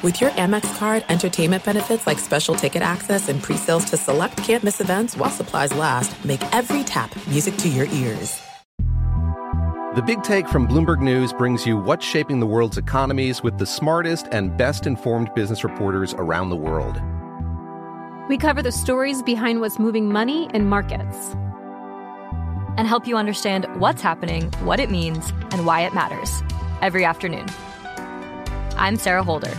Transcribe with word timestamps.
With 0.00 0.20
your 0.20 0.30
Amex 0.30 0.78
card, 0.78 1.04
entertainment 1.08 1.64
benefits 1.64 2.06
like 2.06 2.20
special 2.20 2.54
ticket 2.54 2.82
access 2.82 3.28
and 3.28 3.42
pre-sales 3.42 3.84
to 3.86 3.96
select 3.96 4.36
campus 4.36 4.80
events 4.80 5.16
while 5.16 5.28
supplies 5.28 5.74
last, 5.74 6.24
make 6.24 6.40
every 6.54 6.84
tap 6.84 7.10
music 7.26 7.56
to 7.56 7.68
your 7.68 7.86
ears. 7.86 8.40
The 9.96 10.02
Big 10.06 10.22
Take 10.22 10.46
from 10.46 10.68
Bloomberg 10.68 11.00
News 11.00 11.32
brings 11.32 11.66
you 11.66 11.76
what's 11.76 12.06
shaping 12.06 12.38
the 12.38 12.46
world's 12.46 12.78
economies 12.78 13.42
with 13.42 13.58
the 13.58 13.66
smartest 13.66 14.28
and 14.30 14.56
best 14.56 14.86
informed 14.86 15.34
business 15.34 15.64
reporters 15.64 16.14
around 16.14 16.50
the 16.50 16.56
world. 16.56 17.00
We 18.28 18.38
cover 18.38 18.62
the 18.62 18.70
stories 18.70 19.20
behind 19.24 19.60
what's 19.60 19.80
moving 19.80 20.12
money 20.12 20.48
and 20.54 20.70
markets 20.70 21.34
and 22.76 22.86
help 22.86 23.08
you 23.08 23.16
understand 23.16 23.66
what's 23.80 24.00
happening, 24.00 24.52
what 24.60 24.78
it 24.78 24.92
means, 24.92 25.32
and 25.50 25.66
why 25.66 25.80
it 25.80 25.92
matters 25.92 26.40
every 26.82 27.04
afternoon. 27.04 27.48
I'm 28.76 28.96
Sarah 28.96 29.24
Holder. 29.24 29.58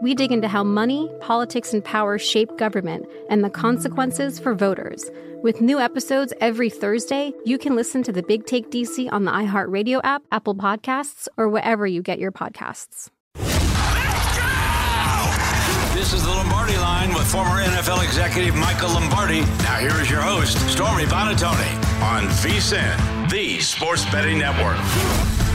we 0.00 0.14
dig 0.14 0.32
into 0.32 0.48
how 0.48 0.64
money, 0.64 1.10
politics, 1.20 1.72
and 1.72 1.84
power 1.84 2.18
shape 2.18 2.56
government 2.56 3.06
and 3.28 3.44
the 3.44 3.50
consequences 3.50 4.38
for 4.38 4.54
voters. 4.54 5.10
With 5.42 5.60
new 5.60 5.78
episodes 5.78 6.32
every 6.40 6.70
Thursday, 6.70 7.32
you 7.44 7.58
can 7.58 7.76
listen 7.76 8.02
to 8.04 8.12
the 8.12 8.22
Big 8.22 8.46
Take 8.46 8.70
DC 8.70 9.10
on 9.12 9.24
the 9.24 9.30
iHeartRadio 9.30 10.00
app, 10.04 10.22
Apple 10.32 10.54
Podcasts, 10.54 11.28
or 11.36 11.48
wherever 11.48 11.86
you 11.86 12.02
get 12.02 12.18
your 12.18 12.32
podcasts. 12.32 13.08
This 15.94 16.14
is 16.14 16.22
the 16.22 16.30
Lombardi 16.30 16.76
line 16.78 17.12
with 17.12 17.30
former 17.30 17.62
NFL 17.62 18.02
executive 18.04 18.54
Michael 18.56 18.90
Lombardi. 18.90 19.40
Now, 19.40 19.78
here 19.78 20.00
is 20.00 20.10
your 20.10 20.22
host, 20.22 20.58
Stormy 20.70 21.04
Buonantony, 21.04 22.02
on 22.02 22.24
VSIN, 22.42 23.30
the 23.30 23.60
Sports 23.60 24.04
Betting 24.10 24.38
Network. 24.38 25.49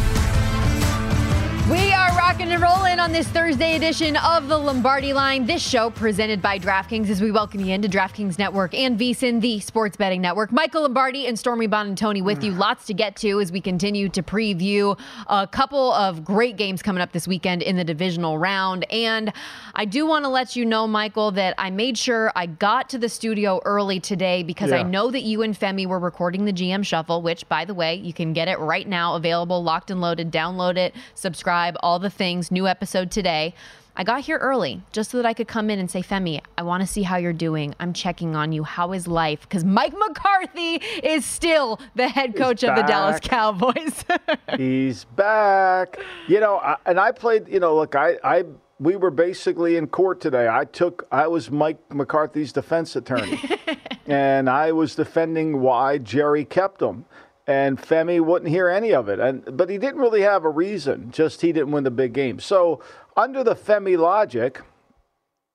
We 1.70 1.92
are 1.94 2.16
rocking 2.16 2.52
and 2.52 2.62
rolling 2.62 3.00
on 3.00 3.12
this 3.12 3.28
Thursday 3.28 3.76
edition 3.76 4.18
of 4.18 4.48
the 4.48 4.56
Lombardi 4.56 5.14
Line. 5.14 5.48
This 5.48 5.68
show 5.68 5.90
presented 5.90 6.40
by 6.40 6.60
DraftKings 6.60 7.10
as 7.10 7.24
we 7.24 7.32
welcome 7.32 7.60
you 7.60 7.74
into 7.74 7.90
DraftKings 7.90 8.38
Network 8.38 8.76
and 8.76 9.00
VSIN, 9.00 9.42
the 9.42 9.60
sports 9.62 9.98
betting 9.98 10.22
network. 10.22 10.52
Michael 10.52 10.84
Lombardi 10.84 11.26
and 11.26 11.40
Stormy 11.40 11.68
Buonantony 11.68 12.24
with 12.24 12.44
you. 12.44 12.52
Lots 12.52 12.86
to 12.86 12.94
get 12.94 13.16
to 13.16 13.42
as 13.42 13.52
we 13.52 13.62
continue 13.62 14.10
to 14.10 14.22
preview 14.22 14.96
a 15.26 15.48
couple 15.48 15.92
of 15.94 16.24
great 16.24 16.56
games 16.56 16.84
coming 16.84 17.02
up 17.02 17.14
this 17.14 17.28
weekend 17.28 17.64
in 17.64 17.78
the 17.78 17.84
divisional 17.84 18.38
round. 18.38 18.86
And 18.92 19.34
I 19.74 19.86
do 19.86 20.06
want 20.06 20.24
to 20.26 20.30
let 20.30 20.56
you 20.56 20.66
know, 20.66 20.86
Michael, 20.86 21.32
that 21.32 21.56
I 21.58 21.72
made 21.72 21.98
sure 21.98 22.32
I 22.36 22.46
got 22.46 22.90
to 22.90 23.00
the 23.00 23.10
studio 23.10 23.60
early 23.66 24.00
today 24.00 24.44
because 24.44 24.70
yeah. 24.70 24.82
I 24.82 24.84
know 24.84 25.10
that 25.10 25.24
you 25.24 25.42
and 25.42 25.60
Femi 25.60 25.88
were 25.88 26.00
recording 26.00 26.46
the 26.46 26.54
GM 26.54 26.86
Shuffle, 26.86 27.24
which, 27.24 27.50
by 27.50 27.66
the 27.66 27.74
way, 27.74 27.96
you 27.96 28.14
can 28.14 28.34
get 28.34 28.48
it 28.48 28.60
right 28.60 28.88
now, 28.88 29.16
available, 29.16 29.64
locked 29.64 29.90
and 29.90 30.00
loaded. 30.00 30.32
Download 30.32 30.78
it, 30.78 30.94
subscribe 31.16 31.55
subscribe, 31.56 31.78
all 31.82 32.00
the 32.00 32.10
things. 32.10 32.52
New 32.52 32.68
episode 32.68 33.10
today. 33.10 33.54
I 33.96 34.04
got 34.04 34.22
here 34.22 34.38
early 34.38 34.82
just 34.92 35.12
so 35.12 35.18
that 35.18 35.26
I 35.26 35.34
could 35.34 35.48
come 35.48 35.70
in 35.70 35.80
and 35.80 35.90
say, 35.90 36.02
Femi, 36.02 36.42
I 36.58 36.64
want 36.64 36.82
to 36.82 36.88
see 36.88 37.04
how 37.04 37.16
you're 37.16 37.32
doing. 37.32 37.74
I'm 37.80 37.94
checking 37.94 38.36
on 38.36 38.52
you. 38.52 38.66
How 38.66 38.92
is 38.92 39.08
life? 39.08 39.40
Because 39.44 39.64
Mike 39.64 39.94
McCarthy 39.98 40.82
is 41.02 41.24
still 41.24 41.80
the 41.96 42.10
head 42.10 42.36
coach 42.36 42.62
of 42.64 42.76
the 42.76 42.82
Dallas 42.82 43.22
Cowboys. 43.22 44.04
He's 44.58 45.06
back. 45.06 45.98
You 46.28 46.42
know, 46.42 46.58
I, 46.58 46.76
and 46.86 47.00
I 47.00 47.14
played, 47.14 47.48
you 47.48 47.62
know, 47.62 47.74
look, 47.74 47.96
I, 47.96 48.18
I, 48.22 48.44
we 48.78 48.98
were 48.98 49.12
basically 49.12 49.78
in 49.78 49.88
court 49.88 50.20
today. 50.20 50.50
I 50.50 50.66
took, 50.66 51.08
I 51.10 51.28
was 51.28 51.50
Mike 51.50 51.80
McCarthy's 51.90 52.52
defense 52.52 52.98
attorney, 52.98 53.40
and 54.08 54.50
I 54.50 54.74
was 54.74 54.94
defending 54.94 55.62
why 55.62 56.00
Jerry 56.00 56.44
kept 56.44 56.82
him 56.82 57.06
and 57.48 57.78
Femi 57.80 58.20
wouldn't 58.20 58.50
hear 58.50 58.70
any 58.70 58.94
of 58.94 59.10
it. 59.10 59.20
And 59.20 59.58
but 59.58 59.70
he 59.70 59.78
didn't 59.78 60.02
really 60.02 60.22
have 60.22 60.46
a 60.46 60.50
reason. 60.50 61.12
Just 61.12 61.42
he 61.42 61.52
didn't 61.52 61.72
win 61.72 61.84
the 61.84 61.92
big 61.92 62.14
game. 62.14 62.40
So 62.40 62.82
under 63.16 63.44
the 63.44 63.56
Femi 63.56 63.98
logic, 63.98 64.62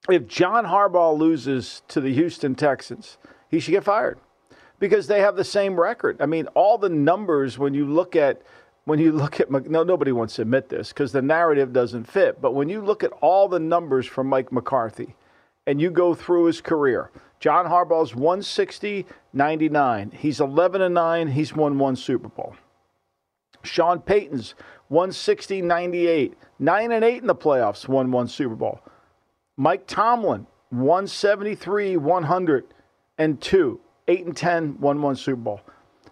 if 0.09 0.27
John 0.27 0.67
Harbaugh 0.67 1.17
loses 1.17 1.83
to 1.89 2.01
the 2.01 2.13
Houston 2.15 2.55
Texans, 2.55 3.19
he 3.49 3.61
should 3.61 3.73
get 3.73 3.85
fired 3.85 4.19
because 4.79 5.07
they 5.07 5.21
have 5.21 5.37
the 5.37 5.45
same 5.45 5.79
record. 5.79 6.21
I 6.21 6.27
mean, 6.27 6.47
all 6.49 6.79
the 6.79 6.89
numbers 6.89 7.59
when 7.59 7.75
you 7.75 7.87
look 7.87 8.17
at 8.17 8.43
when 8.85 8.99
you 8.99 9.13
look 9.13 9.41
at 9.41 9.51
no 9.51 9.83
nobody 9.83 10.13
wants 10.13 10.37
to 10.37 10.43
admit 10.43 10.69
this 10.69 10.89
because 10.89 11.13
the 11.13 11.23
narrative 11.23 11.73
doesn't 11.73 12.05
fit. 12.05 12.41
But 12.41 12.55
when 12.55 12.69
you 12.69 12.81
look 12.81 13.05
at 13.05 13.13
all 13.21 13.49
the 13.49 13.61
numbers 13.61 14.07
from 14.07 14.27
Mike 14.29 14.53
McCarthy, 14.53 15.15
and 15.67 15.81
you 15.81 15.91
go 15.91 16.15
through 16.15 16.47
his 16.47 16.61
career. 16.61 17.11
John 17.41 17.67
Harbaugh's 17.67 18.15
160, 18.15 19.07
99. 19.33 20.13
He's 20.17 20.41
11 20.41 20.83
and 20.83 20.95
9. 20.95 21.29
He's 21.29 21.57
won 21.57 21.79
one 21.79 21.97
Super 21.97 22.29
Bowl. 22.29 22.55
Sean 23.63 24.01
Payton's 24.01 24.55
160, 24.89 25.63
98. 25.63 26.35
9 26.59 26.93
and 26.93 27.05
8 27.05 27.23
in 27.23 27.27
the 27.27 27.35
playoffs, 27.35 27.89
won 27.89 28.13
one 28.13 28.29
Super 28.29 28.55
Bowl. 28.55 28.81
Mike 29.57 29.87
Tomlin, 29.87 30.47
173, 30.71 31.97
102. 31.97 33.81
8 34.09 34.27
and 34.27 34.37
10, 34.37 34.81
won 34.81 35.03
one 35.03 35.17
Super 35.17 35.41
Bowl. 35.41 35.61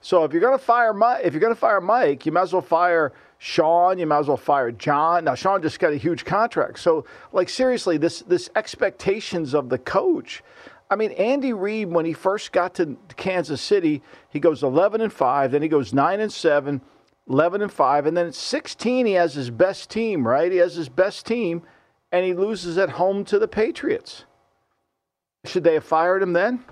So 0.01 0.25
if 0.25 0.33
you're 0.33 0.41
going 0.41 0.59
to 0.59 0.65
fire 0.65 0.95
Mike, 0.95 1.23
if 1.25 1.33
you're 1.33 1.41
going 1.41 1.55
to 1.55 1.59
fire 1.59 1.81
Mike, 1.81 2.25
you 2.25 2.33
might 2.33 2.43
as 2.43 2.53
well 2.53 2.63
fire 2.63 3.13
Sean. 3.39 3.99
You 3.99 4.07
might 4.07 4.21
as 4.21 4.29
well 4.29 4.37
fire 4.37 4.71
John. 4.71 5.25
Now 5.25 5.35
Sean 5.35 5.61
just 5.61 5.81
got 5.81 5.93
a 5.93 5.97
huge 5.97 6.25
contract. 6.25 6.79
So 6.79 7.05
like 7.33 7.49
seriously, 7.49 7.99
this 7.99 8.23
this 8.23 8.49
expectations 8.55 9.55
of 9.55 9.69
the 9.69 9.79
coach. 9.79 10.43
I 10.91 10.97
mean, 10.97 11.13
Andy 11.13 11.53
Reid 11.53 11.89
when 11.91 12.05
he 12.05 12.13
first 12.13 12.53
got 12.53 12.75
to 12.77 12.97
Kansas 13.17 13.61
City, 13.61 14.03
he 14.31 14.41
goes 14.41 14.63
11 14.63 15.01
and 15.01 15.13
5, 15.13 15.51
then 15.51 15.63
he 15.63 15.69
goes 15.69 15.93
9 15.93 16.21
and 16.21 16.33
7, 16.33 16.81
11 17.29 17.63
and 17.63 17.73
5, 17.73 18.07
and 18.07 18.17
then 18.17 18.27
at 18.27 18.35
16 18.35 19.07
he 19.07 19.13
has 19.13 19.35
his 19.35 19.51
best 19.51 19.91
team, 19.91 20.27
right? 20.27 20.51
He 20.51 20.59
has 20.59 20.75
his 20.75 20.89
best 20.89 21.27
team 21.27 21.63
and 22.11 22.25
he 22.25 22.33
loses 22.33 22.79
at 22.79 22.91
home 22.91 23.25
to 23.27 23.39
the 23.39 23.49
Patriots. 23.49 24.25
Should 25.45 25.65
they 25.65 25.75
have 25.75 25.85
fired 25.85 26.23
him 26.23 26.33
then? 26.33 26.65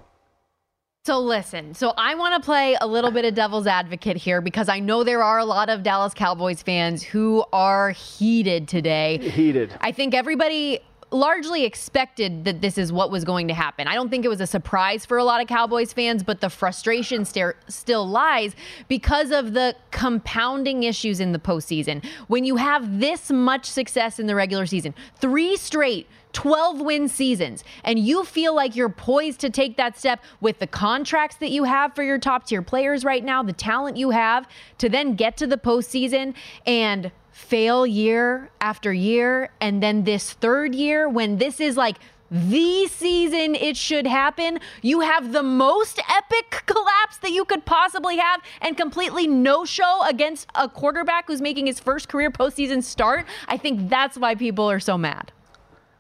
So 1.05 1.21
listen, 1.21 1.73
so 1.73 1.93
I 1.97 2.17
want 2.17 2.35
to 2.35 2.45
play 2.45 2.77
a 2.81 2.87
little 2.87 3.13
bit 3.13 3.25
of 3.25 3.35
devil's 3.35 3.69
advocate 3.69 4.17
here 4.17 4.41
because 4.41 4.69
I 4.69 4.81
know 4.81 5.05
there 5.05 5.23
are 5.23 5.39
a 5.39 5.45
lot 5.45 5.69
of 5.69 5.85
Dallas 5.85 6.13
Cowboys 6.13 6.63
fans 6.63 7.01
who 7.01 7.45
are 7.53 7.91
heated 7.91 8.67
today. 8.67 9.19
Heated. 9.19 9.73
I 9.81 9.93
think 9.93 10.15
everybody 10.15 10.81
largely 11.11 11.65
expected 11.65 12.45
that 12.45 12.61
this 12.61 12.77
is 12.77 12.93
what 12.93 13.11
was 13.11 13.25
going 13.25 13.49
to 13.49 13.55
happen. 13.55 13.87
I 13.87 13.95
don't 13.95 14.09
think 14.09 14.25
it 14.25 14.29
was 14.29 14.41
a 14.41 14.47
surprise 14.47 15.07
for 15.07 15.19
a 15.19 15.25
lot 15.25 15.41
of 15.41 15.47
Cowboys 15.47 15.93
fans, 15.93 16.23
but 16.23 16.41
the 16.41 16.51
frustration 16.51 17.25
st- 17.25 17.55
still 17.69 18.07
lies 18.07 18.57
because 18.89 19.31
of 19.31 19.53
the 19.53 19.77
compounding 19.93 20.83
issues 20.83 21.21
in 21.21 21.33
the 21.33 21.39
postseason. 21.39 22.05
When 22.27 22.45
you 22.45 22.57
have 22.57 22.99
this 22.99 23.31
much 23.31 23.67
success 23.67 24.19
in 24.19 24.27
the 24.27 24.35
regular 24.35 24.67
season, 24.67 24.95
three 25.21 25.57
straight 25.57 26.09
12 26.33 26.83
win 26.83 27.09
seasons, 27.09 27.65
and 27.83 27.99
you 27.99 28.23
feel 28.23 28.55
like 28.55 28.77
you're 28.77 28.91
poised 28.91 29.41
to 29.41 29.49
take 29.49 29.79
that 29.79 29.97
step 29.97 30.23
with 30.43 30.59
the 30.59 30.67
contracts 30.67 31.37
that 31.37 31.51
you 31.51 31.65
have 31.65 31.95
for 31.95 32.03
your 32.03 32.19
top 32.19 32.47
tier 32.47 32.61
players 32.61 33.07
right 33.07 33.25
now, 33.25 33.43
the 33.43 33.55
talent 33.55 33.97
you 33.97 34.11
have 34.11 34.47
to 34.77 34.91
then 34.91 35.15
get 35.15 35.39
to 35.39 35.47
the 35.47 35.57
postseason 35.57 36.35
and 36.67 37.11
fail 37.37 37.87
year 37.87 38.49
after 38.63 38.93
year. 38.93 39.51
And 39.61 39.83
then 39.83 40.05
this 40.05 40.33
third 40.33 40.75
year, 40.75 41.07
when 41.07 41.37
this 41.37 41.61
is 41.61 41.77
like 41.77 41.99
the 42.31 42.87
season 42.89 43.55
it 43.55 43.77
should 43.77 44.07
happen, 44.07 44.59
you 44.81 45.01
have 45.01 45.33
the 45.33 45.43
most 45.43 46.01
epic 46.11 46.63
collapse 46.67 47.19
that 47.19 47.31
you 47.31 47.45
could 47.45 47.67
possibly 47.67 48.17
have 48.17 48.41
and 48.63 48.77
completely 48.77 49.29
no 49.29 49.67
show 49.67 50.03
against 50.09 50.49
a 50.55 50.67
quarterback 50.67 51.27
who's 51.27 51.43
making 51.43 51.67
his 51.67 51.79
first 51.79 52.09
career 52.09 52.31
postseason 52.31 52.83
start. 52.83 53.27
I 53.49 53.59
think 53.59 53.91
that's 53.91 54.17
why 54.17 54.35
people 54.35 54.69
are 54.71 54.81
so 54.81 54.97
mad. 54.97 55.31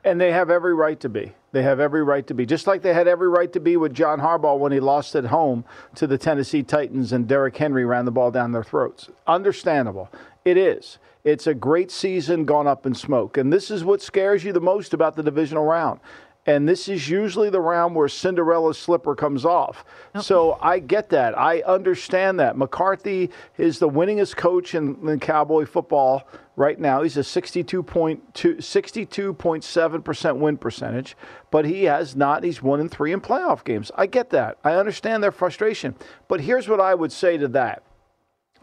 And 0.04 0.18
they 0.18 0.32
have 0.32 0.50
every 0.50 0.74
right 0.74 0.98
to 1.00 1.10
be. 1.10 1.32
They 1.52 1.62
have 1.62 1.80
every 1.80 2.02
right 2.02 2.26
to 2.28 2.34
be. 2.34 2.46
Just 2.46 2.66
like 2.66 2.80
they 2.80 2.94
had 2.94 3.08
every 3.08 3.28
right 3.28 3.52
to 3.52 3.60
be 3.60 3.76
with 3.76 3.92
John 3.92 4.20
Harbaugh 4.20 4.58
when 4.58 4.72
he 4.72 4.80
lost 4.80 5.14
at 5.14 5.26
home 5.26 5.64
to 5.96 6.06
the 6.06 6.16
Tennessee 6.16 6.62
Titans 6.62 7.12
and 7.12 7.28
Derrick 7.28 7.56
Henry 7.56 7.84
ran 7.84 8.06
the 8.06 8.10
ball 8.10 8.30
down 8.30 8.52
their 8.52 8.64
throats. 8.64 9.10
Understandable. 9.26 10.10
It 10.44 10.56
is. 10.56 10.98
It's 11.26 11.46
a 11.48 11.54
great 11.54 11.90
season 11.90 12.44
gone 12.44 12.68
up 12.68 12.86
in 12.86 12.94
smoke. 12.94 13.36
And 13.36 13.52
this 13.52 13.68
is 13.68 13.82
what 13.82 14.00
scares 14.00 14.44
you 14.44 14.52
the 14.52 14.60
most 14.60 14.94
about 14.94 15.16
the 15.16 15.24
divisional 15.24 15.64
round. 15.64 15.98
And 16.46 16.68
this 16.68 16.88
is 16.88 17.10
usually 17.10 17.50
the 17.50 17.60
round 17.60 17.96
where 17.96 18.06
Cinderella's 18.06 18.78
slipper 18.78 19.16
comes 19.16 19.44
off. 19.44 19.84
So 20.22 20.56
I 20.62 20.78
get 20.78 21.08
that. 21.08 21.36
I 21.36 21.62
understand 21.62 22.38
that. 22.38 22.56
McCarthy 22.56 23.30
is 23.58 23.80
the 23.80 23.88
winningest 23.88 24.36
coach 24.36 24.76
in, 24.76 24.96
in 25.08 25.18
Cowboy 25.18 25.66
football 25.66 26.28
right 26.54 26.78
now. 26.78 27.02
He's 27.02 27.16
a 27.16 27.22
62.2, 27.22 28.20
62.7% 28.32 30.36
win 30.36 30.56
percentage, 30.56 31.16
but 31.50 31.64
he 31.64 31.82
has 31.84 32.14
not, 32.14 32.44
he's 32.44 32.62
one 32.62 32.78
in 32.78 32.88
three 32.88 33.12
in 33.12 33.20
playoff 33.20 33.64
games. 33.64 33.90
I 33.96 34.06
get 34.06 34.30
that. 34.30 34.58
I 34.62 34.74
understand 34.74 35.24
their 35.24 35.32
frustration. 35.32 35.96
But 36.28 36.42
here's 36.42 36.68
what 36.68 36.80
I 36.80 36.94
would 36.94 37.10
say 37.10 37.36
to 37.36 37.48
that 37.48 37.82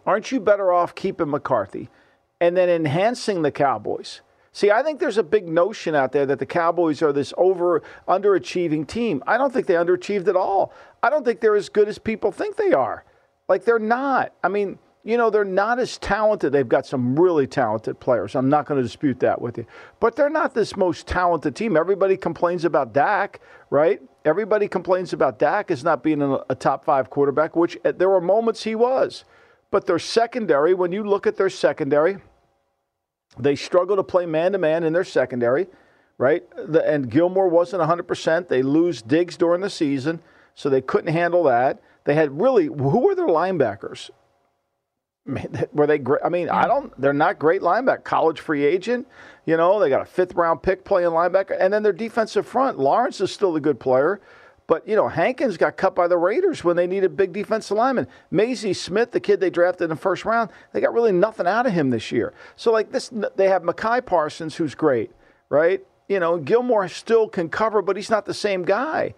Aren't 0.06 0.32
you 0.32 0.40
better 0.40 0.72
off 0.72 0.96
keeping 0.96 1.30
McCarthy 1.30 1.90
and 2.44 2.58
then 2.58 2.68
enhancing 2.68 3.42
the 3.42 3.52
Cowboys? 3.52 4.20
See, 4.52 4.70
I 4.70 4.84
think 4.84 5.00
there's 5.00 5.18
a 5.18 5.24
big 5.24 5.48
notion 5.48 5.96
out 5.96 6.12
there 6.12 6.26
that 6.26 6.40
the 6.40 6.46
Cowboys 6.46 7.02
are 7.02 7.14
this 7.14 7.34
over 7.38 7.82
underachieving 8.06 8.86
team. 8.86 9.24
I 9.26 9.38
don't 9.38 9.54
think 9.54 9.66
they 9.66 9.76
underachieved 9.76 10.28
at 10.28 10.36
all. 10.36 10.74
I 11.02 11.10
don't 11.10 11.24
think 11.24 11.40
they're 11.40 11.56
as 11.56 11.70
good 11.70 11.88
as 11.88 11.98
people 11.98 12.34
think 12.34 12.58
they 12.58 12.74
are. 12.74 13.06
Like 13.48 13.64
they're 13.64 13.80
not. 13.80 14.34
I 14.44 14.50
mean, 14.50 14.78
you 15.06 15.16
know, 15.16 15.30
they're 15.30 15.46
not 15.46 15.80
as 15.80 15.98
talented. 15.98 16.52
They've 16.52 16.68
got 16.68 16.86
some 16.86 17.18
really 17.18 17.48
talented 17.48 18.02
players. 18.02 18.36
I'm 18.36 18.50
not 18.50 18.66
going 18.66 18.78
to 18.78 18.84
dispute 18.84 19.22
that 19.22 19.42
with 19.42 19.58
you. 19.58 19.66
But 20.02 20.18
they're 20.18 20.30
not 20.30 20.54
this 20.54 20.76
most 20.76 21.08
talented 21.08 21.56
team. 21.56 21.78
Everybody 21.78 22.18
complains 22.18 22.66
about 22.66 22.94
Dak, 22.94 23.40
right? 23.70 24.02
Everybody 24.26 24.68
complains 24.68 25.14
about 25.14 25.40
Dak 25.40 25.72
as 25.72 25.84
not 25.84 26.04
being 26.04 26.22
a, 26.22 26.56
top 26.56 26.84
five 26.84 27.10
quarterback, 27.10 27.56
which 27.56 27.78
uh, 27.86 27.94
there 27.94 28.10
were 28.10 28.22
moments 28.22 28.64
he 28.64 28.76
was. 28.76 29.24
But 29.72 29.88
their 29.88 29.98
secondary, 29.98 30.76
when 30.76 30.92
you 30.92 31.04
look 31.04 31.26
at 31.26 31.36
their 31.36 31.50
secondary, 31.50 32.18
they 33.38 33.56
struggle 33.56 33.96
to 33.96 34.04
play 34.04 34.26
man 34.26 34.52
to 34.52 34.58
man 34.58 34.84
in 34.84 34.94
their 34.94 35.04
secondary, 35.04 35.68
right? 36.18 36.44
The, 36.56 36.88
and 36.88 37.10
Gilmore 37.10 37.48
wasn't 37.48 37.82
100%. 37.82 38.48
They 38.48 38.62
lose 38.62 39.02
Diggs 39.02 39.38
during 39.38 39.62
the 39.62 39.70
season, 39.70 40.22
so 40.56 40.70
they 40.70 40.82
couldn't 40.82 41.14
handle 41.14 41.44
that. 41.44 41.82
They 42.06 42.16
had 42.16 42.40
really, 42.40 42.66
who 42.66 43.00
were 43.00 43.16
their 43.16 43.28
linebackers? 43.28 44.10
Were 45.74 45.88
they 45.88 46.00
great? 46.00 46.22
I 46.24 46.28
mean, 46.28 46.50
I 46.50 46.68
don't, 46.68 47.00
they're 47.00 47.14
not 47.14 47.40
great 47.40 47.62
linebacker. 47.62 48.04
College 48.04 48.42
free 48.42 48.66
agent, 48.66 49.08
you 49.46 49.56
know, 49.56 49.80
they 49.80 49.88
got 49.88 50.02
a 50.02 50.06
fifth 50.06 50.36
round 50.36 50.62
pick 50.62 50.84
playing 50.84 51.10
linebacker. 51.10 51.56
And 51.58 51.74
then 51.74 51.82
their 51.82 51.94
defensive 51.94 52.46
front, 52.46 52.78
Lawrence 52.78 53.22
is 53.22 53.32
still 53.32 53.56
a 53.56 53.62
good 53.62 53.80
player. 53.80 54.20
But, 54.66 54.88
you 54.88 54.96
know, 54.96 55.10
Hankins 55.10 55.58
got 55.58 55.76
cut 55.76 55.94
by 55.94 56.08
the 56.08 56.18
Raiders 56.18 56.64
when 56.64 56.78
they 56.78 56.88
needed 56.88 57.18
big 57.18 57.34
defensive 57.34 57.78
linemen. 57.78 58.08
Mazi 58.32 58.74
Smith, 58.74 59.12
the 59.12 59.20
kid 59.20 59.40
they 59.40 59.50
drafted 59.50 59.86
in 59.86 59.90
the 59.90 59.96
first 59.96 60.24
round, 60.24 60.52
they 60.72 60.80
got 60.80 60.94
really 60.94 61.12
nothing 61.12 61.48
out 61.48 61.66
of 61.66 61.74
him 61.74 61.90
this 61.90 62.12
year. 62.12 62.34
So, 62.56 62.72
like 62.72 62.92
this, 62.92 63.12
they 63.36 63.50
have 63.50 63.64
Micah 63.64 64.02
Parsons, 64.02 64.56
who's 64.56 64.74
great, 64.74 65.12
right? 65.50 65.86
You 66.08 66.20
know, 66.20 66.38
Gilmore 66.38 66.88
still 66.88 67.28
can 67.28 67.50
cover, 67.50 67.82
but 67.82 67.96
he's 67.98 68.10
not 68.10 68.26
the 68.26 68.34
same 68.34 68.64
guy. 68.64 69.16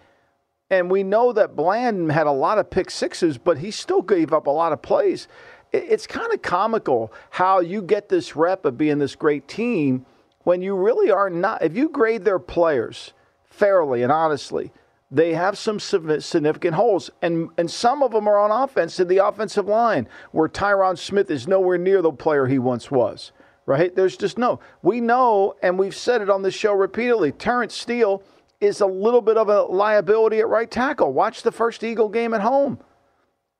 And 0.69 0.89
we 0.89 1.03
know 1.03 1.31
that 1.33 1.55
Bland 1.55 2.11
had 2.11 2.25
a 2.25 2.31
lot 2.31 2.57
of 2.57 2.69
pick 2.69 2.89
sixes, 2.89 3.37
but 3.37 3.59
he 3.59 3.69
still 3.69 4.01
gave 4.01 4.33
up 4.33 4.47
a 4.47 4.51
lot 4.51 4.73
of 4.73 4.81
plays. 4.81 5.27
It's 5.71 6.07
kind 6.07 6.33
of 6.33 6.41
comical 6.41 7.13
how 7.29 7.59
you 7.59 7.81
get 7.81 8.09
this 8.09 8.35
rep 8.35 8.65
of 8.65 8.77
being 8.77 8.97
this 8.97 9.15
great 9.15 9.47
team 9.47 10.05
when 10.43 10.61
you 10.61 10.75
really 10.75 11.11
are 11.11 11.29
not. 11.29 11.61
If 11.61 11.75
you 11.75 11.89
grade 11.89 12.23
their 12.23 12.39
players 12.39 13.13
fairly 13.43 14.01
and 14.01 14.11
honestly, 14.11 14.71
they 15.15 15.33
have 15.33 15.57
some 15.57 15.79
significant 15.79 16.75
holes, 16.75 17.09
and 17.21 17.49
and 17.57 17.71
some 17.71 18.03
of 18.03 18.11
them 18.11 18.27
are 18.27 18.37
on 18.37 18.51
offense 18.51 18.99
in 18.99 19.07
the 19.07 19.19
offensive 19.19 19.65
line, 19.65 20.09
where 20.31 20.49
Tyron 20.49 20.97
Smith 20.97 21.31
is 21.31 21.47
nowhere 21.47 21.77
near 21.77 22.01
the 22.01 22.11
player 22.11 22.47
he 22.47 22.59
once 22.59 22.91
was. 22.91 23.31
Right? 23.65 23.95
There's 23.95 24.17
just 24.17 24.37
no. 24.37 24.59
We 24.81 24.99
know, 24.99 25.55
and 25.63 25.79
we've 25.79 25.95
said 25.95 26.21
it 26.21 26.29
on 26.29 26.41
this 26.41 26.53
show 26.53 26.73
repeatedly. 26.73 27.31
Terence 27.31 27.73
Steele 27.73 28.23
is 28.59 28.81
a 28.81 28.85
little 28.85 29.21
bit 29.21 29.37
of 29.37 29.47
a 29.47 29.61
liability 29.63 30.39
at 30.39 30.49
right 30.49 30.69
tackle. 30.69 31.13
Watch 31.13 31.43
the 31.43 31.51
first 31.51 31.83
Eagle 31.83 32.09
game 32.09 32.33
at 32.33 32.41
home. 32.41 32.77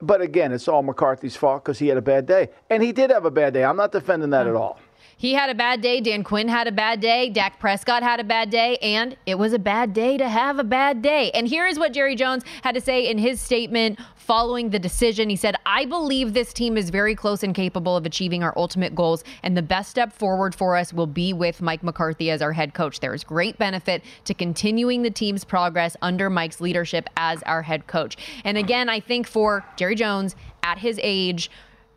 But 0.00 0.20
again, 0.20 0.52
it's 0.52 0.68
all 0.68 0.82
McCarthy's 0.82 1.36
fault 1.36 1.64
because 1.64 1.78
he 1.78 1.88
had 1.88 1.96
a 1.96 2.02
bad 2.02 2.26
day, 2.26 2.50
and 2.68 2.82
he 2.82 2.92
did 2.92 3.10
have 3.10 3.24
a 3.24 3.30
bad 3.30 3.54
day. 3.54 3.64
I'm 3.64 3.78
not 3.78 3.92
defending 3.92 4.30
that 4.30 4.46
at 4.46 4.52
mm. 4.52 4.60
all. 4.60 4.78
He 5.16 5.32
had 5.32 5.50
a 5.50 5.54
bad 5.54 5.80
day. 5.80 6.00
Dan 6.00 6.24
Quinn 6.24 6.48
had 6.48 6.66
a 6.66 6.72
bad 6.72 7.00
day. 7.00 7.30
Dak 7.30 7.58
Prescott 7.58 8.02
had 8.02 8.20
a 8.20 8.24
bad 8.24 8.50
day. 8.50 8.76
And 8.78 9.16
it 9.26 9.36
was 9.36 9.52
a 9.52 9.58
bad 9.58 9.94
day 9.94 10.16
to 10.18 10.28
have 10.28 10.58
a 10.58 10.64
bad 10.64 11.02
day. 11.02 11.30
And 11.32 11.48
here 11.48 11.66
is 11.66 11.78
what 11.78 11.92
Jerry 11.92 12.14
Jones 12.16 12.44
had 12.62 12.74
to 12.74 12.80
say 12.80 13.08
in 13.08 13.18
his 13.18 13.40
statement 13.40 13.98
following 14.16 14.70
the 14.70 14.78
decision. 14.78 15.30
He 15.30 15.36
said, 15.36 15.54
I 15.64 15.84
believe 15.84 16.34
this 16.34 16.52
team 16.52 16.76
is 16.76 16.90
very 16.90 17.14
close 17.14 17.42
and 17.42 17.54
capable 17.54 17.96
of 17.96 18.04
achieving 18.04 18.42
our 18.42 18.52
ultimate 18.56 18.94
goals. 18.94 19.24
And 19.42 19.56
the 19.56 19.62
best 19.62 19.88
step 19.88 20.12
forward 20.12 20.54
for 20.54 20.76
us 20.76 20.92
will 20.92 21.06
be 21.06 21.32
with 21.32 21.62
Mike 21.62 21.82
McCarthy 21.82 22.30
as 22.30 22.42
our 22.42 22.52
head 22.52 22.74
coach. 22.74 23.00
There 23.00 23.14
is 23.14 23.24
great 23.24 23.56
benefit 23.56 24.02
to 24.24 24.34
continuing 24.34 25.02
the 25.02 25.10
team's 25.10 25.44
progress 25.44 25.96
under 26.02 26.28
Mike's 26.28 26.60
leadership 26.60 27.08
as 27.16 27.42
our 27.44 27.62
head 27.62 27.86
coach. 27.86 28.16
And 28.44 28.58
again, 28.58 28.88
I 28.88 29.00
think 29.00 29.26
for 29.26 29.64
Jerry 29.76 29.94
Jones 29.94 30.34
at 30.62 30.78
his 30.78 30.98
age, 31.02 31.50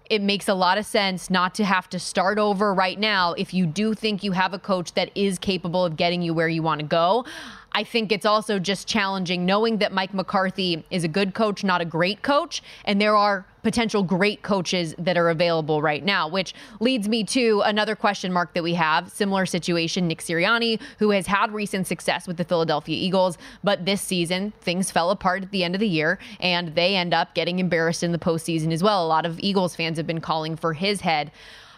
it 0.10 0.22
makes 0.22 0.48
a 0.48 0.54
lot 0.54 0.78
of 0.78 0.86
sense 0.86 1.30
not 1.30 1.54
to 1.56 1.64
have 1.64 1.90
to 1.90 2.00
start 2.00 2.40
over 2.40 2.74
right 2.74 3.00
now 3.00 3.34
if 3.34 3.54
you 3.54 3.66
do 3.66 3.94
think 3.94 4.24
you 4.24 4.32
have 4.32 4.54
a 4.54 4.60
coach 4.60 4.94
that 4.94 5.12
is 5.16 5.38
capable 5.38 5.86
of 5.86 5.96
getting 5.96 6.22
you 6.22 6.34
where 6.34 6.48
you 6.48 6.64
want 6.64 6.82
to 6.82 6.86
go. 6.86 7.26
I 7.72 7.84
think 7.84 8.12
it's 8.12 8.26
also 8.26 8.58
just 8.58 8.88
challenging 8.88 9.46
knowing 9.46 9.78
that 9.78 9.94
Mike 9.94 10.14
McCarthy 10.14 10.84
is 10.90 11.04
a 11.04 11.08
good 11.08 11.36
coach, 11.36 11.64
not 11.64 11.82
a 11.82 11.86
great 11.86 12.24
coach, 12.24 12.64
and 12.86 13.00
there 13.00 13.16
are 13.16 13.46
potential 13.64 14.04
great 14.04 14.42
coaches 14.42 14.96
that 14.98 15.18
are 15.18 15.30
available 15.30 15.82
right 15.82 16.04
now, 16.04 16.28
which 16.28 16.54
leads 16.80 17.08
me 17.08 17.24
to 17.24 17.62
another 17.66 17.96
question 17.96 18.32
mark 18.32 18.54
that 18.54 18.64
we 18.64 18.74
have. 18.74 19.12
Similar 19.12 19.46
situation, 19.46 20.08
Nick 20.08 20.20
Sirianni, 20.20 20.80
who 20.98 21.12
has 21.12 21.28
had 21.28 21.52
recent 21.52 21.88
success 21.88 22.28
with 22.28 22.38
the 22.38 22.44
Philadelphia 22.44 22.96
Eagles, 22.96 23.38
but 23.64 23.86
this 23.86 24.02
season 24.02 24.54
things 24.62 24.92
fell 24.92 25.12
apart 25.12 25.44
at 25.44 25.52
the 25.52 25.64
end 25.64 25.76
of 25.76 25.80
the 25.80 25.88
year 25.88 26.20
and 26.40 26.76
they 26.76 26.96
end 26.96 27.14
up 27.14 27.36
getting 27.36 27.60
embarrassed 27.60 28.04
in 28.04 28.12
the 28.12 28.20
postseason 28.20 28.72
as 28.72 28.84
well. 28.84 29.06
A 29.06 29.08
lot 29.08 29.26
of 29.26 29.40
Eagles 29.40 29.76
fans 29.76 29.98
have 29.98 30.08
been 30.08 30.22
calling 30.22 30.56
for 30.56 30.74
his 30.74 31.02
head. 31.02 31.32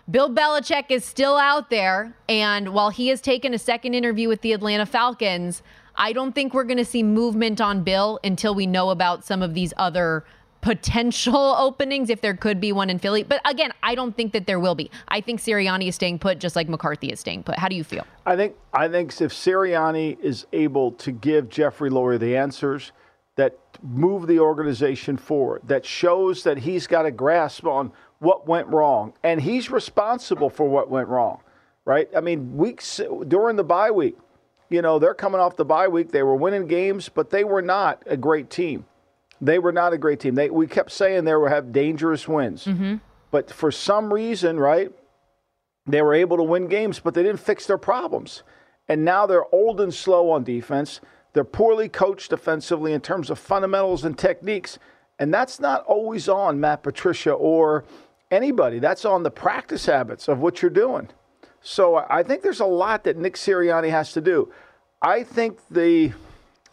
Bill 0.10 0.30
Belichick 0.30 0.86
is 0.90 1.06
still 1.06 1.38
out 1.38 1.70
there, 1.70 2.14
and 2.28 2.74
while 2.74 2.90
he 2.90 3.10
has 3.10 3.22
taken 3.22 3.54
a 3.54 3.60
second 3.60 3.94
interview 3.94 4.28
with 4.28 4.42
the 4.42 4.52
Atlanta 4.52 4.86
Falcons, 4.86 5.62
I 5.96 6.12
don't 6.12 6.34
think 6.34 6.54
we're 6.54 6.64
going 6.64 6.78
to 6.78 6.86
see 6.86 7.04
movement 7.04 7.62
on 7.62 7.84
Bill 7.84 8.20
until 8.24 8.56
we 8.56 8.66
know 8.66 8.90
about 8.90 9.24
some 9.24 9.42
of 9.42 9.54
these 9.54 9.74
other 9.78 10.26
potential 10.62 11.36
openings 11.58 12.10
if 12.10 12.22
there 12.22 12.36
could 12.36 12.60
be 12.60 12.72
one 12.72 12.90
in 12.90 13.00
Philly. 13.00 13.24
But 13.24 13.42
again, 13.50 13.72
I 13.84 13.96
don't 13.96 14.16
think 14.16 14.34
that 14.34 14.48
there 14.48 14.60
will 14.60 14.76
be. 14.76 14.90
I 15.08 15.22
think 15.22 15.42
Sirianni 15.42 15.88
is 15.88 15.96
staying 15.96 16.20
put 16.20 16.40
just 16.40 16.56
like 16.56 16.70
McCarthy 16.70 17.12
is 17.12 17.20
staying 17.20 17.44
put. 17.44 17.58
How 17.58 17.68
do 17.68 17.76
you 17.76 17.84
feel? 17.84 18.06
I 18.26 18.36
think 18.36 18.56
I 18.74 18.88
think 18.88 19.10
if 19.22 19.34
Sirianni 19.34 20.20
is 20.20 20.46
able 20.54 20.92
to 20.94 21.12
give 21.12 21.50
Jeffrey 21.50 21.90
Lurie 21.90 22.20
the 22.20 22.38
answers 22.38 22.92
that 23.36 23.58
move 23.82 24.28
the 24.28 24.40
organization 24.40 25.18
forward, 25.18 25.62
that 25.66 25.86
shows 25.86 26.44
that 26.44 26.60
he's 26.60 26.88
got 26.88 27.06
a 27.06 27.12
grasp 27.12 27.66
on 27.66 27.92
what 28.20 28.48
went 28.48 28.68
wrong 28.68 29.14
and 29.24 29.42
he's 29.42 29.72
responsible 29.72 30.50
for 30.50 30.68
what 30.70 30.90
went 30.90 31.08
wrong, 31.08 31.42
right? 31.86 32.08
I 32.16 32.22
mean, 32.22 32.56
weeks 32.56 33.02
during 33.28 33.56
the 33.56 33.64
bye 33.64 33.92
week, 33.92 34.18
you 34.70 34.82
know, 34.82 35.00
they're 35.00 35.14
coming 35.14 35.42
off 35.42 35.56
the 35.58 35.66
bye 35.66 35.88
week. 35.88 36.12
They 36.12 36.24
were 36.24 36.36
winning 36.36 36.68
games, 36.68 37.10
but 37.10 37.30
they 37.30 37.44
were 37.44 37.62
not 37.62 38.04
a 38.06 38.16
great 38.16 38.50
team. 38.50 38.86
They 39.42 39.58
were 39.58 39.72
not 39.72 39.92
a 39.92 39.98
great 39.98 40.20
team. 40.20 40.36
They, 40.36 40.50
we 40.50 40.68
kept 40.68 40.92
saying 40.92 41.26
they 41.26 41.36
would 41.36 41.52
have 41.52 41.74
dangerous 41.74 42.28
wins. 42.28 42.66
Mm-hmm. 42.66 42.98
But 43.32 43.52
for 43.52 43.72
some 43.72 44.14
reason, 44.14 44.60
right, 44.60 44.92
they 45.88 46.02
were 46.02 46.14
able 46.14 46.38
to 46.38 46.44
win 46.44 46.68
games, 46.68 47.00
but 47.00 47.16
they 47.16 47.24
didn't 47.24 47.40
fix 47.40 47.66
their 47.66 47.78
problems. 47.78 48.44
And 48.88 49.04
now 49.04 49.26
they're 49.26 49.54
old 49.54 49.82
and 49.82 49.94
slow 49.94 50.30
on 50.32 50.44
defense. 50.44 51.02
They're 51.34 51.44
poorly 51.44 51.90
coached 51.90 52.30
defensively 52.30 52.94
in 52.94 53.02
terms 53.02 53.30
of 53.30 53.40
fundamentals 53.40 54.04
and 54.04 54.18
techniques. 54.18 54.78
And 55.18 55.34
that's 55.34 55.60
not 55.60 55.84
always 55.86 56.30
on 56.30 56.60
Matt 56.60 56.84
Patricia 56.84 57.32
or 57.32 57.86
anybody. 58.30 58.80
That's 58.80 59.06
on 59.06 59.24
the 59.24 59.32
practice 59.32 59.86
habits 59.86 60.28
of 60.28 60.40
what 60.40 60.62
you're 60.62 60.72
doing. 60.72 61.10
So 61.62 61.96
I 61.96 62.24
think 62.24 62.42
there's 62.42 62.60
a 62.60 62.66
lot 62.66 63.04
that 63.06 63.18
Nick 63.18 63.36
Sirianni 63.36 63.90
has 63.92 64.14
to 64.14 64.22
do. 64.22 64.52
I 65.02 65.24
think 65.24 65.60
the 65.70 66.14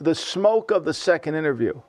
the 0.01 0.15
smoke 0.15 0.71
of 0.71 0.85
the 0.85 0.95
second 0.95 1.35
interview 1.35 1.81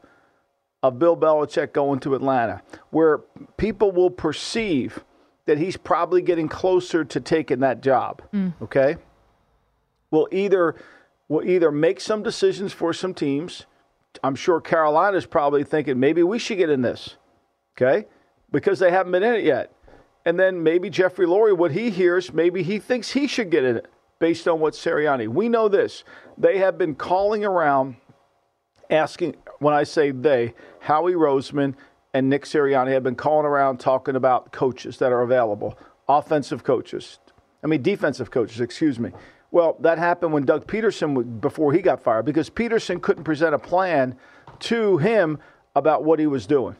of 0.82 1.00
Bill 1.00 1.18
Belichick 1.18 1.74
going 1.74 2.00
to 2.02 2.16
Atlanta, 2.16 2.62
where 2.92 3.20
people 3.58 3.92
will 3.92 4.10
perceive 4.10 5.04
that 5.46 5.58
he's 5.58 5.78
probably 5.78 6.22
getting 6.22 6.48
closer 6.48 7.04
to 7.04 7.20
taking 7.20 7.60
that 7.60 7.82
job. 7.82 8.22
Mm. 8.34 8.54
Okay, 8.62 8.98
will 10.12 10.28
either 10.32 10.76
will 11.28 11.48
either 11.48 11.72
make 11.72 12.00
some 12.00 12.24
decisions 12.24 12.74
for 12.74 12.94
some 12.94 13.14
teams. 13.14 13.66
I'm 14.24 14.36
sure 14.36 14.60
Carolina's 14.60 15.26
probably 15.26 15.64
thinking 15.64 16.00
maybe 16.00 16.24
we 16.24 16.40
should 16.40 16.58
get 16.58 16.70
in 16.70 16.82
this. 16.82 17.18
Okay, 17.78 18.06
because 18.52 18.80
they 18.80 18.92
haven't 18.92 19.12
been 19.12 19.24
in 19.24 19.36
it 19.36 19.44
yet. 19.44 19.74
And 20.26 20.40
then 20.40 20.62
maybe 20.62 20.90
Jeffrey 20.90 21.26
Lurie, 21.26 21.58
what 21.58 21.72
he 21.72 21.90
hears, 21.90 22.34
maybe 22.34 22.62
he 22.62 22.78
thinks 22.78 23.12
he 23.12 23.26
should 23.26 23.50
get 23.50 23.64
in 23.64 23.78
it 23.78 23.88
based 24.20 24.48
on 24.48 24.60
what 24.60 24.74
Sirianni. 24.74 25.28
We 25.28 25.50
know 25.50 25.68
this. 25.70 26.04
They 26.38 26.58
have 26.58 26.78
been 26.78 26.94
calling 26.94 27.46
around 27.46 27.96
asking, 28.90 29.36
when 29.60 29.74
I 29.74 29.84
say 29.84 30.12
they, 30.12 30.54
Howie 30.80 31.14
Roseman 31.14 31.76
and 32.14 32.30
Nick 32.30 32.46
Sirianni 32.46 32.92
have 32.92 33.04
been 33.04 33.16
calling 33.16 33.46
around 33.46 33.80
talking 33.80 34.16
about 34.16 34.52
coaches 34.52 34.98
that 34.98 35.12
are 35.12 35.22
available, 35.22 35.78
offensive 36.08 36.64
coaches. 36.64 37.20
I 37.64 37.68
mean, 37.68 37.82
defensive 37.82 38.32
coaches, 38.32 38.62
excuse 38.62 39.00
me. 39.00 39.12
Well, 39.52 39.78
that 39.82 39.98
happened 39.98 40.34
when 40.34 40.46
Doug 40.46 40.68
Pederson, 40.68 41.42
before 41.42 41.74
he 41.74 41.82
got 41.82 42.02
fired, 42.02 42.26
because 42.26 42.50
Pederson 42.50 43.02
couldn't 43.02 43.24
present 43.24 43.56
a 43.56 43.60
plan 43.60 44.16
to 44.60 44.98
him 44.98 45.40
about 45.76 46.04
what 46.04 46.20
he 46.20 46.28
was 46.28 46.46
doing, 46.46 46.76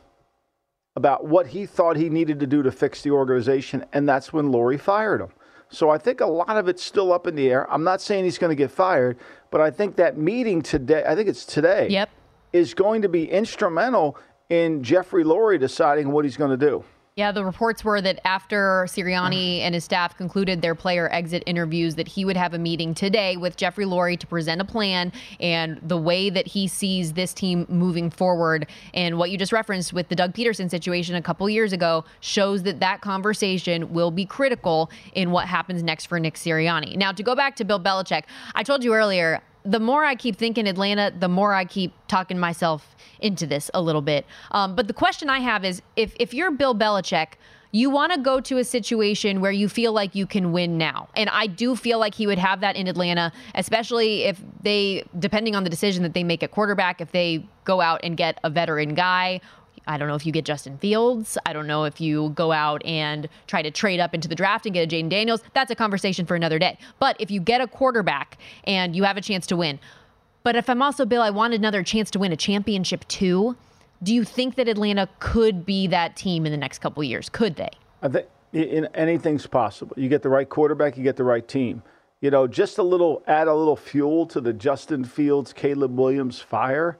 about 0.96 1.26
what 1.26 1.48
he 1.48 1.66
thought 1.66 1.96
he 1.96 2.10
needed 2.10 2.40
to 2.40 2.48
do 2.48 2.64
to 2.64 2.72
fix 2.72 3.02
the 3.02 3.12
organization, 3.12 3.86
and 3.94 4.08
that's 4.08 4.34
when 4.34 4.52
Lurie 4.52 4.80
fired 4.80 5.22
him. 5.22 5.30
So 5.72 5.90
I 5.90 5.98
think 5.98 6.20
a 6.22 6.26
lot 6.26 6.58
of 6.58 6.68
it's 6.68 6.84
still 6.84 7.14
up 7.14 7.28
in 7.28 7.36
the 7.36 7.50
air. 7.50 7.72
I'm 7.72 7.84
not 7.84 8.02
saying 8.02 8.24
he's 8.24 8.38
going 8.38 8.50
to 8.50 8.56
get 8.56 8.72
fired, 8.72 9.18
but 9.52 9.62
I 9.62 9.70
think 9.72 9.96
that 9.98 10.18
meeting 10.18 10.62
today, 10.62 11.04
I 11.08 11.16
think 11.16 11.30
it's 11.30 11.46
today, 11.46 11.88
Yep. 11.90 12.10
is 12.54 12.74
going 12.74 13.04
to 13.04 13.10
be 13.10 13.30
instrumental 13.30 14.18
in 14.50 14.84
Jeffrey 14.84 15.24
Lurie 15.24 15.60
deciding 15.60 16.12
what 16.12 16.26
he's 16.26 16.38
going 16.38 16.50
to 16.52 16.58
do. 16.58 16.84
Yeah, 17.20 17.34
the 17.34 17.44
reports 17.44 17.84
were 17.84 18.00
that 18.00 18.26
after 18.26 18.86
Sirianni 18.88 19.60
and 19.60 19.76
his 19.76 19.84
staff 19.84 20.16
concluded 20.16 20.62
their 20.62 20.74
player 20.74 21.12
exit 21.12 21.44
interviews, 21.46 21.96
that 21.96 22.08
he 22.08 22.24
would 22.24 22.38
have 22.38 22.54
a 22.54 22.58
meeting 22.58 22.94
today 22.94 23.36
with 23.36 23.58
Jeffrey 23.58 23.84
Lurie 23.84 24.18
to 24.20 24.26
present 24.26 24.62
a 24.62 24.64
plan 24.64 25.12
and 25.42 25.82
the 25.84 25.98
way 25.98 26.30
that 26.30 26.48
he 26.48 26.66
sees 26.66 27.12
this 27.12 27.34
team 27.34 27.66
moving 27.68 28.10
forward. 28.10 28.68
And 28.94 29.18
what 29.18 29.32
you 29.32 29.38
just 29.38 29.52
referenced 29.52 29.92
with 29.92 30.08
the 30.08 30.16
Doug 30.16 30.34
Pederson 30.34 30.70
situation 30.70 31.16
a 31.16 31.22
couple 31.22 31.50
years 31.50 31.74
ago 31.74 32.06
shows 32.22 32.64
that 32.64 32.80
that 32.80 33.02
conversation 33.02 33.92
will 33.92 34.12
be 34.12 34.26
critical 34.26 34.90
in 35.12 35.32
what 35.32 35.46
happens 35.46 35.84
next 35.84 36.06
for 36.06 36.22
Nick 36.22 36.36
Sirianni. 36.36 36.96
Now, 36.96 37.12
to 37.12 37.22
go 37.22 37.36
back 37.36 37.58
to 37.58 37.66
Bill 37.66 37.82
Belichick, 37.82 38.24
I 38.56 38.64
told 38.64 38.82
you 38.82 38.94
earlier, 38.94 39.42
the 39.64 39.80
more 39.80 40.06
I 40.06 40.16
keep 40.16 40.38
thinking 40.38 40.68
Atlanta, 40.68 41.12
the 41.18 41.30
more 41.30 41.54
I 41.54 41.66
keep 41.66 41.94
talking 42.08 42.40
myself 42.40 42.96
into 43.20 43.46
this 43.46 43.70
a 43.74 43.82
little 43.82 44.02
bit. 44.02 44.26
Um, 44.52 44.76
but 44.76 44.88
the 44.88 44.94
question 44.94 45.30
I 45.30 45.40
have 45.40 45.66
is 45.66 45.82
if 45.96 46.16
if 46.20 46.34
you're 46.34 46.52
Bill 46.52 46.74
Belichick, 46.74 47.34
you 47.72 47.90
want 47.90 48.12
to 48.14 48.20
go 48.20 48.40
to 48.42 48.58
a 48.58 48.64
situation 48.64 49.42
where 49.42 49.52
you 49.52 49.70
feel 49.70 49.94
like 49.94 50.16
you 50.16 50.26
can 50.26 50.52
win 50.52 50.78
now. 50.78 51.08
And 51.16 51.30
I 51.30 51.48
do 51.48 51.76
feel 51.76 52.00
like 52.00 52.16
he 52.16 52.26
would 52.26 52.40
have 52.40 52.62
that 52.62 52.76
in 52.76 52.88
Atlanta, 52.88 53.32
especially 53.54 54.24
if 54.24 54.42
they, 54.64 55.04
depending 55.20 55.56
on 55.56 55.64
the 55.64 55.70
decision 55.70 56.02
that 56.04 56.14
they 56.14 56.24
make 56.24 56.42
at 56.42 56.52
quarterback, 56.52 57.00
if 57.00 57.12
they 57.12 57.46
go 57.66 57.80
out 57.80 58.00
and 58.04 58.18
get 58.18 58.40
a 58.44 58.50
veteran 58.50 58.96
guy. 58.96 59.40
I 59.90 59.98
don't 59.98 60.08
know 60.08 60.14
if 60.14 60.24
you 60.24 60.32
get 60.32 60.46
Justin 60.46 60.78
Fields. 60.78 61.36
I 61.48 61.52
don't 61.52 61.66
know 61.66 61.84
if 61.84 62.00
you 62.00 62.30
go 62.36 62.52
out 62.52 62.86
and 62.86 63.28
try 63.48 63.64
to 63.64 63.72
trade 63.72 64.00
up 64.00 64.14
into 64.14 64.28
the 64.28 64.36
draft 64.36 64.68
and 64.68 64.74
get 64.74 64.84
a 64.84 64.96
Jaden 64.96 65.10
Daniels. 65.10 65.42
That's 65.56 65.72
a 65.72 65.76
conversation 65.76 66.28
for 66.28 66.36
another 66.36 66.60
day. 66.60 66.78
But 67.00 67.16
if 67.20 67.32
you 67.32 67.42
get 67.42 67.60
a 67.60 67.68
quarterback 67.68 68.38
and 68.66 68.96
you 68.96 69.04
have 69.04 69.18
a 69.18 69.22
chance 69.22 69.48
to 69.48 69.58
win, 69.58 69.80
but 70.44 70.56
if 70.56 70.70
I'm 70.70 70.84
also 70.84 71.06
Bill, 71.06 71.24
I 71.24 71.32
want 71.32 71.56
another 71.56 71.82
chance 71.82 72.12
to 72.12 72.20
win 72.20 72.32
a 72.32 72.38
championship 72.38 73.06
too. 73.08 73.58
Do 74.04 74.14
you 74.14 74.24
think 74.24 74.56
that 74.56 74.68
Atlanta 74.68 75.10
could 75.18 75.66
be 75.66 75.88
that 75.88 76.16
team 76.16 76.46
in 76.46 76.52
the 76.52 76.58
next 76.58 76.80
couple 76.80 77.04
years? 77.04 77.28
Could 77.28 77.56
they? 77.56 77.72
I 78.04 78.10
think 78.10 78.28
in, 78.54 78.88
anything's 78.94 79.48
possible. 79.48 79.96
You 79.98 80.08
get 80.08 80.22
the 80.22 80.30
right 80.30 80.48
quarterback, 80.48 80.98
you 80.98 81.04
get 81.04 81.16
the 81.16 81.24
right 81.24 81.46
team. 81.46 81.82
You 82.22 82.30
know, 82.30 82.46
just 82.46 82.78
a 82.78 82.84
little 82.84 83.24
add 83.26 83.48
a 83.48 83.56
little 83.56 83.76
fuel 83.76 84.28
to 84.28 84.40
the 84.40 84.54
Justin 84.54 85.04
Fields, 85.04 85.52
Caleb 85.52 85.98
Williams 85.98 86.40
fire. 86.40 87.00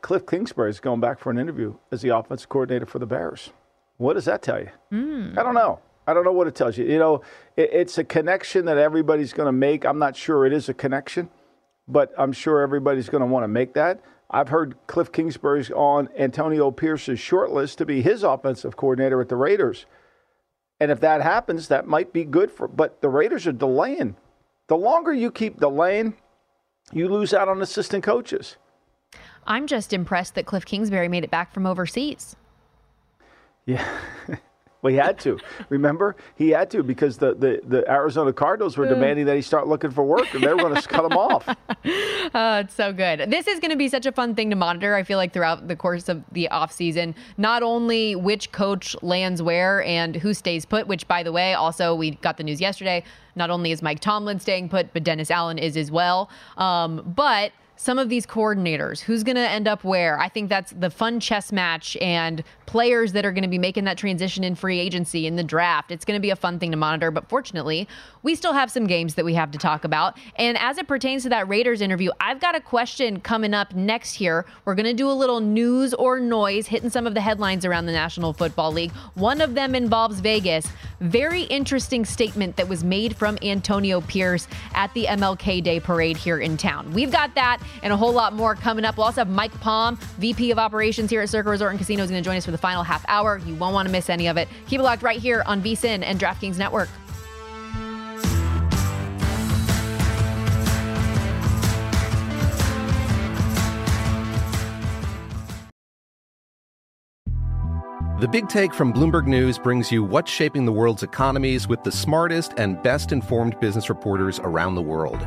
Cliff 0.00 0.26
Kingsbury 0.26 0.70
is 0.70 0.80
going 0.80 1.00
back 1.00 1.18
for 1.18 1.30
an 1.30 1.38
interview 1.38 1.74
as 1.90 2.02
the 2.02 2.10
offensive 2.10 2.48
coordinator 2.48 2.86
for 2.86 2.98
the 2.98 3.06
Bears. 3.06 3.50
What 3.96 4.14
does 4.14 4.24
that 4.26 4.42
tell 4.42 4.60
you? 4.60 4.70
Mm. 4.92 5.38
I 5.38 5.42
don't 5.42 5.54
know. 5.54 5.80
I 6.06 6.14
don't 6.14 6.24
know 6.24 6.32
what 6.32 6.46
it 6.46 6.54
tells 6.54 6.76
you. 6.76 6.84
You 6.84 6.98
know, 6.98 7.22
it, 7.56 7.70
it's 7.72 7.96
a 7.98 8.04
connection 8.04 8.64
that 8.66 8.76
everybody's 8.76 9.32
going 9.32 9.46
to 9.46 9.52
make. 9.52 9.84
I'm 9.84 9.98
not 9.98 10.16
sure 10.16 10.44
it 10.44 10.52
is 10.52 10.68
a 10.68 10.74
connection, 10.74 11.30
but 11.86 12.12
I'm 12.18 12.32
sure 12.32 12.60
everybody's 12.60 13.08
going 13.08 13.20
to 13.20 13.26
want 13.26 13.44
to 13.44 13.48
make 13.48 13.74
that. 13.74 14.00
I've 14.30 14.48
heard 14.48 14.76
Cliff 14.86 15.12
Kingsbury's 15.12 15.70
on 15.70 16.08
Antonio 16.18 16.70
Pierce's 16.70 17.20
short 17.20 17.52
list 17.52 17.78
to 17.78 17.86
be 17.86 18.02
his 18.02 18.22
offensive 18.22 18.76
coordinator 18.76 19.20
at 19.20 19.28
the 19.28 19.36
Raiders. 19.36 19.86
And 20.80 20.90
if 20.90 21.00
that 21.00 21.22
happens, 21.22 21.68
that 21.68 21.86
might 21.86 22.12
be 22.12 22.24
good 22.24 22.50
for. 22.50 22.66
But 22.66 23.00
the 23.02 23.08
Raiders 23.08 23.46
are 23.46 23.52
delaying. 23.52 24.16
The 24.68 24.76
longer 24.76 25.12
you 25.12 25.30
keep 25.30 25.60
delaying, 25.60 26.14
you 26.92 27.08
lose 27.08 27.32
out 27.32 27.48
on 27.48 27.62
assistant 27.62 28.02
coaches. 28.02 28.56
I'm 29.46 29.66
just 29.66 29.92
impressed 29.92 30.34
that 30.36 30.46
Cliff 30.46 30.64
Kingsbury 30.64 31.08
made 31.08 31.24
it 31.24 31.30
back 31.30 31.52
from 31.52 31.66
overseas. 31.66 32.36
Yeah. 33.66 33.86
well, 34.82 34.90
he 34.90 34.96
had 34.96 35.18
to. 35.20 35.38
Remember? 35.68 36.16
He 36.36 36.50
had 36.50 36.70
to 36.70 36.82
because 36.82 37.18
the, 37.18 37.34
the, 37.34 37.60
the 37.66 37.90
Arizona 37.90 38.32
Cardinals 38.32 38.76
were 38.76 38.86
demanding 38.86 39.26
that 39.26 39.36
he 39.36 39.42
start 39.42 39.68
looking 39.68 39.90
for 39.90 40.04
work 40.04 40.32
and 40.34 40.42
they 40.42 40.48
were 40.48 40.56
going 40.56 40.74
to 40.80 40.88
cut 40.88 41.04
him 41.04 41.16
off. 41.16 41.48
Oh, 42.34 42.60
it's 42.60 42.72
so 42.72 42.92
good. 42.92 43.30
This 43.30 43.46
is 43.46 43.60
going 43.60 43.72
to 43.72 43.76
be 43.76 43.88
such 43.88 44.06
a 44.06 44.12
fun 44.12 44.34
thing 44.34 44.48
to 44.50 44.56
monitor, 44.56 44.94
I 44.94 45.02
feel 45.02 45.18
like, 45.18 45.34
throughout 45.34 45.68
the 45.68 45.76
course 45.76 46.08
of 46.08 46.22
the 46.32 46.48
offseason. 46.50 47.14
Not 47.36 47.62
only 47.62 48.14
which 48.14 48.52
coach 48.52 48.96
lands 49.02 49.42
where 49.42 49.82
and 49.82 50.16
who 50.16 50.32
stays 50.32 50.64
put, 50.64 50.86
which, 50.86 51.06
by 51.08 51.22
the 51.22 51.32
way, 51.32 51.52
also 51.52 51.94
we 51.94 52.12
got 52.12 52.38
the 52.38 52.44
news 52.44 52.60
yesterday. 52.60 53.04
Not 53.34 53.50
only 53.50 53.70
is 53.72 53.82
Mike 53.82 54.00
Tomlin 54.00 54.40
staying 54.40 54.70
put, 54.70 54.94
but 54.94 55.04
Dennis 55.04 55.30
Allen 55.30 55.58
is 55.58 55.76
as 55.76 55.90
well. 55.90 56.30
Um, 56.56 57.12
but 57.14 57.52
some 57.82 57.98
of 57.98 58.08
these 58.08 58.24
coordinators, 58.24 59.00
who's 59.00 59.24
going 59.24 59.34
to 59.34 59.40
end 59.40 59.66
up 59.66 59.82
where. 59.82 60.16
I 60.20 60.28
think 60.28 60.48
that's 60.48 60.70
the 60.70 60.88
fun 60.88 61.18
chess 61.18 61.50
match 61.50 61.96
and 61.96 62.44
players 62.64 63.10
that 63.12 63.26
are 63.26 63.32
going 63.32 63.42
to 63.42 63.48
be 63.48 63.58
making 63.58 63.84
that 63.84 63.98
transition 63.98 64.44
in 64.44 64.54
free 64.54 64.78
agency 64.78 65.26
in 65.26 65.34
the 65.34 65.42
draft. 65.42 65.90
It's 65.90 66.04
going 66.04 66.16
to 66.16 66.22
be 66.22 66.30
a 66.30 66.36
fun 66.36 66.60
thing 66.60 66.70
to 66.70 66.76
monitor. 66.76 67.10
But 67.10 67.28
fortunately, 67.28 67.88
we 68.22 68.36
still 68.36 68.52
have 68.52 68.70
some 68.70 68.86
games 68.86 69.16
that 69.16 69.24
we 69.24 69.34
have 69.34 69.50
to 69.50 69.58
talk 69.58 69.82
about. 69.82 70.16
And 70.36 70.56
as 70.58 70.78
it 70.78 70.86
pertains 70.86 71.24
to 71.24 71.28
that 71.30 71.48
Raiders 71.48 71.80
interview, 71.80 72.12
I've 72.20 72.38
got 72.38 72.54
a 72.54 72.60
question 72.60 73.18
coming 73.18 73.52
up 73.52 73.74
next 73.74 74.12
here. 74.12 74.46
We're 74.64 74.76
going 74.76 74.86
to 74.86 74.94
do 74.94 75.10
a 75.10 75.12
little 75.12 75.40
news 75.40 75.92
or 75.92 76.20
noise, 76.20 76.68
hitting 76.68 76.88
some 76.88 77.04
of 77.04 77.14
the 77.14 77.20
headlines 77.20 77.64
around 77.64 77.86
the 77.86 77.92
National 77.92 78.32
Football 78.32 78.70
League. 78.70 78.92
One 79.14 79.40
of 79.40 79.56
them 79.56 79.74
involves 79.74 80.20
Vegas. 80.20 80.68
Very 81.00 81.42
interesting 81.42 82.04
statement 82.04 82.56
that 82.58 82.68
was 82.68 82.84
made 82.84 83.16
from 83.16 83.38
Antonio 83.42 84.02
Pierce 84.02 84.46
at 84.72 84.94
the 84.94 85.06
MLK 85.06 85.64
Day 85.64 85.80
parade 85.80 86.16
here 86.16 86.38
in 86.38 86.56
town. 86.56 86.92
We've 86.92 87.10
got 87.10 87.34
that 87.34 87.60
and 87.82 87.92
a 87.92 87.96
whole 87.96 88.12
lot 88.12 88.34
more 88.34 88.54
coming 88.54 88.84
up. 88.84 88.96
We'll 88.96 89.06
also 89.06 89.20
have 89.20 89.30
Mike 89.30 89.58
Palm, 89.60 89.96
VP 90.18 90.50
of 90.50 90.58
Operations 90.58 91.10
here 91.10 91.22
at 91.22 91.28
Circa 91.28 91.48
Resort 91.48 91.70
and 91.70 91.78
Casino, 91.78 92.02
is 92.02 92.10
going 92.10 92.22
to 92.22 92.28
join 92.28 92.36
us 92.36 92.44
for 92.44 92.50
the 92.50 92.58
final 92.58 92.82
half 92.82 93.04
hour. 93.08 93.38
You 93.38 93.54
won't 93.54 93.74
want 93.74 93.86
to 93.86 93.92
miss 93.92 94.10
any 94.10 94.26
of 94.26 94.36
it. 94.36 94.48
Keep 94.66 94.80
it 94.80 94.84
locked 94.84 95.02
right 95.02 95.20
here 95.20 95.42
on 95.46 95.62
VSIN 95.62 96.02
and 96.02 96.18
DraftKings 96.18 96.58
Network. 96.58 96.88
The 108.22 108.28
Big 108.28 108.48
Take 108.48 108.72
from 108.72 108.92
Bloomberg 108.92 109.26
News 109.26 109.58
brings 109.58 109.90
you 109.90 110.04
what's 110.04 110.30
shaping 110.30 110.64
the 110.64 110.70
world's 110.70 111.02
economies 111.02 111.66
with 111.66 111.82
the 111.82 111.90
smartest 111.90 112.52
and 112.56 112.80
best 112.80 113.10
informed 113.10 113.58
business 113.58 113.88
reporters 113.88 114.38
around 114.44 114.76
the 114.76 114.80
world. 114.80 115.26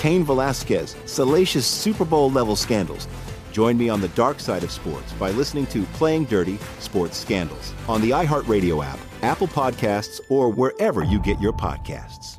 Cain 0.00 0.24
Velasquez, 0.24 0.96
salacious 1.04 1.66
Super 1.66 2.06
Bowl 2.06 2.30
level 2.30 2.56
scandals. 2.56 3.06
Join 3.52 3.76
me 3.76 3.90
on 3.90 4.00
the 4.00 4.08
dark 4.08 4.40
side 4.40 4.64
of 4.64 4.70
sports 4.70 5.12
by 5.12 5.30
listening 5.32 5.66
to 5.66 5.82
Playing 5.92 6.24
Dirty 6.24 6.58
Sports 6.78 7.18
Scandals 7.18 7.74
on 7.86 8.00
the 8.00 8.10
iHeartRadio 8.10 8.82
app, 8.82 8.98
Apple 9.20 9.46
Podcasts, 9.46 10.18
or 10.30 10.48
wherever 10.48 11.04
you 11.04 11.20
get 11.20 11.38
your 11.38 11.52
podcasts. 11.52 12.38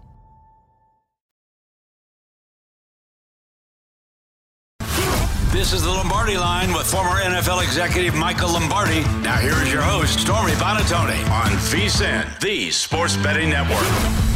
This 5.52 5.74
is 5.74 5.84
the 5.84 5.90
Lombardi 5.90 6.38
line 6.38 6.74
with 6.74 6.90
former 6.90 7.20
NFL 7.20 7.62
executive 7.62 8.16
Michael 8.16 8.54
Lombardi. 8.54 9.02
Now, 9.22 9.38
here 9.38 9.62
is 9.62 9.72
your 9.72 9.84
host, 9.84 10.22
Stormy 10.22 10.54
Buonantony, 10.54 11.30
on 11.30 11.52
VSIN, 11.52 12.40
the 12.40 12.72
Sports 12.72 13.18
Betting 13.18 13.52
Network. 13.52 14.31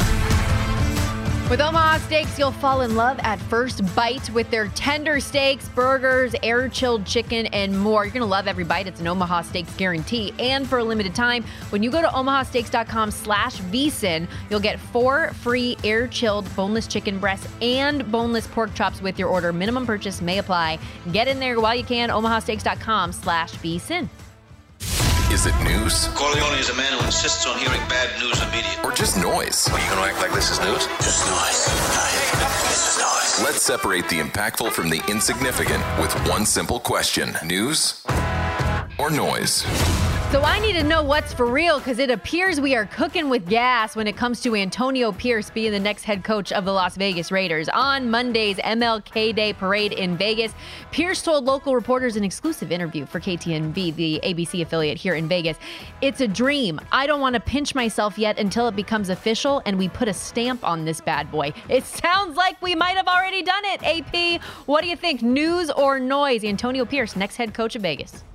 With 1.47 1.61
Omaha 1.61 1.99
Steaks, 1.99 2.39
you'll 2.39 2.51
fall 2.51 2.81
in 2.81 2.95
love 2.95 3.19
at 3.19 3.39
first 3.39 3.83
bite 3.95 4.31
with 4.31 4.49
their 4.49 4.67
tender 4.69 5.19
steaks, 5.19 5.69
burgers, 5.69 6.33
air 6.41 6.67
chilled 6.67 7.05
chicken, 7.05 7.45
and 7.47 7.79
more. 7.79 8.03
You're 8.03 8.13
going 8.13 8.21
to 8.21 8.25
love 8.25 8.47
every 8.47 8.63
bite. 8.63 8.87
It's 8.87 8.99
an 8.99 9.05
Omaha 9.05 9.43
Steaks 9.43 9.71
guarantee. 9.75 10.33
And 10.39 10.67
for 10.67 10.79
a 10.79 10.83
limited 10.83 11.13
time, 11.13 11.43
when 11.69 11.83
you 11.83 11.91
go 11.91 12.01
to 12.01 12.07
omahasteaks.com 12.07 13.11
slash 13.11 13.57
vsin, 13.57 14.27
you'll 14.49 14.59
get 14.59 14.79
four 14.79 15.33
free 15.33 15.77
air 15.83 16.07
chilled 16.07 16.53
boneless 16.55 16.87
chicken 16.87 17.19
breasts 17.19 17.47
and 17.61 18.11
boneless 18.11 18.47
pork 18.47 18.73
chops 18.73 18.99
with 18.99 19.19
your 19.19 19.29
order. 19.29 19.53
Minimum 19.53 19.85
purchase 19.85 20.21
may 20.21 20.39
apply. 20.39 20.79
Get 21.11 21.27
in 21.27 21.39
there 21.39 21.61
while 21.61 21.75
you 21.75 21.83
can. 21.83 22.09
omahasteaks.com 22.09 23.11
slash 23.11 23.53
vsin. 23.53 24.09
Is 25.35 25.45
it 25.45 25.63
news? 25.65 26.07
Corleone 26.15 26.57
is 26.59 26.69
a 26.69 26.75
man 26.75 26.97
who 26.97 27.05
insists 27.05 27.45
on 27.45 27.57
hearing 27.57 27.81
bad 27.89 28.07
news 28.21 28.41
immediately. 28.41 28.81
Or 28.85 28.93
just 28.93 29.17
noise? 29.17 29.67
Are 29.67 29.77
you 29.77 29.85
going 29.89 30.01
to 30.01 30.09
act 30.09 30.21
like 30.21 30.31
this 30.31 30.49
is 30.49 30.61
news? 30.61 30.87
Just 31.03 31.29
noise. 31.29 31.65
This 32.63 32.95
is 32.95 33.01
noise. 33.01 33.43
Let's 33.45 33.61
separate 33.61 34.07
the 34.07 34.21
impactful 34.21 34.71
from 34.71 34.89
the 34.89 35.01
insignificant 35.09 35.83
with 35.99 36.13
one 36.29 36.45
simple 36.45 36.79
question 36.79 37.35
news 37.43 38.01
or 38.97 39.11
noise? 39.11 39.65
So 40.35 40.41
I 40.41 40.59
need 40.59 40.73
to 40.73 40.83
know 40.83 41.01
what's 41.01 41.33
for 41.33 41.45
real 41.45 41.77
because 41.79 41.97
it 41.97 42.11
appears 42.11 42.59
we 42.59 42.75
are 42.75 42.87
cooking 42.87 43.29
with 43.29 43.47
gas 43.47 43.95
when 43.95 44.05
it 44.05 44.17
comes 44.17 44.41
to 44.41 44.53
Antonio 44.53 45.13
Pierce 45.13 45.49
being 45.49 45.71
the 45.71 45.79
next 45.79 46.03
head 46.03 46.25
coach 46.25 46.51
of 46.51 46.65
the 46.65 46.73
Las 46.73 46.97
Vegas 46.97 47.31
Raiders. 47.31 47.69
On 47.69 48.11
Monday's 48.11 48.57
MLK 48.57 49.33
Day 49.33 49.53
parade 49.53 49.93
in 49.93 50.17
Vegas, 50.17 50.51
Pierce 50.91 51.21
told 51.21 51.45
local 51.45 51.73
reporters 51.73 52.17
an 52.17 52.25
exclusive 52.25 52.73
interview 52.73 53.05
for 53.05 53.21
KTNV, 53.21 53.95
the 53.95 54.19
ABC 54.23 54.61
affiliate 54.61 54.97
here 54.97 55.15
in 55.15 55.29
Vegas. 55.29 55.55
It's 56.01 56.19
a 56.19 56.27
dream. 56.27 56.81
I 56.91 57.07
don't 57.07 57.21
want 57.21 57.35
to 57.35 57.39
pinch 57.39 57.73
myself 57.73 58.17
yet 58.17 58.37
until 58.37 58.67
it 58.67 58.75
becomes 58.75 59.07
official 59.07 59.61
and 59.65 59.77
we 59.77 59.87
put 59.87 60.09
a 60.09 60.13
stamp 60.13 60.67
on 60.67 60.83
this 60.83 60.99
bad 60.99 61.31
boy. 61.31 61.53
It 61.69 61.85
sounds 61.85 62.35
like 62.35 62.61
we 62.61 62.75
might 62.75 62.97
have 62.97 63.07
already 63.07 63.41
done 63.41 63.63
it, 63.63 63.81
AP. 63.83 64.41
What 64.65 64.81
do 64.81 64.89
you 64.89 64.97
think? 64.97 65.21
News 65.21 65.71
or 65.71 65.97
noise? 65.97 66.43
Antonio 66.43 66.83
Pierce, 66.83 67.15
next 67.15 67.37
head 67.37 67.53
coach 67.53 67.77
of 67.77 67.83
Vegas. 67.83 68.25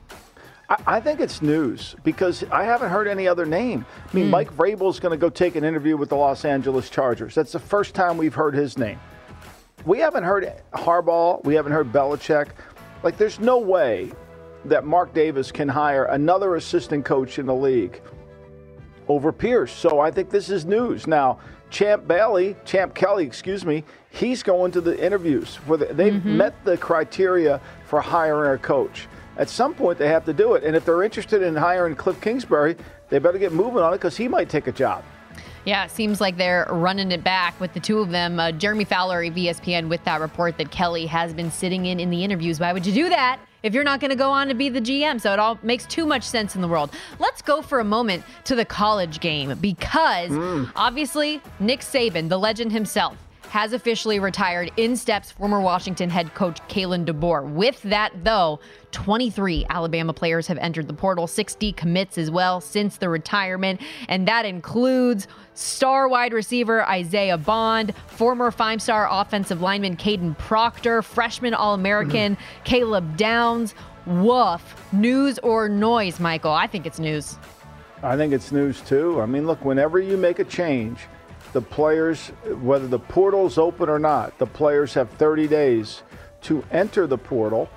I 0.86 1.00
think 1.00 1.18
it's 1.18 1.42
news 1.42 1.96
because 2.04 2.44
I 2.52 2.62
haven't 2.62 2.90
heard 2.90 3.08
any 3.08 3.26
other 3.26 3.44
name. 3.44 3.84
I 4.08 4.14
mean, 4.14 4.26
Hmm. 4.26 4.30
Mike 4.30 4.52
Vrabel's 4.54 5.00
going 5.00 5.10
to 5.10 5.20
go 5.20 5.28
take 5.28 5.56
an 5.56 5.64
interview 5.64 5.96
with 5.96 6.10
the 6.10 6.16
Los 6.16 6.44
Angeles 6.44 6.88
Chargers. 6.88 7.34
That's 7.34 7.50
the 7.52 7.58
first 7.58 7.92
time 7.94 8.16
we've 8.16 8.34
heard 8.34 8.54
his 8.54 8.78
name. 8.78 9.00
We 9.84 9.98
haven't 9.98 10.22
heard 10.24 10.52
Harbaugh. 10.72 11.42
We 11.44 11.54
haven't 11.54 11.72
heard 11.72 11.90
Belichick. 11.92 12.48
Like, 13.02 13.16
there's 13.16 13.40
no 13.40 13.58
way 13.58 14.12
that 14.66 14.84
Mark 14.84 15.12
Davis 15.12 15.50
can 15.50 15.68
hire 15.68 16.04
another 16.04 16.54
assistant 16.54 17.04
coach 17.04 17.38
in 17.40 17.46
the 17.46 17.54
league 17.54 18.00
over 19.08 19.32
Pierce. 19.32 19.72
So 19.72 19.98
I 19.98 20.10
think 20.12 20.30
this 20.30 20.50
is 20.50 20.64
news. 20.66 21.06
Now, 21.08 21.38
Champ 21.70 22.06
Bailey, 22.06 22.54
Champ 22.64 22.94
Kelly, 22.94 23.24
excuse 23.24 23.64
me, 23.64 23.82
he's 24.10 24.42
going 24.44 24.70
to 24.72 24.80
the 24.80 25.02
interviews. 25.04 25.56
For 25.66 25.76
the, 25.76 25.86
they've 25.86 26.12
Mm-hmm. 26.12 26.36
met 26.36 26.64
the 26.64 26.76
criteria 26.76 27.60
for 27.86 28.00
hiring 28.00 28.54
a 28.54 28.58
coach. 28.58 29.08
At 29.40 29.48
some 29.48 29.72
point, 29.72 29.98
they 29.98 30.08
have 30.08 30.26
to 30.26 30.34
do 30.34 30.52
it. 30.52 30.64
And 30.64 30.76
if 30.76 30.84
they're 30.84 31.02
interested 31.02 31.40
in 31.40 31.56
hiring 31.56 31.96
Cliff 31.96 32.20
Kingsbury, 32.20 32.76
they 33.08 33.18
better 33.18 33.38
get 33.38 33.54
moving 33.54 33.78
on 33.78 33.94
it 33.94 33.96
because 33.96 34.14
he 34.14 34.28
might 34.28 34.50
take 34.50 34.66
a 34.66 34.72
job. 34.72 35.02
Yeah, 35.64 35.86
it 35.86 35.90
seems 35.90 36.20
like 36.20 36.36
they're 36.36 36.66
running 36.70 37.10
it 37.10 37.24
back 37.24 37.58
with 37.58 37.72
the 37.72 37.80
two 37.80 38.00
of 38.00 38.10
them. 38.10 38.38
Uh, 38.38 38.52
Jeremy 38.52 38.84
Fowler 38.84 39.22
of 39.22 39.32
ESPN 39.32 39.88
with 39.88 40.04
that 40.04 40.20
report 40.20 40.58
that 40.58 40.70
Kelly 40.70 41.06
has 41.06 41.32
been 41.32 41.50
sitting 41.50 41.86
in 41.86 41.98
in 41.98 42.10
the 42.10 42.22
interviews. 42.22 42.60
Why 42.60 42.74
would 42.74 42.84
you 42.84 42.92
do 42.92 43.08
that 43.08 43.40
if 43.62 43.72
you're 43.72 43.84
not 43.84 43.98
going 44.00 44.10
to 44.10 44.16
go 44.16 44.30
on 44.30 44.48
to 44.48 44.54
be 44.54 44.68
the 44.68 44.80
GM? 44.80 45.18
So 45.18 45.32
it 45.32 45.38
all 45.38 45.58
makes 45.62 45.86
too 45.86 46.04
much 46.04 46.24
sense 46.24 46.54
in 46.54 46.60
the 46.60 46.68
world. 46.68 46.90
Let's 47.18 47.40
go 47.40 47.62
for 47.62 47.80
a 47.80 47.84
moment 47.84 48.24
to 48.44 48.54
the 48.54 48.66
college 48.66 49.20
game 49.20 49.56
because 49.58 50.32
obviously 50.76 51.40
Nick 51.60 51.80
Saban, 51.80 52.28
the 52.28 52.38
legend 52.38 52.72
himself, 52.72 53.16
has 53.50 53.72
officially 53.72 54.20
retired. 54.20 54.70
In 54.76 54.96
steps 54.96 55.32
former 55.32 55.60
Washington 55.60 56.08
head 56.08 56.34
coach 56.34 56.60
Kalen 56.68 57.04
DeBoer. 57.04 57.52
With 57.52 57.82
that, 57.82 58.12
though, 58.24 58.60
23 58.92 59.66
Alabama 59.68 60.12
players 60.12 60.46
have 60.46 60.56
entered 60.58 60.86
the 60.86 60.94
portal, 60.94 61.26
60 61.26 61.72
commits 61.72 62.16
as 62.16 62.30
well 62.30 62.60
since 62.60 62.96
the 62.96 63.08
retirement, 63.08 63.80
and 64.08 64.26
that 64.28 64.46
includes 64.46 65.26
star 65.54 66.08
wide 66.08 66.32
receiver 66.32 66.86
Isaiah 66.86 67.38
Bond, 67.38 67.92
former 68.06 68.52
five 68.52 68.80
star 68.80 69.08
offensive 69.10 69.60
lineman 69.60 69.96
Kadyn 69.96 70.38
Proctor, 70.38 71.02
freshman 71.02 71.52
All 71.52 71.74
American 71.74 72.38
Caleb 72.64 73.16
Downs. 73.16 73.74
Woof. 74.06 74.92
News 74.92 75.38
or 75.40 75.68
noise, 75.68 76.18
Michael? 76.18 76.52
I 76.52 76.66
think 76.66 76.86
it's 76.86 76.98
news. 76.98 77.36
I 78.02 78.16
think 78.16 78.32
it's 78.32 78.50
news 78.50 78.80
too. 78.80 79.20
I 79.20 79.26
mean, 79.26 79.46
look, 79.46 79.62
whenever 79.64 79.98
you 79.98 80.16
make 80.16 80.38
a 80.38 80.44
change, 80.44 81.00
the 81.52 81.60
players, 81.60 82.28
whether 82.62 82.86
the 82.86 82.98
portal's 82.98 83.58
open 83.58 83.88
or 83.88 83.98
not, 83.98 84.38
the 84.38 84.46
players 84.46 84.94
have 84.94 85.10
30 85.10 85.48
days 85.48 86.02
to 86.42 86.64
enter 86.70 87.06
the 87.06 87.18
portal 87.18 87.68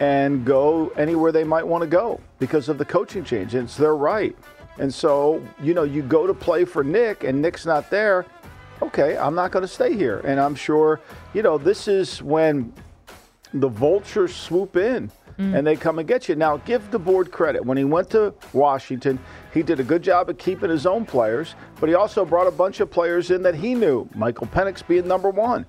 and 0.00 0.44
go 0.44 0.88
anywhere 0.96 1.30
they 1.30 1.44
might 1.44 1.66
want 1.66 1.82
to 1.82 1.88
go 1.88 2.20
because 2.38 2.68
of 2.68 2.78
the 2.78 2.84
coaching 2.84 3.22
change. 3.22 3.54
And 3.54 3.64
It's 3.64 3.76
their 3.76 3.96
right. 3.96 4.36
And 4.78 4.92
so, 4.92 5.46
you 5.62 5.74
know, 5.74 5.82
you 5.82 6.02
go 6.02 6.26
to 6.26 6.32
play 6.32 6.64
for 6.64 6.82
Nick 6.82 7.24
and 7.24 7.42
Nick's 7.42 7.66
not 7.66 7.90
there. 7.90 8.24
Okay, 8.80 9.16
I'm 9.18 9.34
not 9.34 9.50
going 9.50 9.62
to 9.62 9.68
stay 9.68 9.94
here. 9.94 10.20
And 10.20 10.40
I'm 10.40 10.54
sure, 10.54 11.00
you 11.34 11.42
know, 11.42 11.58
this 11.58 11.86
is 11.86 12.22
when 12.22 12.72
the 13.52 13.68
vultures 13.68 14.34
swoop 14.34 14.76
in 14.76 15.10
Mm. 15.40 15.56
and 15.56 15.66
they 15.66 15.74
come 15.74 15.98
and 15.98 16.06
get 16.06 16.28
you. 16.28 16.34
Now, 16.34 16.58
give 16.58 16.90
DeBoer 16.90 17.30
credit. 17.30 17.64
When 17.64 17.78
he 17.78 17.84
went 17.84 18.10
to 18.10 18.34
Washington, 18.52 19.18
he 19.54 19.62
did 19.62 19.80
a 19.80 19.82
good 19.82 20.02
job 20.02 20.28
of 20.28 20.36
keeping 20.36 20.68
his 20.68 20.84
own 20.84 21.06
players, 21.06 21.54
but 21.80 21.88
he 21.88 21.94
also 21.94 22.26
brought 22.26 22.46
a 22.46 22.50
bunch 22.50 22.80
of 22.80 22.90
players 22.90 23.30
in 23.30 23.40
that 23.42 23.54
he 23.54 23.74
knew, 23.74 24.06
Michael 24.14 24.48
Penix 24.48 24.86
being 24.86 25.08
number 25.08 25.30
one. 25.30 25.64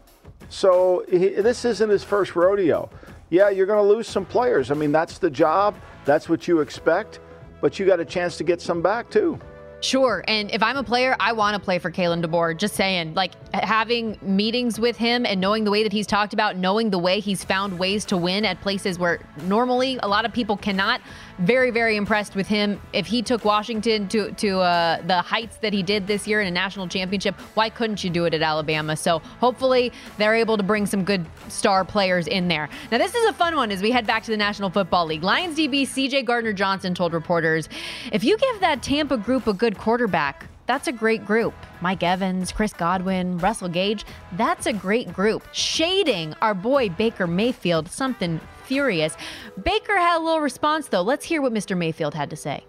So 0.49 1.05
he, 1.09 1.29
this 1.29 1.63
isn't 1.63 1.89
his 1.89 2.03
first 2.03 2.35
rodeo. 2.35 2.89
Yeah, 3.29 3.49
you're 3.49 3.65
going 3.65 3.81
to 3.81 3.89
lose 3.89 4.09
some 4.09 4.25
players. 4.25 4.71
I 4.71 4.73
mean, 4.73 4.91
that's 4.91 5.19
the 5.19 5.29
job, 5.29 5.75
that's 6.03 6.27
what 6.27 6.49
you 6.49 6.59
expect, 6.59 7.21
but 7.61 7.79
you 7.79 7.85
got 7.85 8.01
a 8.01 8.05
chance 8.05 8.35
to 8.39 8.43
get 8.43 8.59
some 8.59 8.81
back 8.81 9.09
too. 9.09 9.39
Sure. 9.81 10.23
And 10.27 10.51
if 10.51 10.61
I'm 10.61 10.77
a 10.77 10.83
player, 10.83 11.15
I 11.19 11.33
want 11.33 11.55
to 11.55 11.59
play 11.59 11.79
for 11.79 11.91
Kalen 11.91 12.23
DeBoer. 12.23 12.55
Just 12.55 12.75
saying, 12.75 13.15
like 13.15 13.33
having 13.53 14.17
meetings 14.21 14.79
with 14.79 14.95
him 14.95 15.25
and 15.25 15.41
knowing 15.41 15.63
the 15.63 15.71
way 15.71 15.81
that 15.81 15.91
he's 15.91 16.05
talked 16.05 16.33
about, 16.33 16.55
knowing 16.55 16.91
the 16.91 16.99
way 16.99 17.19
he's 17.19 17.43
found 17.43 17.79
ways 17.79 18.05
to 18.05 18.17
win 18.17 18.45
at 18.45 18.61
places 18.61 18.99
where 18.99 19.19
normally 19.43 19.99
a 20.03 20.07
lot 20.07 20.23
of 20.23 20.31
people 20.31 20.55
cannot. 20.55 21.01
Very, 21.39 21.71
very 21.71 21.95
impressed 21.95 22.35
with 22.35 22.47
him. 22.47 22.79
If 22.93 23.07
he 23.07 23.21
took 23.21 23.45
Washington 23.45 24.07
to 24.09 24.31
to 24.31 24.59
uh, 24.59 25.01
the 25.01 25.21
heights 25.21 25.57
that 25.57 25.73
he 25.73 25.83
did 25.83 26.07
this 26.07 26.27
year 26.27 26.41
in 26.41 26.47
a 26.47 26.51
national 26.51 26.87
championship, 26.87 27.35
why 27.55 27.69
couldn't 27.69 28.03
you 28.03 28.09
do 28.09 28.25
it 28.25 28.33
at 28.33 28.41
Alabama? 28.41 28.95
So 28.95 29.19
hopefully 29.39 29.91
they're 30.17 30.35
able 30.35 30.57
to 30.57 30.63
bring 30.63 30.85
some 30.85 31.03
good 31.03 31.25
star 31.47 31.83
players 31.83 32.27
in 32.27 32.47
there. 32.47 32.69
Now 32.91 32.97
this 32.97 33.15
is 33.15 33.29
a 33.29 33.33
fun 33.33 33.55
one 33.55 33.71
as 33.71 33.81
we 33.81 33.91
head 33.91 34.05
back 34.05 34.23
to 34.23 34.31
the 34.31 34.37
National 34.37 34.69
Football 34.69 35.07
League. 35.07 35.23
Lions 35.23 35.57
DB 35.57 35.83
CJ 35.83 36.25
Gardner 36.25 36.53
Johnson 36.53 36.93
told 36.93 37.13
reporters, 37.13 37.69
"If 38.11 38.23
you 38.23 38.37
give 38.37 38.59
that 38.61 38.81
Tampa 38.81 39.17
group 39.17 39.47
a 39.47 39.53
good 39.53 39.77
quarterback, 39.77 40.47
that's 40.71 40.87
a 40.87 40.91
great 40.93 41.25
group. 41.25 41.53
Mike 41.81 42.01
Evans, 42.01 42.53
Chris 42.53 42.71
Godwin, 42.71 43.37
Russell 43.39 43.67
Gage, 43.67 44.05
that's 44.37 44.67
a 44.67 44.71
great 44.71 45.11
group. 45.11 45.43
Shading 45.51 46.33
our 46.41 46.53
boy 46.53 46.87
Baker 46.87 47.27
Mayfield, 47.27 47.89
something 47.89 48.39
furious. 48.63 49.15
Baker 49.61 49.97
had 49.97 50.17
a 50.17 50.23
little 50.23 50.41
response 50.41 50.87
though. 50.87 51.01
Let's 51.01 51.25
hear 51.25 51.41
what 51.41 51.53
Mr. 51.53 51.77
Mayfield 51.77 52.13
had 52.13 52.29
to 52.29 52.35
say. 52.35 52.63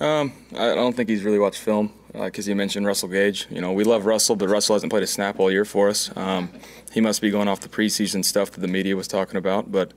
Um, 0.00 0.32
I 0.52 0.74
don't 0.74 0.94
think 0.94 1.08
he's 1.08 1.24
really 1.24 1.40
watched 1.40 1.60
film 1.60 1.92
because 2.12 2.46
uh, 2.46 2.50
he 2.50 2.54
mentioned 2.54 2.86
Russell 2.86 3.08
Gage. 3.08 3.48
You 3.50 3.60
know, 3.60 3.72
we 3.72 3.82
love 3.82 4.06
Russell, 4.06 4.36
but 4.36 4.48
Russell 4.48 4.76
hasn't 4.76 4.90
played 4.90 5.02
a 5.02 5.08
snap 5.08 5.40
all 5.40 5.50
year 5.50 5.64
for 5.64 5.88
us. 5.88 6.16
Um, 6.16 6.50
he 6.92 7.00
must 7.00 7.20
be 7.20 7.30
going 7.30 7.48
off 7.48 7.60
the 7.60 7.68
preseason 7.68 8.24
stuff 8.24 8.52
that 8.52 8.60
the 8.60 8.68
media 8.68 8.96
was 8.96 9.08
talking 9.08 9.36
about, 9.36 9.72
but 9.72 9.92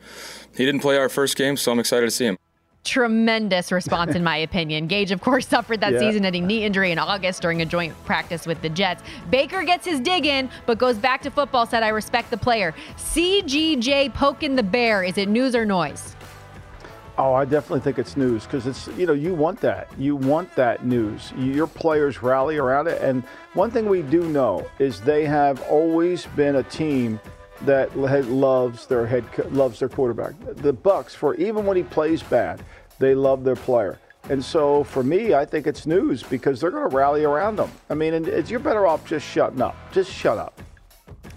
he 0.55 0.65
didn't 0.65 0.81
play 0.81 0.97
our 0.97 1.09
first 1.09 1.37
game, 1.37 1.55
so 1.55 1.71
I'm 1.71 1.79
excited 1.79 2.07
to 2.07 2.11
see 2.11 2.25
him. 2.25 2.37
Tremendous 2.83 3.71
response, 3.71 4.15
in 4.15 4.23
my 4.23 4.37
opinion. 4.49 4.87
Gage, 4.87 5.11
of 5.11 5.21
course, 5.21 5.47
suffered 5.47 5.81
that 5.81 5.93
Yeah. 5.93 5.99
season 5.99 6.25
ending 6.25 6.47
knee 6.47 6.63
injury 6.65 6.91
in 6.91 6.97
August 6.97 7.41
during 7.41 7.61
a 7.61 7.65
joint 7.65 7.93
practice 8.05 8.47
with 8.47 8.61
the 8.61 8.69
Jets. 8.69 9.03
Baker 9.29 9.63
gets 9.63 9.85
his 9.85 9.99
dig 9.99 10.25
in, 10.25 10.49
but 10.65 10.79
goes 10.79 10.97
back 10.97 11.21
to 11.21 11.31
football, 11.31 11.65
said, 11.67 11.83
I 11.83 11.89
respect 11.89 12.31
the 12.31 12.37
player. 12.37 12.73
CGJ 12.97 14.13
poking 14.15 14.55
the 14.55 14.63
bear. 14.63 15.03
Is 15.03 15.17
it 15.19 15.29
news 15.29 15.55
or 15.55 15.63
noise? 15.65 16.15
Oh, 17.17 17.33
I 17.33 17.45
definitely 17.45 17.81
think 17.81 17.99
it's 17.99 18.17
news 18.17 18.45
because 18.45 18.65
it's 18.65 18.87
you 18.97 19.05
know 19.05 19.13
you 19.13 19.35
want 19.35 19.59
that 19.61 19.89
you 19.99 20.15
want 20.15 20.55
that 20.55 20.85
news. 20.85 21.31
Your 21.37 21.67
players 21.67 22.23
rally 22.23 22.57
around 22.57 22.87
it, 22.87 22.99
and 23.01 23.21
one 23.53 23.69
thing 23.69 23.87
we 23.89 24.01
do 24.01 24.23
know 24.29 24.65
is 24.79 25.01
they 25.01 25.25
have 25.25 25.61
always 25.63 26.25
been 26.37 26.55
a 26.55 26.63
team 26.63 27.19
that 27.65 27.95
loves 27.97 28.87
their 28.87 29.05
head 29.05 29.25
loves 29.51 29.79
their 29.79 29.89
quarterback. 29.89 30.33
The 30.39 30.73
Bucs, 30.73 31.11
for 31.11 31.35
even 31.35 31.65
when 31.65 31.77
he 31.77 31.83
plays 31.83 32.23
bad, 32.23 32.63
they 32.99 33.15
love 33.15 33.43
their 33.43 33.55
player. 33.55 33.99
And 34.29 34.43
so 34.43 34.83
for 34.83 35.03
me, 35.03 35.33
I 35.33 35.45
think 35.45 35.67
it's 35.67 35.85
news 35.85 36.23
because 36.23 36.61
they're 36.61 36.71
going 36.71 36.89
to 36.89 36.95
rally 36.95 37.23
around 37.23 37.55
them. 37.55 37.71
I 37.89 37.95
mean, 37.95 38.13
and 38.13 38.27
it's, 38.27 38.49
you're 38.51 38.59
better 38.59 38.85
off 38.85 39.05
just 39.05 39.25
shutting 39.25 39.61
up. 39.61 39.75
Just 39.91 40.11
shut 40.11 40.37
up. 40.37 40.61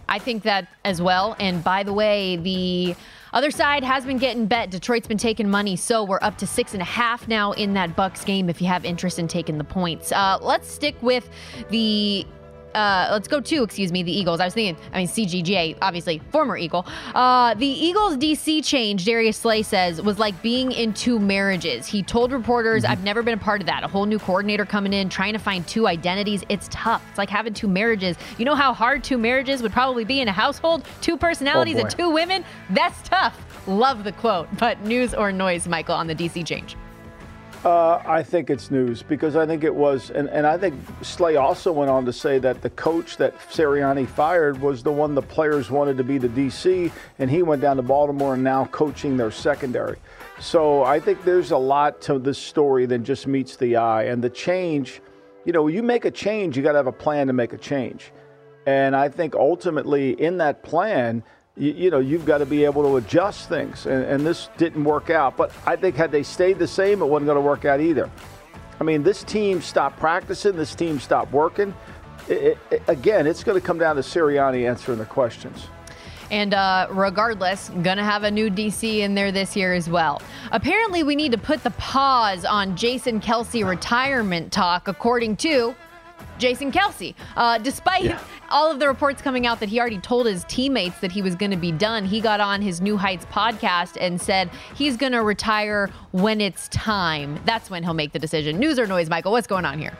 I 0.08 0.18
think 0.18 0.42
that 0.42 0.68
as 0.84 1.00
well. 1.00 1.34
And 1.40 1.64
by 1.64 1.82
the 1.82 1.92
way, 1.92 2.36
the 2.36 2.94
other 3.32 3.50
side 3.50 3.82
has 3.82 4.04
been 4.04 4.18
getting 4.18 4.46
bet. 4.46 4.70
Detroit's 4.70 5.08
been 5.08 5.18
taking 5.18 5.50
money, 5.50 5.76
so 5.76 6.04
we're 6.04 6.20
up 6.22 6.38
to 6.38 6.46
six 6.46 6.72
and 6.72 6.82
a 6.82 6.86
half 6.86 7.26
now 7.26 7.52
in 7.52 7.74
that 7.74 7.96
Bucs 7.96 8.24
game. 8.24 8.48
If 8.48 8.60
you 8.60 8.68
have 8.68 8.84
interest 8.84 9.18
in 9.18 9.26
taking 9.26 9.58
the 9.58 9.64
points, 9.64 10.12
uh, 10.12 10.38
let's 10.40 10.70
stick 10.70 10.94
with 11.02 11.28
the. 11.70 12.26
Uh, 12.74 13.08
let's 13.10 13.28
go 13.28 13.40
to, 13.40 13.62
excuse 13.62 13.92
me, 13.92 14.02
the 14.02 14.12
Eagles. 14.12 14.40
I 14.40 14.44
was 14.44 14.54
thinking, 14.54 14.82
I 14.92 14.98
mean, 14.98 15.08
CGJ, 15.08 15.78
obviously, 15.80 16.20
former 16.30 16.56
Eagle. 16.56 16.86
Uh, 17.14 17.54
the 17.54 17.66
Eagles 17.66 18.16
DC 18.16 18.64
change, 18.64 19.04
Darius 19.04 19.36
Slay 19.36 19.62
says, 19.62 20.02
was 20.02 20.18
like 20.18 20.40
being 20.42 20.72
in 20.72 20.92
two 20.92 21.18
marriages. 21.18 21.86
He 21.86 22.02
told 22.02 22.32
reporters, 22.32 22.84
I've 22.84 23.04
never 23.04 23.22
been 23.22 23.34
a 23.34 23.42
part 23.42 23.60
of 23.60 23.66
that. 23.66 23.84
A 23.84 23.88
whole 23.88 24.06
new 24.06 24.18
coordinator 24.18 24.64
coming 24.64 24.92
in, 24.92 25.08
trying 25.08 25.32
to 25.32 25.38
find 25.38 25.66
two 25.66 25.86
identities. 25.86 26.42
It's 26.48 26.68
tough. 26.70 27.04
It's 27.10 27.18
like 27.18 27.30
having 27.30 27.54
two 27.54 27.68
marriages. 27.68 28.16
You 28.38 28.44
know 28.44 28.54
how 28.54 28.72
hard 28.74 29.04
two 29.04 29.18
marriages 29.18 29.62
would 29.62 29.72
probably 29.72 30.04
be 30.04 30.20
in 30.20 30.28
a 30.28 30.32
household? 30.32 30.84
Two 31.00 31.16
personalities 31.16 31.76
and 31.78 31.90
two 31.90 32.10
women? 32.10 32.44
That's 32.70 33.00
tough. 33.08 33.38
Love 33.66 34.04
the 34.04 34.12
quote. 34.12 34.48
But 34.58 34.80
news 34.82 35.14
or 35.14 35.32
noise, 35.32 35.66
Michael, 35.68 35.94
on 35.94 36.06
the 36.06 36.14
DC 36.14 36.46
change? 36.46 36.76
Uh, 37.64 38.02
I 38.04 38.22
think 38.22 38.50
it's 38.50 38.70
news 38.70 39.02
because 39.02 39.36
I 39.36 39.46
think 39.46 39.64
it 39.64 39.74
was, 39.74 40.10
and, 40.10 40.28
and 40.28 40.46
I 40.46 40.58
think 40.58 40.78
Slay 41.00 41.36
also 41.36 41.72
went 41.72 41.90
on 41.90 42.04
to 42.04 42.12
say 42.12 42.38
that 42.40 42.60
the 42.60 42.68
coach 42.68 43.16
that 43.16 43.38
Sirianni 43.48 44.06
fired 44.06 44.60
was 44.60 44.82
the 44.82 44.92
one 44.92 45.14
the 45.14 45.22
players 45.22 45.70
wanted 45.70 45.96
to 45.96 46.04
be 46.04 46.18
the 46.18 46.28
DC, 46.28 46.92
and 47.18 47.30
he 47.30 47.42
went 47.42 47.62
down 47.62 47.76
to 47.76 47.82
Baltimore 47.82 48.34
and 48.34 48.44
now 48.44 48.66
coaching 48.66 49.16
their 49.16 49.30
secondary. 49.30 49.96
So 50.38 50.82
I 50.82 51.00
think 51.00 51.24
there's 51.24 51.52
a 51.52 51.56
lot 51.56 52.02
to 52.02 52.18
this 52.18 52.36
story 52.36 52.84
than 52.84 53.02
just 53.02 53.26
meets 53.26 53.56
the 53.56 53.76
eye. 53.76 54.04
And 54.04 54.22
the 54.22 54.28
change, 54.28 55.00
you 55.46 55.54
know, 55.54 55.66
you 55.66 55.82
make 55.82 56.04
a 56.04 56.10
change, 56.10 56.58
you 56.58 56.62
got 56.62 56.72
to 56.72 56.78
have 56.78 56.86
a 56.86 56.92
plan 56.92 57.28
to 57.28 57.32
make 57.32 57.54
a 57.54 57.58
change. 57.58 58.12
And 58.66 58.94
I 58.94 59.08
think 59.08 59.34
ultimately 59.34 60.10
in 60.20 60.36
that 60.36 60.64
plan, 60.64 61.22
you, 61.56 61.72
you 61.72 61.90
know, 61.90 62.00
you've 62.00 62.26
got 62.26 62.38
to 62.38 62.46
be 62.46 62.64
able 62.64 62.82
to 62.82 62.96
adjust 62.96 63.48
things. 63.48 63.86
And, 63.86 64.04
and 64.04 64.26
this 64.26 64.48
didn't 64.56 64.84
work 64.84 65.10
out. 65.10 65.36
But 65.36 65.52
I 65.66 65.76
think 65.76 65.96
had 65.96 66.10
they 66.10 66.22
stayed 66.22 66.58
the 66.58 66.66
same, 66.66 67.02
it 67.02 67.06
wasn't 67.06 67.26
going 67.26 67.36
to 67.36 67.42
work 67.42 67.64
out 67.64 67.80
either. 67.80 68.10
I 68.80 68.84
mean, 68.84 69.02
this 69.02 69.22
team 69.22 69.62
stopped 69.62 69.98
practicing, 69.98 70.56
this 70.56 70.74
team 70.74 70.98
stopped 70.98 71.32
working. 71.32 71.74
It, 72.28 72.58
it, 72.70 72.82
again, 72.88 73.26
it's 73.26 73.44
going 73.44 73.60
to 73.60 73.64
come 73.64 73.78
down 73.78 73.96
to 73.96 74.02
Sirianni 74.02 74.68
answering 74.68 74.98
the 74.98 75.04
questions. 75.04 75.68
And 76.30 76.54
uh, 76.54 76.88
regardless, 76.90 77.68
gonna 77.82 78.02
have 78.02 78.24
a 78.24 78.30
new 78.30 78.50
DC 78.50 79.00
in 79.00 79.14
there 79.14 79.30
this 79.30 79.54
year 79.54 79.74
as 79.74 79.90
well. 79.90 80.22
Apparently, 80.52 81.02
we 81.02 81.14
need 81.14 81.32
to 81.32 81.38
put 81.38 81.62
the 81.62 81.70
pause 81.72 82.44
on 82.46 82.76
Jason 82.76 83.20
Kelce 83.20 83.64
retirement 83.64 84.50
talk, 84.50 84.88
according 84.88 85.36
to 85.36 85.74
Jason 86.38 86.72
Kelce. 86.72 87.14
Uh, 87.36 87.58
despite 87.58 88.14
all 88.50 88.70
of 88.70 88.78
the 88.78 88.86
reports 88.86 89.22
coming 89.22 89.46
out 89.46 89.60
that 89.60 89.68
he 89.68 89.80
already 89.80 89.98
told 89.98 90.26
his 90.26 90.44
teammates 90.44 90.98
that 91.00 91.12
he 91.12 91.22
was 91.22 91.34
going 91.34 91.50
to 91.50 91.56
be 91.56 91.72
done, 91.72 92.04
he 92.04 92.20
got 92.20 92.40
on 92.40 92.62
his 92.62 92.80
New 92.80 92.96
Heights 92.96 93.24
podcast 93.26 93.96
and 94.00 94.20
said 94.20 94.50
he's 94.74 94.96
going 94.96 95.12
to 95.12 95.22
retire 95.22 95.90
when 96.12 96.40
it's 96.40 96.68
time. 96.68 97.38
That's 97.44 97.70
when 97.70 97.82
he'll 97.82 97.94
make 97.94 98.12
the 98.12 98.18
decision. 98.18 98.58
News 98.58 98.78
or 98.78 98.86
noise, 98.86 99.08
Michael? 99.08 99.32
What's 99.32 99.46
going 99.46 99.64
on 99.64 99.78
here? 99.78 99.96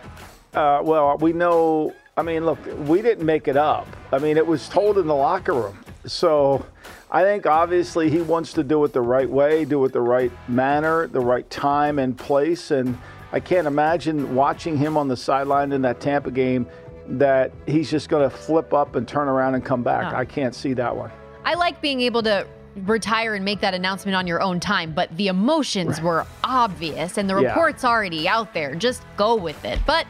Uh, 0.54 0.80
well, 0.82 1.16
we 1.18 1.32
know. 1.32 1.94
I 2.16 2.22
mean, 2.22 2.44
look, 2.46 2.58
we 2.86 3.02
didn't 3.02 3.26
make 3.26 3.48
it 3.48 3.56
up. 3.56 3.88
I 4.12 4.18
mean, 4.18 4.36
it 4.36 4.46
was 4.46 4.68
told 4.68 4.98
in 4.98 5.06
the 5.06 5.14
locker 5.14 5.52
room. 5.52 5.78
So 6.06 6.64
I 7.10 7.22
think 7.22 7.46
obviously 7.46 8.10
he 8.10 8.20
wants 8.20 8.52
to 8.54 8.62
do 8.62 8.84
it 8.84 8.92
the 8.92 9.00
right 9.00 9.28
way, 9.28 9.64
do 9.64 9.84
it 9.84 9.92
the 9.92 10.00
right 10.00 10.30
manner, 10.48 11.06
the 11.06 11.20
right 11.20 11.48
time 11.50 11.98
and 11.98 12.16
place. 12.16 12.70
And 12.70 12.98
I 13.34 13.40
can't 13.40 13.66
imagine 13.66 14.32
watching 14.36 14.76
him 14.76 14.96
on 14.96 15.08
the 15.08 15.16
sideline 15.16 15.72
in 15.72 15.82
that 15.82 15.98
Tampa 16.00 16.30
game 16.30 16.68
that 17.08 17.50
he's 17.66 17.90
just 17.90 18.08
going 18.08 18.22
to 18.30 18.34
flip 18.34 18.72
up 18.72 18.94
and 18.94 19.08
turn 19.08 19.26
around 19.26 19.56
and 19.56 19.64
come 19.64 19.82
back. 19.82 20.12
No. 20.12 20.16
I 20.16 20.24
can't 20.24 20.54
see 20.54 20.72
that 20.74 20.94
one. 20.96 21.10
I 21.44 21.54
like 21.54 21.80
being 21.80 22.00
able 22.00 22.22
to 22.22 22.46
retire 22.84 23.34
and 23.34 23.44
make 23.44 23.58
that 23.60 23.74
announcement 23.74 24.14
on 24.14 24.28
your 24.28 24.40
own 24.40 24.60
time, 24.60 24.92
but 24.94 25.14
the 25.16 25.26
emotions 25.26 26.00
were 26.00 26.24
obvious 26.44 27.18
and 27.18 27.28
the 27.28 27.34
Yeah. 27.40 27.48
report's 27.48 27.84
already 27.84 28.28
out 28.28 28.54
there. 28.54 28.76
Just 28.76 29.02
go 29.16 29.34
with 29.34 29.64
it. 29.64 29.80
But 29.84 30.06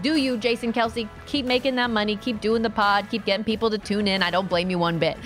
do 0.00 0.16
you, 0.16 0.38
Jason 0.38 0.72
Kelce, 0.72 1.06
keep 1.26 1.44
making 1.44 1.74
that 1.76 1.90
money, 1.90 2.16
keep 2.16 2.40
doing 2.40 2.62
the 2.62 2.70
pod, 2.70 3.08
keep 3.10 3.26
getting 3.26 3.44
people 3.44 3.68
to 3.68 3.76
tune 3.76 4.08
in. 4.08 4.22
I 4.22 4.30
don't 4.30 4.48
blame 4.48 4.70
you 4.70 4.78
one 4.78 4.98
bit. 4.98 5.18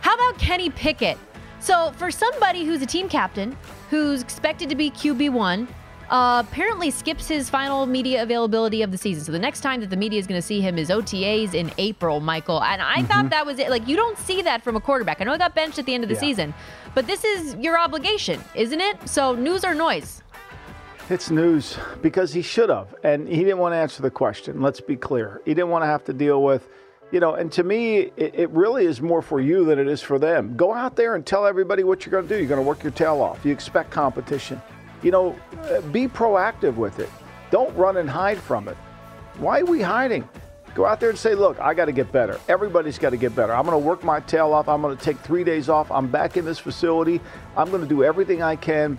How 0.00 0.14
about 0.16 0.36
Kenny 0.36 0.68
Pickett? 0.68 1.16
So, 1.60 1.92
for 1.96 2.10
somebody 2.10 2.64
who's 2.64 2.82
a 2.82 2.86
team 2.86 3.08
captain, 3.08 3.56
who's 3.88 4.20
expected 4.20 4.68
to 4.68 4.74
be 4.74 4.90
QB1, 4.90 5.68
uh, 6.12 6.44
apparently 6.46 6.90
skips 6.90 7.26
his 7.26 7.48
final 7.48 7.86
media 7.86 8.22
availability 8.22 8.82
of 8.82 8.92
the 8.92 8.98
season. 8.98 9.24
So 9.24 9.32
the 9.32 9.38
next 9.38 9.62
time 9.62 9.80
that 9.80 9.88
the 9.88 9.96
media 9.96 10.20
is 10.20 10.26
going 10.26 10.38
to 10.38 10.46
see 10.46 10.60
him 10.60 10.76
is 10.76 10.90
OTAs 10.90 11.54
in 11.54 11.72
April, 11.78 12.20
Michael. 12.20 12.62
And 12.62 12.82
I 12.82 13.02
thought 13.04 13.30
that 13.30 13.46
was 13.46 13.58
it. 13.58 13.70
Like 13.70 13.88
you 13.88 13.96
don't 13.96 14.18
see 14.18 14.42
that 14.42 14.62
from 14.62 14.76
a 14.76 14.80
quarterback. 14.80 15.22
I 15.22 15.24
know 15.24 15.32
he 15.32 15.38
got 15.38 15.54
benched 15.54 15.78
at 15.78 15.86
the 15.86 15.94
end 15.94 16.04
of 16.04 16.08
the 16.08 16.14
Yeah. 16.14 16.20
season, 16.20 16.54
but 16.94 17.06
this 17.06 17.24
is 17.24 17.54
your 17.56 17.78
obligation, 17.78 18.38
isn't 18.54 18.80
it? 18.80 19.08
So 19.08 19.34
news 19.34 19.64
or 19.64 19.74
noise? 19.74 20.22
It's 21.08 21.30
news 21.30 21.78
because 22.02 22.32
he 22.34 22.42
should 22.42 22.68
have, 22.68 22.94
and 23.02 23.26
he 23.26 23.38
didn't 23.38 23.58
want 23.58 23.72
to 23.72 23.76
answer 23.78 24.02
the 24.02 24.10
question. 24.10 24.60
Let's 24.60 24.80
be 24.82 24.96
clear. 24.96 25.40
He 25.46 25.54
didn't 25.54 25.70
want 25.70 25.82
to 25.82 25.86
have 25.86 26.04
to 26.04 26.12
deal 26.12 26.42
with, 26.42 26.68
you 27.10 27.20
know, 27.20 27.34
and 27.34 27.50
to 27.52 27.62
me, 27.64 28.12
it, 28.18 28.34
it 28.34 28.50
really 28.50 28.84
is 28.84 29.00
more 29.00 29.22
for 29.22 29.40
you 29.40 29.64
than 29.64 29.78
it 29.78 29.88
is 29.88 30.02
for 30.02 30.18
them. 30.18 30.56
Go 30.56 30.72
out 30.74 30.94
there 30.94 31.14
and 31.14 31.24
tell 31.24 31.46
everybody 31.46 31.84
what 31.84 32.04
you're 32.04 32.10
going 32.12 32.28
to 32.28 32.34
do. 32.34 32.38
You're 32.38 32.48
going 32.48 32.60
to 32.62 32.66
work 32.66 32.82
your 32.82 32.92
tail 32.92 33.20
off. 33.22 33.44
You 33.44 33.52
expect 33.52 33.90
competition. 33.90 34.60
You 35.02 35.10
know, 35.10 35.36
be 35.90 36.08
proactive 36.08 36.76
with 36.76 36.98
it. 36.98 37.10
Don't 37.50 37.74
run 37.76 37.96
and 37.96 38.08
hide 38.08 38.38
from 38.38 38.68
it. 38.68 38.76
Why 39.38 39.60
are 39.60 39.64
we 39.64 39.82
hiding? 39.82 40.28
Go 40.74 40.86
out 40.86 41.00
there 41.00 41.10
and 41.10 41.18
say, 41.18 41.34
look, 41.34 41.60
I 41.60 41.74
got 41.74 41.86
to 41.86 41.92
get 41.92 42.10
better. 42.12 42.40
Everybody's 42.48 42.98
got 42.98 43.10
to 43.10 43.18
get 43.18 43.36
better. 43.36 43.52
I'm 43.52 43.66
going 43.66 43.78
to 43.78 43.86
work 43.86 44.02
my 44.02 44.20
tail 44.20 44.54
off. 44.54 44.68
I'm 44.68 44.80
going 44.80 44.96
to 44.96 45.04
take 45.04 45.18
three 45.18 45.44
days 45.44 45.68
off. 45.68 45.90
I'm 45.90 46.08
back 46.08 46.36
in 46.36 46.46
this 46.46 46.58
facility. 46.58 47.20
I'm 47.56 47.68
going 47.68 47.82
to 47.82 47.88
do 47.88 48.02
everything 48.02 48.42
I 48.42 48.56
can 48.56 48.98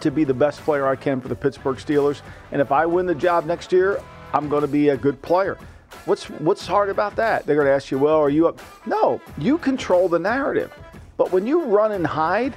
to 0.00 0.10
be 0.10 0.24
the 0.24 0.34
best 0.34 0.60
player 0.60 0.86
I 0.86 0.96
can 0.96 1.20
for 1.20 1.28
the 1.28 1.34
Pittsburgh 1.34 1.76
Steelers. 1.76 2.22
And 2.50 2.62
if 2.62 2.72
I 2.72 2.86
win 2.86 3.04
the 3.04 3.14
job 3.14 3.44
next 3.44 3.72
year, 3.72 4.00
I'm 4.32 4.48
going 4.48 4.62
to 4.62 4.68
be 4.68 4.88
a 4.90 4.96
good 4.96 5.20
player. 5.20 5.58
What's 6.04 6.28
what's 6.30 6.66
hard 6.66 6.88
about 6.88 7.16
that? 7.16 7.46
They're 7.46 7.56
going 7.56 7.66
to 7.66 7.72
ask 7.72 7.90
you, 7.90 7.98
"Well, 7.98 8.16
are 8.16 8.28
you 8.28 8.48
up?" 8.48 8.60
No, 8.86 9.20
you 9.38 9.58
control 9.58 10.08
the 10.08 10.18
narrative. 10.18 10.72
But 11.16 11.32
when 11.32 11.46
you 11.46 11.64
run 11.64 11.92
and 11.92 12.06
hide, 12.06 12.54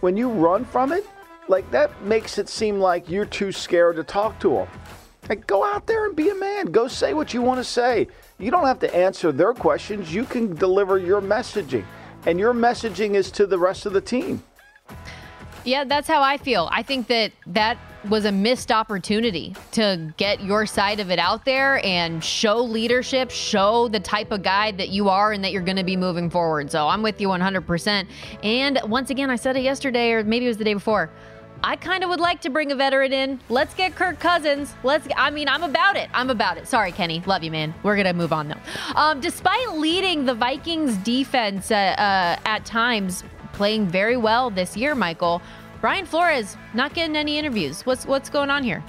when 0.00 0.16
you 0.16 0.28
run 0.28 0.64
from 0.64 0.92
it, 0.92 1.06
like 1.48 1.70
that 1.70 2.02
makes 2.02 2.38
it 2.38 2.48
seem 2.48 2.78
like 2.78 3.08
you're 3.08 3.24
too 3.24 3.52
scared 3.52 3.96
to 3.96 4.04
talk 4.04 4.38
to 4.40 4.50
them. 4.50 4.68
Like 5.28 5.46
go 5.46 5.64
out 5.64 5.86
there 5.86 6.06
and 6.06 6.16
be 6.16 6.30
a 6.30 6.34
man. 6.34 6.66
Go 6.66 6.88
say 6.88 7.14
what 7.14 7.32
you 7.32 7.42
want 7.42 7.58
to 7.58 7.64
say. 7.64 8.08
You 8.38 8.50
don't 8.50 8.66
have 8.66 8.80
to 8.80 8.94
answer 8.94 9.30
their 9.32 9.52
questions. 9.52 10.12
You 10.12 10.24
can 10.24 10.54
deliver 10.56 10.98
your 10.98 11.20
messaging. 11.20 11.84
And 12.26 12.38
your 12.38 12.52
messaging 12.52 13.14
is 13.14 13.30
to 13.32 13.46
the 13.46 13.58
rest 13.58 13.86
of 13.86 13.92
the 13.92 14.00
team. 14.00 14.42
Yeah, 15.64 15.84
that's 15.84 16.08
how 16.08 16.22
I 16.22 16.38
feel. 16.38 16.68
I 16.72 16.82
think 16.82 17.06
that 17.06 17.32
that 17.48 17.78
was 18.08 18.24
a 18.24 18.32
missed 18.32 18.72
opportunity 18.72 19.54
to 19.72 20.12
get 20.16 20.42
your 20.42 20.66
side 20.66 20.98
of 20.98 21.12
it 21.12 21.20
out 21.20 21.44
there 21.44 21.84
and 21.86 22.22
show 22.22 22.58
leadership, 22.58 23.30
show 23.30 23.86
the 23.86 24.00
type 24.00 24.32
of 24.32 24.42
guy 24.42 24.72
that 24.72 24.88
you 24.88 25.08
are 25.08 25.30
and 25.30 25.44
that 25.44 25.52
you're 25.52 25.62
going 25.62 25.76
to 25.76 25.84
be 25.84 25.96
moving 25.96 26.28
forward. 26.28 26.68
So 26.70 26.88
I'm 26.88 27.00
with 27.02 27.20
you 27.20 27.28
100%. 27.28 28.06
And 28.42 28.80
once 28.86 29.10
again, 29.10 29.30
I 29.30 29.36
said 29.36 29.56
it 29.56 29.62
yesterday 29.62 30.10
or 30.12 30.24
maybe 30.24 30.46
it 30.46 30.48
was 30.48 30.56
the 30.56 30.64
day 30.64 30.74
before. 30.74 31.10
I 31.64 31.76
kind 31.76 32.02
of 32.02 32.10
would 32.10 32.20
like 32.20 32.40
to 32.42 32.50
bring 32.50 32.72
a 32.72 32.74
veteran 32.74 33.12
in. 33.12 33.40
Let's 33.48 33.74
get 33.74 33.94
Kirk 33.94 34.18
Cousins. 34.18 34.74
Let's. 34.82 35.06
I 35.16 35.30
mean, 35.30 35.48
I'm 35.48 35.62
about 35.62 35.96
it. 35.96 36.08
I'm 36.12 36.30
about 36.30 36.58
it. 36.58 36.66
Sorry, 36.66 36.92
Kenny. 36.92 37.22
Love 37.26 37.44
you, 37.44 37.50
man. 37.50 37.72
We're 37.82 37.96
gonna 37.96 38.12
move 38.12 38.32
on 38.32 38.48
though. 38.48 38.94
Um, 38.96 39.20
despite 39.20 39.72
leading 39.74 40.24
the 40.24 40.34
Vikings 40.34 40.96
defense 40.98 41.70
uh, 41.70 41.74
uh, 41.74 42.36
at 42.44 42.64
times, 42.64 43.24
playing 43.52 43.86
very 43.86 44.16
well 44.16 44.50
this 44.50 44.76
year, 44.76 44.94
Michael. 44.94 45.40
Brian 45.80 46.06
Flores 46.06 46.56
not 46.74 46.94
getting 46.94 47.16
any 47.16 47.38
interviews. 47.38 47.82
What's 47.86 48.06
what's 48.06 48.28
going 48.28 48.50
on 48.50 48.62
here? 48.62 48.82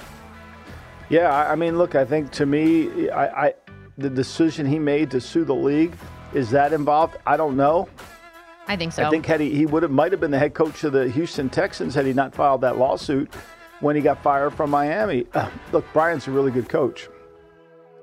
Yeah, 1.10 1.32
I 1.32 1.56
mean, 1.56 1.78
look, 1.78 1.96
I 1.96 2.06
think 2.06 2.32
to 2.32 2.46
me, 2.46 3.10
I, 3.10 3.48
I 3.48 3.54
the 3.98 4.10
decision 4.10 4.66
he 4.66 4.80
made 4.80 5.12
to 5.12 5.22
sue 5.22 5.44
the 5.46 5.56
league 5.56 5.94
is 6.34 6.50
that 6.50 6.74
involved? 6.74 7.18
I 7.28 7.38
don't 7.38 7.56
know. 7.56 7.88
I 8.68 8.78
think 8.78 8.94
so. 8.94 9.04
I 9.04 9.10
think 9.10 9.26
had 9.26 9.42
he, 9.42 9.54
he 9.54 9.66
would 9.66 9.84
have 9.84 9.92
might 9.92 10.12
have 10.12 10.22
been 10.22 10.32
the 10.32 10.40
head 10.40 10.54
coach 10.54 10.84
of 10.84 10.94
the 10.94 11.10
Houston 11.10 11.50
Texans 11.50 11.96
had 11.96 12.06
he 12.06 12.14
not 12.14 12.34
filed 12.34 12.62
that 12.62 12.78
lawsuit 12.78 13.34
when 13.82 13.96
he 13.96 14.02
got 14.02 14.24
fired 14.24 14.54
from 14.54 14.70
Miami. 14.70 15.26
Uh, 15.34 15.50
look, 15.72 15.86
Brian's 15.94 16.28
a 16.28 16.32
really 16.32 16.52
good 16.52 16.70
coach, 16.70 17.10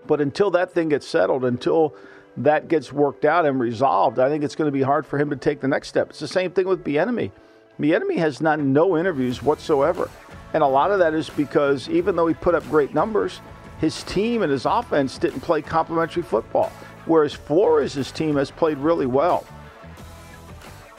but 0.06 0.20
until 0.20 0.50
that 0.50 0.72
thing 0.72 0.90
gets 0.90 1.06
settled, 1.06 1.44
until 1.44 1.94
that 2.36 2.68
gets 2.68 2.92
worked 2.92 3.24
out 3.24 3.46
and 3.46 3.58
resolved, 3.58 4.18
I 4.18 4.28
think 4.28 4.44
it's 4.44 4.54
going 4.54 4.68
to 4.68 4.72
be 4.72 4.82
hard 4.82 5.06
for 5.06 5.18
him 5.18 5.30
to 5.30 5.36
take 5.36 5.60
the 5.60 5.68
next 5.68 5.88
step. 5.88 6.10
It's 6.10 6.20
the 6.20 6.28
same 6.28 6.50
thing 6.52 6.68
with 6.68 6.84
Bieniemy. 6.84 7.30
Bieniemy 7.80 8.16
has 8.18 8.40
not 8.40 8.60
no 8.60 8.98
interviews 8.98 9.42
whatsoever, 9.42 10.10
and 10.52 10.62
a 10.62 10.66
lot 10.66 10.90
of 10.90 10.98
that 10.98 11.14
is 11.14 11.30
because 11.30 11.88
even 11.88 12.16
though 12.16 12.26
he 12.26 12.34
put 12.34 12.54
up 12.54 12.68
great 12.68 12.92
numbers, 12.92 13.40
his 13.80 14.02
team 14.02 14.42
and 14.42 14.52
his 14.52 14.66
offense 14.66 15.16
didn't 15.16 15.40
play 15.40 15.62
complementary 15.62 16.22
football, 16.22 16.70
whereas 17.06 17.32
Flores' 17.32 18.12
team 18.12 18.36
has 18.36 18.50
played 18.50 18.76
really 18.76 19.06
well. 19.06 19.46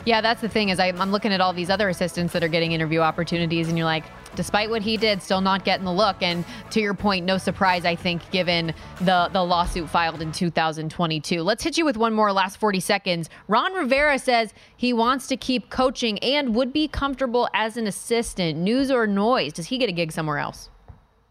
Yeah, 0.06 0.22
that's 0.22 0.42
the 0.42 0.50
thing 0.50 0.70
is 0.70 0.80
I'm, 0.80 1.00
I'm 1.00 1.12
looking 1.12 1.32
at 1.32 1.42
all 1.42 1.54
these 1.54 1.70
other 1.70 1.90
assistants 1.90 2.34
that 2.34 2.44
are 2.44 2.48
getting 2.48 2.72
interview 2.72 3.02
opportunities, 3.02 3.68
and 3.68 3.78
you're 3.78 3.86
like, 3.86 4.04
despite 4.36 4.70
what 4.70 4.82
he 4.82 4.98
did, 4.98 5.22
still 5.22 5.42
not 5.42 5.64
getting 5.64 5.86
the 5.86 5.94
look. 5.94 6.22
And 6.22 6.44
to 6.72 6.82
your 6.82 6.94
point, 6.94 7.26
no 7.26 7.38
surprise, 7.38 7.86
I 7.86 7.96
think, 7.96 8.30
given 8.32 8.74
the 9.02 9.30
the 9.32 9.44
lawsuit 9.44 9.90
filed 9.90 10.22
in 10.22 10.32
2022. 10.32 11.44
Let's 11.44 11.64
hit 11.64 11.78
you 11.78 11.86
with 11.86 11.98
one 11.98 12.14
more 12.14 12.32
last 12.34 12.58
40 12.58 12.80
seconds. 12.80 13.30
Ron 13.48 13.74
Rivera 13.74 14.18
says 14.18 14.54
he 14.76 14.92
wants 14.92 15.28
to 15.28 15.38
keep 15.38 15.70
coaching 15.70 16.18
and 16.20 16.56
would 16.56 16.74
be 16.74 16.88
comfortable 16.88 17.48
as 17.54 17.78
an 17.78 17.86
assistant. 17.86 18.58
News 18.58 18.90
or 18.90 19.06
noise? 19.06 19.54
Does 19.54 19.68
he 19.68 19.78
get 19.78 19.90
a 19.90 19.94
gig 19.94 20.12
somewhere 20.12 20.40
else? 20.40 20.70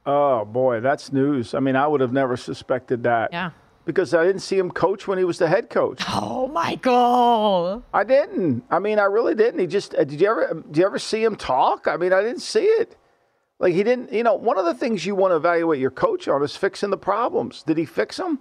Oh 0.06 0.44
boy, 0.44 0.80
that's 0.80 1.12
news. 1.12 1.54
I 1.54 1.60
mean, 1.60 1.76
I 1.76 1.86
would 1.86 2.00
have 2.00 2.12
never 2.12 2.36
suspected 2.36 3.02
that. 3.02 3.30
Yeah. 3.32 3.50
Because 3.84 4.12
I 4.12 4.24
didn't 4.24 4.42
see 4.42 4.58
him 4.58 4.70
coach 4.70 5.08
when 5.08 5.18
he 5.18 5.24
was 5.24 5.38
the 5.38 5.48
head 5.48 5.70
coach. 5.70 6.02
Oh, 6.08 6.48
Michael! 6.48 7.82
I 7.92 8.04
didn't. 8.04 8.64
I 8.70 8.78
mean, 8.78 8.98
I 8.98 9.04
really 9.04 9.34
didn't. 9.34 9.58
He 9.58 9.66
just 9.66 9.94
uh, 9.94 10.04
did 10.04 10.20
you 10.20 10.28
ever 10.28 10.62
did 10.70 10.78
you 10.78 10.86
ever 10.86 10.98
see 10.98 11.24
him 11.24 11.34
talk? 11.34 11.88
I 11.88 11.96
mean, 11.96 12.12
I 12.12 12.20
didn't 12.20 12.42
see 12.42 12.64
it. 12.64 12.96
Like 13.58 13.74
he 13.74 13.82
didn't. 13.82 14.12
You 14.12 14.22
know, 14.22 14.34
one 14.34 14.58
of 14.58 14.64
the 14.64 14.74
things 14.74 15.06
you 15.06 15.14
want 15.14 15.32
to 15.32 15.36
evaluate 15.36 15.80
your 15.80 15.90
coach 15.90 16.28
on 16.28 16.42
is 16.42 16.56
fixing 16.56 16.90
the 16.90 16.98
problems. 16.98 17.62
Did 17.62 17.78
he 17.78 17.86
fix 17.86 18.18
them? 18.18 18.40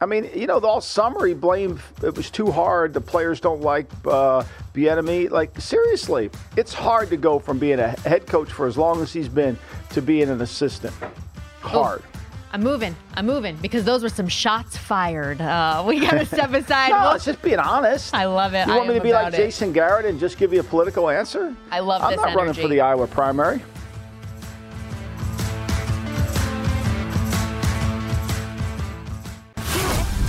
I 0.00 0.04
mean, 0.04 0.28
you 0.34 0.46
know, 0.46 0.58
all 0.58 0.82
summer 0.82 1.26
he 1.26 1.32
blamed 1.32 1.80
it 2.02 2.14
was 2.14 2.30
too 2.30 2.50
hard. 2.50 2.92
The 2.92 3.00
players 3.00 3.40
don't 3.40 3.62
like 3.62 3.90
uh, 4.04 4.44
Bieniemy. 4.74 5.30
Like 5.30 5.58
seriously, 5.58 6.30
it's 6.56 6.74
hard 6.74 7.08
to 7.10 7.16
go 7.16 7.38
from 7.38 7.58
being 7.58 7.78
a 7.78 7.88
head 8.00 8.26
coach 8.26 8.52
for 8.52 8.66
as 8.66 8.76
long 8.76 9.00
as 9.00 9.12
he's 9.12 9.28
been 9.28 9.58
to 9.90 10.02
being 10.02 10.28
an 10.28 10.42
assistant. 10.42 10.94
Hard. 11.60 12.02
Oh, 12.04 12.15
I'm 12.56 12.62
moving. 12.62 12.96
I'm 13.12 13.26
moving 13.26 13.54
because 13.56 13.84
those 13.84 14.02
were 14.02 14.08
some 14.08 14.28
shots 14.28 14.78
fired. 14.78 15.42
Uh, 15.42 15.84
we 15.86 16.00
got 16.00 16.12
to 16.12 16.24
step 16.34 16.54
aside. 16.54 16.88
no, 16.88 17.12
it's 17.12 17.26
just 17.26 17.42
being 17.42 17.58
honest. 17.58 18.14
I 18.14 18.24
love 18.24 18.54
it. 18.54 18.66
You 18.66 18.72
I 18.72 18.76
want 18.78 18.88
me 18.88 18.94
to 18.94 19.00
be 19.02 19.12
like 19.12 19.34
it. 19.34 19.36
Jason 19.36 19.74
Garrett 19.74 20.06
and 20.06 20.18
just 20.18 20.38
give 20.38 20.54
you 20.54 20.60
a 20.60 20.64
political 20.64 21.10
answer? 21.10 21.54
I 21.70 21.80
love 21.80 22.00
this. 22.00 22.12
I'm 22.12 22.16
this 22.16 22.34
not 22.34 22.34
running 22.34 22.54
for 22.54 22.68
the 22.68 22.80
Iowa 22.80 23.08
primary. 23.08 23.60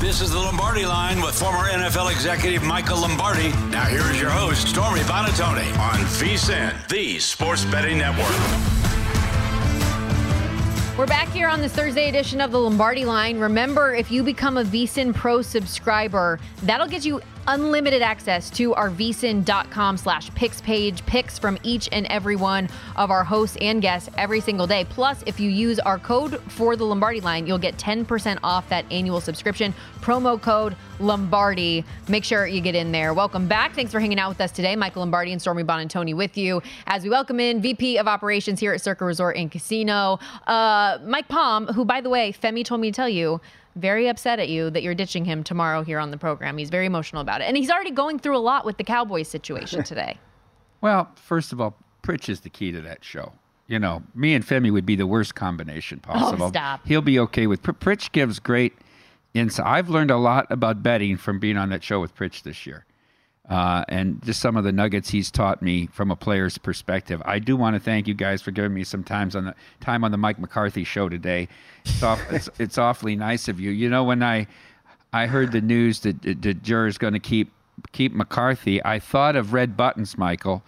This 0.01 0.19
is 0.19 0.31
the 0.31 0.37
Lombardi 0.37 0.85
line 0.85 1.21
with 1.21 1.33
former 1.33 1.69
NFL 1.69 2.11
executive 2.11 2.61
Michael 2.61 2.99
Lombardi. 2.99 3.53
Now 3.71 3.85
here 3.85 4.03
is 4.11 4.19
your 4.19 4.31
host, 4.31 4.67
Stormy 4.67 4.99
Buonantony 5.01 5.79
on 5.79 5.99
VSIN, 6.19 6.89
the 6.89 7.19
Sports 7.19 7.63
Betting 7.63 7.99
Network. 7.99 8.86
We're 10.97 11.05
back 11.05 11.27
here 11.27 11.47
on 11.47 11.61
this 11.61 11.73
Thursday 11.73 12.09
edition 12.09 12.41
of 12.41 12.51
the 12.51 12.59
Lombardi 12.59 13.05
Line. 13.05 13.37
Remember, 13.37 13.93
if 13.93 14.09
you 14.09 14.23
become 14.23 14.57
a 14.57 14.63
VSIN 14.63 15.13
Pro 15.13 15.43
subscriber, 15.43 16.39
that'll 16.63 16.87
get 16.87 17.05
you 17.05 17.21
unlimited 17.47 18.01
access 18.01 18.49
to 18.51 18.73
our 18.75 18.89
vsin.com 18.89 19.97
slash 19.97 20.33
picks 20.35 20.61
page, 20.61 21.05
picks 21.05 21.39
from 21.39 21.57
each 21.63 21.89
and 21.91 22.05
every 22.07 22.35
one 22.35 22.69
of 22.95 23.09
our 23.09 23.23
hosts 23.23 23.57
and 23.61 23.81
guests 23.81 24.09
every 24.17 24.39
single 24.39 24.67
day. 24.67 24.85
Plus, 24.89 25.23
if 25.25 25.39
you 25.39 25.49
use 25.49 25.79
our 25.79 25.97
code 25.97 26.41
for 26.51 26.75
the 26.75 26.85
Lombardi 26.85 27.21
line, 27.21 27.47
you'll 27.47 27.57
get 27.57 27.77
10% 27.77 28.37
off 28.43 28.67
that 28.69 28.85
annual 28.91 29.21
subscription. 29.21 29.73
Promo 30.01 30.39
code 30.41 30.75
Lombardi. 30.99 31.83
Make 32.07 32.23
sure 32.23 32.45
you 32.47 32.61
get 32.61 32.75
in 32.75 32.91
there. 32.91 33.13
Welcome 33.13 33.47
back. 33.47 33.73
Thanks 33.73 33.91
for 33.91 33.99
hanging 33.99 34.19
out 34.19 34.29
with 34.29 34.41
us 34.41 34.51
today. 34.51 34.75
Michael 34.75 35.01
Lombardi 35.01 35.31
and 35.31 35.41
Stormy 35.41 35.63
Buonantony 35.63 36.15
with 36.15 36.37
you 36.37 36.61
as 36.85 37.03
we 37.03 37.09
welcome 37.09 37.39
in 37.39 37.61
VP 37.61 37.97
of 37.97 38.07
Operations 38.07 38.59
here 38.59 38.73
at 38.73 38.81
Circa 38.81 39.05
Resort 39.05 39.37
and 39.37 39.51
Casino, 39.51 40.19
uh, 40.47 40.97
Mike 41.03 41.27
Palm, 41.27 41.67
who, 41.67 41.85
by 41.85 42.01
the 42.01 42.09
way, 42.09 42.31
Femi 42.31 42.63
told 42.63 42.81
me 42.81 42.91
to 42.91 42.95
tell 42.95 43.09
you, 43.09 43.41
very 43.77 44.07
upset 44.07 44.39
at 44.39 44.49
you 44.49 44.69
that 44.71 44.83
you're 44.83 44.95
ditching 44.95 45.25
him 45.25 45.43
tomorrow 45.43 45.83
here 45.83 45.99
on 45.99 46.11
the 46.11 46.17
program. 46.17 46.57
He's 46.57 46.69
very 46.69 46.85
emotional 46.85 47.21
about 47.21 47.41
it. 47.41 47.45
And 47.45 47.55
he's 47.55 47.69
already 47.69 47.91
going 47.91 48.19
through 48.19 48.37
a 48.37 48.39
lot 48.39 48.65
with 48.65 48.77
the 48.77 48.83
Cowboys 48.83 49.27
situation 49.27 49.83
today. 49.85 50.17
Well, 50.81 51.09
first 51.15 51.51
of 51.51 51.61
all, 51.61 51.75
Pritch 52.03 52.29
is 52.29 52.41
the 52.41 52.49
key 52.49 52.71
to 52.71 52.81
that 52.81 53.03
show. 53.03 53.33
You 53.67 53.79
know, 53.79 54.03
me 54.15 54.33
and 54.33 54.45
Femi 54.45 54.71
would 54.71 54.85
be 54.85 54.95
the 54.95 55.07
worst 55.07 55.35
combination 55.35 56.01
oh, 56.07 56.13
possible. 56.13 56.45
Oh, 56.45 56.49
stop. 56.49 56.87
He'll 56.87 57.01
be 57.01 57.19
okay 57.19 57.47
with 57.47 57.61
Pr- 57.61 57.71
Pritch 57.71 58.11
gives 58.11 58.39
great 58.39 58.73
insight. 59.33 59.65
I've 59.65 59.89
learned 59.89 60.11
a 60.11 60.17
lot 60.17 60.47
about 60.49 60.81
betting 60.81 61.17
from 61.17 61.39
being 61.39 61.57
on 61.57 61.69
that 61.69 61.83
show 61.83 61.99
with 61.99 62.15
Pritch 62.15 62.43
this 62.43 62.65
year. 62.65 62.85
Uh, 63.49 63.85
and 63.87 64.21
just 64.25 64.41
some 64.41 64.57
of 64.57 64.65
the 64.65 64.73
nuggets 64.73 65.09
he's 65.09 65.31
taught 65.31 65.61
me 65.61 65.87
from 65.93 66.11
a 66.11 66.15
player's 66.17 66.57
perspective. 66.57 67.21
I 67.23 67.39
do 67.39 67.55
want 67.55 67.75
to 67.75 67.79
thank 67.79 68.05
you 68.05 68.13
guys 68.13 68.41
for 68.41 68.51
giving 68.51 68.73
me 68.73 68.83
some 68.83 69.05
times 69.05 69.37
on 69.37 69.45
the 69.45 69.55
time 69.79 70.03
on 70.03 70.11
the 70.11 70.17
Mike 70.17 70.37
McCarthy 70.37 70.83
show 70.83 71.07
today. 71.07 71.47
It's, 71.85 72.03
off, 72.03 72.21
it's, 72.31 72.49
it's 72.59 72.77
awfully 72.77 73.15
nice 73.15 73.47
of 73.47 73.59
you. 73.59 73.71
You 73.71 73.89
know, 73.89 74.03
when 74.03 74.21
I 74.21 74.47
I 75.13 75.27
heard 75.27 75.53
the 75.53 75.61
news 75.61 76.01
that 76.01 76.21
the 76.21 76.53
juror's 76.53 76.97
going 76.97 77.13
to 77.13 77.19
keep 77.19 77.51
keep 77.93 78.13
McCarthy, 78.13 78.83
I 78.83 78.99
thought 78.99 79.35
of 79.37 79.53
Red 79.53 79.77
Buttons, 79.77 80.17
Michael. 80.17 80.61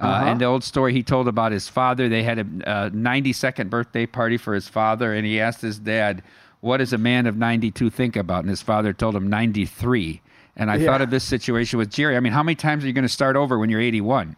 Uh, 0.00 0.06
Uh-huh. 0.06 0.24
And 0.26 0.40
the 0.40 0.44
old 0.46 0.64
story 0.64 0.92
he 0.92 1.02
told 1.04 1.28
about 1.28 1.52
his 1.52 1.68
father. 1.68 2.08
They 2.08 2.22
had 2.24 2.38
a 2.38 2.68
uh, 2.68 2.90
92nd 2.90 3.70
birthday 3.70 4.04
party 4.04 4.36
for 4.36 4.52
his 4.52 4.68
father, 4.68 5.14
and 5.14 5.24
he 5.24 5.38
asked 5.40 5.62
his 5.62 5.78
dad, 5.78 6.22
"What 6.60 6.78
does 6.78 6.92
a 6.92 6.98
man 6.98 7.26
of 7.26 7.36
92 7.36 7.88
think 7.88 8.16
about?" 8.16 8.40
And 8.40 8.50
his 8.50 8.62
father 8.62 8.92
told 8.92 9.14
him 9.14 9.28
93. 9.30 10.20
And 10.56 10.70
I 10.70 10.76
Yeah. 10.76 10.86
thought 10.86 11.02
of 11.02 11.10
this 11.10 11.24
situation 11.24 11.78
with 11.78 11.90
Jerry. 11.90 12.16
I 12.16 12.20
mean, 12.20 12.32
how 12.32 12.42
many 12.42 12.56
times 12.56 12.84
are 12.84 12.86
you 12.86 12.92
going 12.92 13.02
to 13.02 13.08
start 13.08 13.36
over 13.36 13.58
when 13.58 13.68
you're 13.68 13.80
81? 13.80 14.36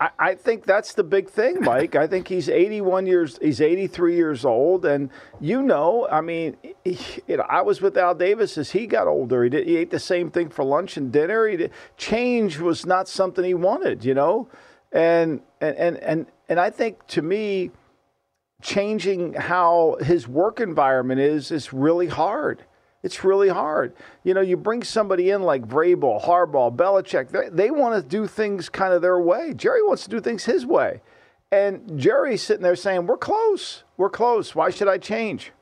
I, 0.00 0.10
I 0.18 0.34
think 0.34 0.64
that's 0.64 0.94
the 0.94 1.04
big 1.04 1.30
thing, 1.30 1.58
Mike. 1.60 1.94
I 1.94 2.06
think 2.08 2.26
he's 2.26 2.48
81 2.48 3.06
years, 3.06 3.38
he's 3.40 3.60
83 3.60 4.16
years 4.16 4.44
old, 4.44 4.84
and 4.84 5.10
you 5.40 5.62
know, 5.62 6.08
I 6.10 6.20
mean, 6.20 6.56
he, 6.84 6.98
you 7.28 7.36
know, 7.36 7.44
I 7.48 7.62
was 7.62 7.80
with 7.80 7.96
Al 7.96 8.14
Davis 8.14 8.58
as 8.58 8.72
he 8.72 8.86
got 8.86 9.06
older. 9.06 9.44
He, 9.44 9.50
did, 9.50 9.66
he 9.66 9.76
ate 9.76 9.90
the 9.90 10.00
same 10.00 10.30
thing 10.30 10.50
for 10.50 10.64
lunch 10.64 10.96
and 10.96 11.12
dinner. 11.12 11.46
He 11.46 11.56
did, 11.56 11.70
change 11.96 12.58
was 12.58 12.84
not 12.84 13.08
something 13.08 13.44
he 13.44 13.54
wanted, 13.54 14.04
you 14.04 14.14
know, 14.14 14.48
and 14.90 15.40
and 15.60 15.76
and 15.76 15.96
and 15.98 16.26
and 16.48 16.58
I 16.60 16.70
think 16.70 17.06
to 17.08 17.22
me, 17.22 17.70
changing 18.60 19.34
how 19.34 19.96
his 20.00 20.26
work 20.26 20.58
environment 20.60 21.20
is 21.20 21.50
is 21.52 21.72
really 21.72 22.08
hard. 22.08 22.64
It's 23.02 23.24
really 23.24 23.48
hard. 23.48 23.94
You 24.22 24.34
know, 24.34 24.40
you 24.40 24.56
bring 24.56 24.84
somebody 24.84 25.30
in 25.30 25.42
like 25.42 25.66
Vrabel, 25.66 26.22
Harbaugh, 26.22 26.74
Belichick. 26.74 27.30
They, 27.30 27.48
they 27.48 27.70
want 27.70 28.00
to 28.00 28.08
do 28.08 28.26
things 28.26 28.68
kind 28.68 28.94
of 28.94 29.02
their 29.02 29.18
way. 29.18 29.54
Jerry 29.54 29.82
wants 29.82 30.04
to 30.04 30.10
do 30.10 30.20
things 30.20 30.44
his 30.44 30.64
way. 30.64 31.00
And 31.50 31.98
Jerry's 31.98 32.42
sitting 32.42 32.62
there 32.62 32.76
saying, 32.76 33.06
We're 33.06 33.18
close. 33.18 33.82
We're 33.96 34.10
close. 34.10 34.54
Why 34.54 34.70
should 34.70 34.88
I 34.88 34.98
change? 34.98 35.52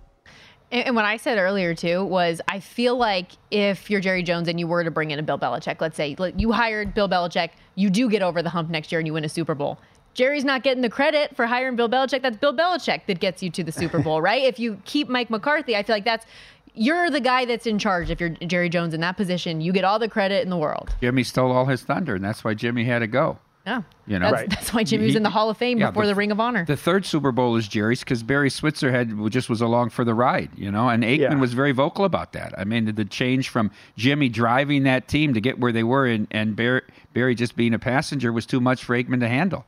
And, 0.71 0.87
and 0.87 0.97
what 0.97 1.05
I 1.05 1.17
said 1.17 1.39
earlier 1.39 1.75
too 1.75 2.05
was 2.05 2.41
I 2.47 2.61
feel 2.61 2.97
like 2.97 3.33
if 3.51 3.91
you're 3.91 4.01
Jerry 4.01 4.23
Jones 4.23 4.47
and 4.47 4.61
you 4.61 4.67
were 4.67 4.85
to 4.85 4.91
bring 4.91 5.11
in 5.11 5.19
a 5.19 5.23
Bill 5.23 5.39
Belichick, 5.39 5.81
let's 5.81 5.97
say 5.97 6.15
you 6.37 6.53
hired 6.53 6.95
Bill 6.95 7.09
Belichick, 7.09 7.51
you 7.75 7.91
do 7.91 8.09
get 8.09 8.23
over 8.23 8.43
the 8.43 8.51
hump 8.51 8.71
next 8.71 8.93
year 8.93 8.99
and 9.01 9.07
you 9.07 9.15
win 9.15 9.25
a 9.25 9.29
Super 9.29 9.55
Bowl. 9.55 9.79
Jerry's 10.13 10.45
not 10.45 10.63
getting 10.63 10.83
the 10.83 10.91
credit 10.91 11.37
for 11.37 11.47
hiring 11.47 11.77
Bill 11.77 11.89
Belichick. 11.89 12.23
That's 12.23 12.37
Bill 12.37 12.55
Belichick 12.55 13.07
that 13.07 13.21
gets 13.21 13.43
you 13.43 13.51
to 13.51 13.65
the 13.65 13.73
Super 13.73 13.99
Bowl, 14.03 14.21
right? 14.21 14.43
If 14.43 14.59
you 14.59 14.81
keep 14.85 15.09
Mike 15.09 15.31
McCarthy, 15.31 15.77
I 15.77 15.83
feel 15.83 15.95
like 15.95 16.05
that's 16.05 16.27
you're 16.75 17.11
the 17.11 17.21
guy 17.21 17.45
that's 17.45 17.67
in 17.67 17.79
charge. 17.79 18.11
If 18.11 18.21
you're 18.21 18.31
Jerry 18.31 18.69
Jones 18.69 18.95
in 18.95 19.01
that 19.01 19.17
position, 19.17 19.61
you 19.61 19.73
get 19.73 19.85
all 19.85 19.99
the 19.99 20.09
credit 20.09 20.43
in 20.43 20.51
the 20.51 20.57
world. 20.57 20.95
Jimmy 21.01 21.23
stole 21.25 21.53
all 21.53 21.67
his 21.67 21.83
thunder, 21.83 22.15
and 22.15 22.25
that's 22.25 22.45
why 22.45 22.55
Jimmy 22.55 22.85
had 22.85 23.01
to 23.01 23.07
go. 23.07 23.39
Yeah. 23.67 23.83
You 24.07 24.19
know, 24.19 24.31
that's, 24.33 24.49
that's 24.55 24.73
why 24.75 24.85
Jimmy 24.85 25.05
was 25.05 25.13
He- 25.13 25.19
in 25.19 25.23
the 25.23 25.31
Hall 25.31 25.51
of 25.51 25.57
Fame 25.59 25.79
yeah, 25.79 25.91
before 25.91 26.05
but 26.05 26.07
the 26.09 26.15
Ring 26.15 26.33
of 26.33 26.41
Honor. 26.41 26.65
The 26.65 26.79
third 26.79 27.05
Super 27.05 27.31
Bowl 27.31 27.57
is 27.57 27.69
Jerry's 27.69 28.01
because 28.01 28.23
Barry 28.23 28.49
Switzer 28.49 28.91
had 28.91 29.13
just 29.31 29.51
was 29.51 29.61
along 29.61 29.91
for 29.91 30.03
the 30.03 30.15
ride, 30.15 30.51
you 30.57 30.71
know, 30.71 30.89
and 30.89 31.05
Aikman 31.05 31.19
Yeah. 31.19 31.35
was 31.35 31.53
very 31.53 31.73
vocal 31.73 32.07
about 32.07 32.33
that. 32.33 32.55
I 32.59 32.65
mean, 32.65 32.93
the 32.95 33.05
change 33.05 33.51
from 33.51 33.71
Jimmy 33.97 34.31
driving 34.31 34.85
that 34.85 35.09
team 35.09 35.35
to 35.35 35.41
get 35.43 35.59
where 35.61 35.73
they 35.73 35.83
were 35.85 36.07
and, 36.07 36.27
and 36.31 36.57
Barry, 36.57 36.81
Barry 37.13 37.35
just 37.35 37.55
being 37.55 37.75
a 37.75 37.79
passenger 37.79 38.33
was 38.33 38.47
too 38.47 38.61
much 38.61 38.83
for 38.83 38.97
Aikman 38.97 39.21
to 39.21 39.29
handle. 39.29 39.67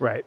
Right. 0.00 0.26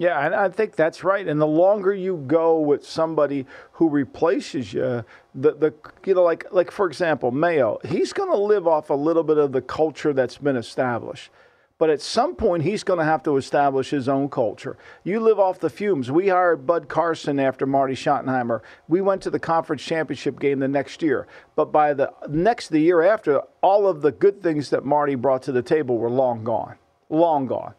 Yeah, 0.00 0.24
and 0.24 0.34
I 0.34 0.48
think 0.48 0.76
that's 0.76 1.04
right. 1.04 1.28
And 1.28 1.38
the 1.38 1.46
longer 1.46 1.92
you 1.92 2.24
go 2.26 2.58
with 2.58 2.86
somebody 2.86 3.44
who 3.72 3.90
replaces 3.90 4.72
you, 4.72 5.04
the 5.34 5.52
the 5.52 5.74
you 6.06 6.14
know 6.14 6.22
like 6.22 6.46
like 6.50 6.70
for 6.70 6.86
example, 6.86 7.30
Mayo, 7.30 7.78
he's 7.84 8.14
going 8.14 8.30
to 8.30 8.36
live 8.36 8.66
off 8.66 8.88
a 8.88 8.94
little 8.94 9.22
bit 9.22 9.36
of 9.36 9.52
the 9.52 9.60
culture 9.60 10.14
that's 10.14 10.38
been 10.38 10.56
established. 10.56 11.30
But 11.76 11.90
at 11.90 12.00
some 12.00 12.34
point, 12.34 12.62
he's 12.62 12.82
going 12.82 12.98
to 12.98 13.04
have 13.04 13.22
to 13.24 13.36
establish 13.36 13.90
his 13.90 14.08
own 14.08 14.30
culture. 14.30 14.78
You 15.04 15.20
live 15.20 15.38
off 15.38 15.60
the 15.60 15.68
fumes. 15.68 16.10
We 16.10 16.28
hired 16.28 16.66
Bud 16.66 16.88
Carson 16.88 17.38
after 17.38 17.66
Marty 17.66 17.94
Schottenheimer. 17.94 18.62
We 18.88 19.02
went 19.02 19.20
to 19.22 19.30
the 19.30 19.38
conference 19.38 19.82
championship 19.82 20.40
game 20.40 20.60
the 20.60 20.68
next 20.68 21.02
year. 21.02 21.26
But 21.56 21.72
by 21.72 21.92
the 21.92 22.10
next, 22.26 22.68
the 22.68 22.80
year 22.80 23.02
after, 23.02 23.42
all 23.62 23.86
of 23.86 24.00
the 24.00 24.12
good 24.12 24.42
things 24.42 24.70
that 24.70 24.84
Marty 24.84 25.14
brought 25.14 25.42
to 25.42 25.52
the 25.52 25.62
table 25.62 25.98
were 25.98 26.10
long 26.10 26.42
gone. 26.42 26.76
Long 27.10 27.46
gone. 27.46 27.74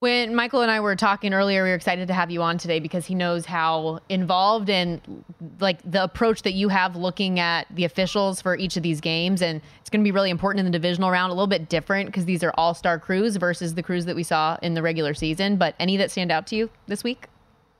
When 0.00 0.34
Michael 0.34 0.62
and 0.62 0.70
I 0.70 0.80
were 0.80 0.96
talking 0.96 1.34
earlier, 1.34 1.62
we 1.62 1.68
were 1.68 1.74
excited 1.74 2.08
to 2.08 2.14
have 2.14 2.30
you 2.30 2.40
on 2.40 2.56
today 2.56 2.80
because 2.80 3.04
he 3.04 3.14
knows 3.14 3.44
how 3.44 4.00
involved 4.08 4.70
and 4.70 4.98
like 5.60 5.78
the 5.88 6.02
approach 6.02 6.40
that 6.40 6.54
you 6.54 6.70
have 6.70 6.96
looking 6.96 7.38
at 7.38 7.66
the 7.70 7.84
officials 7.84 8.40
for 8.40 8.56
each 8.56 8.78
of 8.78 8.82
these 8.82 8.98
games. 9.02 9.42
And 9.42 9.60
it's 9.78 9.90
going 9.90 10.00
to 10.00 10.04
be 10.04 10.10
really 10.10 10.30
important 10.30 10.60
in 10.60 10.64
the 10.64 10.72
divisional 10.72 11.10
round, 11.10 11.30
a 11.30 11.34
little 11.34 11.46
bit 11.46 11.68
different 11.68 12.06
because 12.06 12.24
these 12.24 12.42
are 12.42 12.50
all 12.54 12.72
star 12.72 12.98
crews 12.98 13.36
versus 13.36 13.74
the 13.74 13.82
crews 13.82 14.06
that 14.06 14.16
we 14.16 14.22
saw 14.22 14.56
in 14.62 14.72
the 14.72 14.80
regular 14.80 15.12
season. 15.12 15.58
But 15.58 15.74
any 15.78 15.98
that 15.98 16.10
stand 16.10 16.32
out 16.32 16.46
to 16.46 16.56
you 16.56 16.70
this 16.86 17.04
week? 17.04 17.26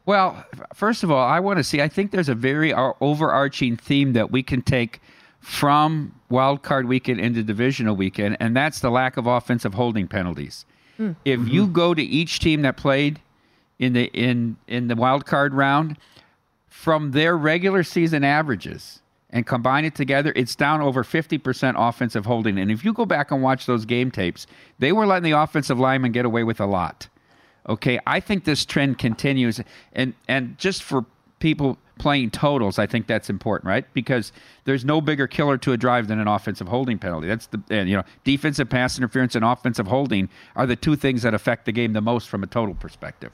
Well, 0.05 0.45
first 0.75 1.03
of 1.03 1.11
all, 1.11 1.27
I 1.27 1.41
want 1.41 1.57
to 1.57 1.65
see, 1.65 1.81
I 1.81 1.89
think 1.89 2.11
there's 2.11 2.29
a 2.29 2.35
very 2.35 2.71
uh, 2.75 2.93
overarching 3.01 3.79
theme 3.79 4.13
that 4.13 4.31
we 4.31 4.43
can 4.43 4.61
take 4.61 5.01
from 5.41 6.15
wild 6.29 6.63
card 6.63 6.85
weekend 6.85 7.19
into 7.19 7.43
divisional 7.43 7.97
weekend, 7.97 8.37
and 8.41 8.55
that's 8.55 8.81
the 8.81 8.91
lack 8.91 9.17
of 9.17 9.27
offensive 9.27 9.73
holding 9.73 10.07
penalties. 10.07 10.67
Hmm. 11.01 11.13
If 11.25 11.49
you 11.49 11.67
go 11.67 11.95
to 11.95 12.03
each 12.03 12.41
team 12.41 12.61
that 12.61 12.77
played 12.77 13.21
in 13.79 13.95
the 13.95 14.11
in 14.13 14.59
in 14.69 14.89
the 14.89 14.95
wild 14.95 15.25
card 15.25 15.55
round 15.55 15.97
from 16.69 17.13
their 17.13 17.39
regular 17.39 17.83
season 17.83 18.23
averages 18.23 19.01
and 19.31 19.47
combine 19.47 19.87
it 19.87 19.95
together, 19.95 20.31
it's 20.37 20.55
down 20.55 20.83
over 20.83 21.03
50% 21.03 21.75
offensive 21.79 22.27
holding. 22.27 22.59
And 22.59 22.71
if 22.71 22.85
you 22.85 22.93
go 22.93 23.07
back 23.07 23.31
and 23.31 23.43
watch 23.43 23.65
those 23.65 23.87
game 23.87 24.11
tapes, 24.11 24.47
they 24.79 24.93
were 24.93 25.07
letting 25.07 25.31
the 25.31 25.39
offensive 25.39 25.81
linemen 25.81 26.13
get 26.13 26.27
away 26.27 26.45
with 26.45 26.61
a 26.61 26.67
lot. 26.67 27.09
Okay, 27.67 27.99
I 28.07 28.21
think 28.21 28.45
this 28.45 28.67
trend 28.67 28.99
continues 28.99 29.59
and 29.95 30.13
and 30.29 30.59
just 30.59 30.83
for 30.83 31.07
people 31.39 31.79
playing 32.01 32.31
totals, 32.31 32.79
I 32.79 32.87
think 32.87 33.07
that's 33.07 33.29
important, 33.29 33.69
right? 33.69 33.85
Because 33.93 34.33
there's 34.65 34.87
no 34.87 35.03
bigger 35.03 35.27
killer 35.27 35.59
to 35.59 35.73
a 35.73 35.77
drive 35.77 36.09
than 36.09 36.19
an 36.19 36.27
offensive 36.27 36.67
holding 36.67 36.99
penalty. 36.99 37.29
That's 37.29 37.47
the 37.47 37.63
and, 37.71 37.89
you 37.89 37.97
know 37.97 38.05
defensive 38.25 38.71
pass 38.71 38.97
interference 38.97 39.35
and 39.35 39.45
offensive 39.45 39.87
holding 39.87 40.31
are 40.57 40.67
the 40.67 40.77
two 40.77 40.97
things 40.97 41.23
that 41.23 41.35
affect 41.35 41.67
the 41.67 41.73
game 41.73 41.93
the 41.93 42.01
most 42.01 42.29
from 42.29 42.43
a 42.43 42.47
total 42.47 42.75
perspective. 42.75 43.33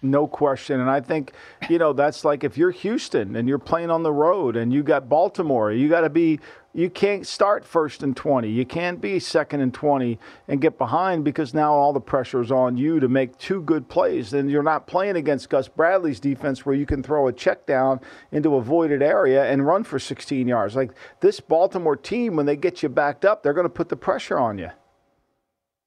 No 0.00 0.28
question. 0.28 0.80
And 0.80 0.88
I 0.88 1.00
think, 1.00 1.32
you 1.68 1.78
know, 1.78 1.92
that's 1.92 2.24
like 2.24 2.44
if 2.44 2.56
you're 2.56 2.70
Houston 2.70 3.34
and 3.34 3.48
you're 3.48 3.58
playing 3.58 3.90
on 3.90 4.04
the 4.04 4.12
road 4.12 4.56
and 4.56 4.72
you 4.72 4.84
got 4.84 5.08
Baltimore, 5.08 5.72
you 5.72 5.88
got 5.88 6.02
to 6.02 6.10
be, 6.10 6.38
you 6.72 6.88
can't 6.88 7.26
start 7.26 7.64
first 7.64 8.04
and 8.04 8.16
20. 8.16 8.48
You 8.48 8.64
can't 8.64 9.00
be 9.00 9.18
second 9.18 9.60
and 9.60 9.74
20 9.74 10.16
and 10.46 10.60
get 10.60 10.78
behind 10.78 11.24
because 11.24 11.52
now 11.52 11.72
all 11.72 11.92
the 11.92 12.00
pressure 12.00 12.40
is 12.40 12.52
on 12.52 12.76
you 12.76 13.00
to 13.00 13.08
make 13.08 13.36
two 13.38 13.60
good 13.62 13.88
plays. 13.88 14.32
And 14.32 14.48
you're 14.48 14.62
not 14.62 14.86
playing 14.86 15.16
against 15.16 15.50
Gus 15.50 15.66
Bradley's 15.66 16.20
defense 16.20 16.64
where 16.64 16.76
you 16.76 16.86
can 16.86 17.02
throw 17.02 17.26
a 17.26 17.32
check 17.32 17.66
down 17.66 17.98
into 18.30 18.54
a 18.54 18.62
voided 18.62 19.02
area 19.02 19.50
and 19.50 19.66
run 19.66 19.82
for 19.82 19.98
16 19.98 20.46
yards. 20.46 20.76
Like 20.76 20.92
this 21.18 21.40
Baltimore 21.40 21.96
team, 21.96 22.36
when 22.36 22.46
they 22.46 22.56
get 22.56 22.84
you 22.84 22.88
backed 22.88 23.24
up, 23.24 23.42
they're 23.42 23.52
going 23.52 23.64
to 23.64 23.68
put 23.68 23.88
the 23.88 23.96
pressure 23.96 24.38
on 24.38 24.58
you. 24.58 24.70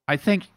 I 0.10 0.18
think 0.18 0.48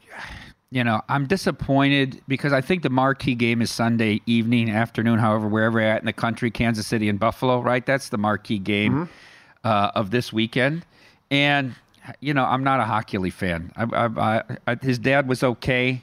you 0.75 0.83
know, 0.83 1.01
I'm 1.09 1.27
disappointed 1.29 2.21
because 2.27 2.53
I 2.53 2.61
think 2.61 2.83
the 2.83 2.91
marquee 2.91 3.37
game 3.37 3.63
is 3.63 3.71
Sunday 3.71 4.21
evening, 4.27 4.69
afternoon, 4.71 5.21
however, 5.21 5.47
wherever 5.47 5.79
you're 5.81 5.89
at 5.89 6.01
in 6.03 6.07
the 6.07 6.13
country, 6.13 6.51
Kansas 6.51 6.85
City 6.85 7.09
and 7.09 7.17
Buffalo, 7.21 7.61
right? 7.61 7.87
That's 7.87 8.09
the 8.09 8.19
marquee 8.19 8.59
game 8.59 8.93
Mm-hmm. 8.93 9.69
uh, 9.69 9.93
of 9.95 10.11
this 10.11 10.33
weekend. 10.33 10.85
And, 11.31 11.77
you 12.21 12.35
know, 12.35 12.45
I'm 12.45 12.65
not 12.65 12.81
a 12.81 12.83
Hochuli 12.83 13.33
fan. 13.33 13.71
I, 13.77 13.85
I, 13.85 14.43
I, 14.67 14.77
his 14.83 14.99
dad 14.99 15.29
was 15.29 15.45
okay. 15.45 16.03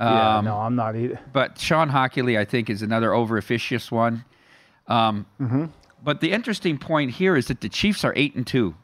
yeah, 0.00 0.38
Um, 0.38 0.44
no, 0.44 0.56
I'm 0.56 0.76
not 0.76 0.94
either. 0.94 1.18
But 1.32 1.58
Shawn 1.58 1.90
Hochuli, 1.90 2.38
I 2.38 2.44
think, 2.44 2.70
is 2.70 2.80
another 2.80 3.12
over 3.12 3.36
officious 3.38 3.90
one. 3.90 4.24
Um, 4.86 5.26
Mm-hmm. 5.40 5.64
But 6.04 6.20
the 6.20 6.30
interesting 6.32 6.78
point 6.78 7.10
here 7.12 7.36
is 7.36 7.46
that 7.46 7.60
the 7.60 7.68
Chiefs 7.68 8.04
are 8.04 8.12
eight 8.16 8.34
and 8.36 8.46
two 8.46 8.74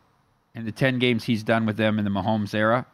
in 0.55 0.65
the 0.65 0.73
ten 0.73 0.99
games 0.99 1.25
he's 1.25 1.43
done 1.45 1.65
with 1.65 1.77
them 1.77 1.99
in 1.99 2.05
the 2.05 2.11
Mahomes 2.11 2.55
era. 2.55 2.87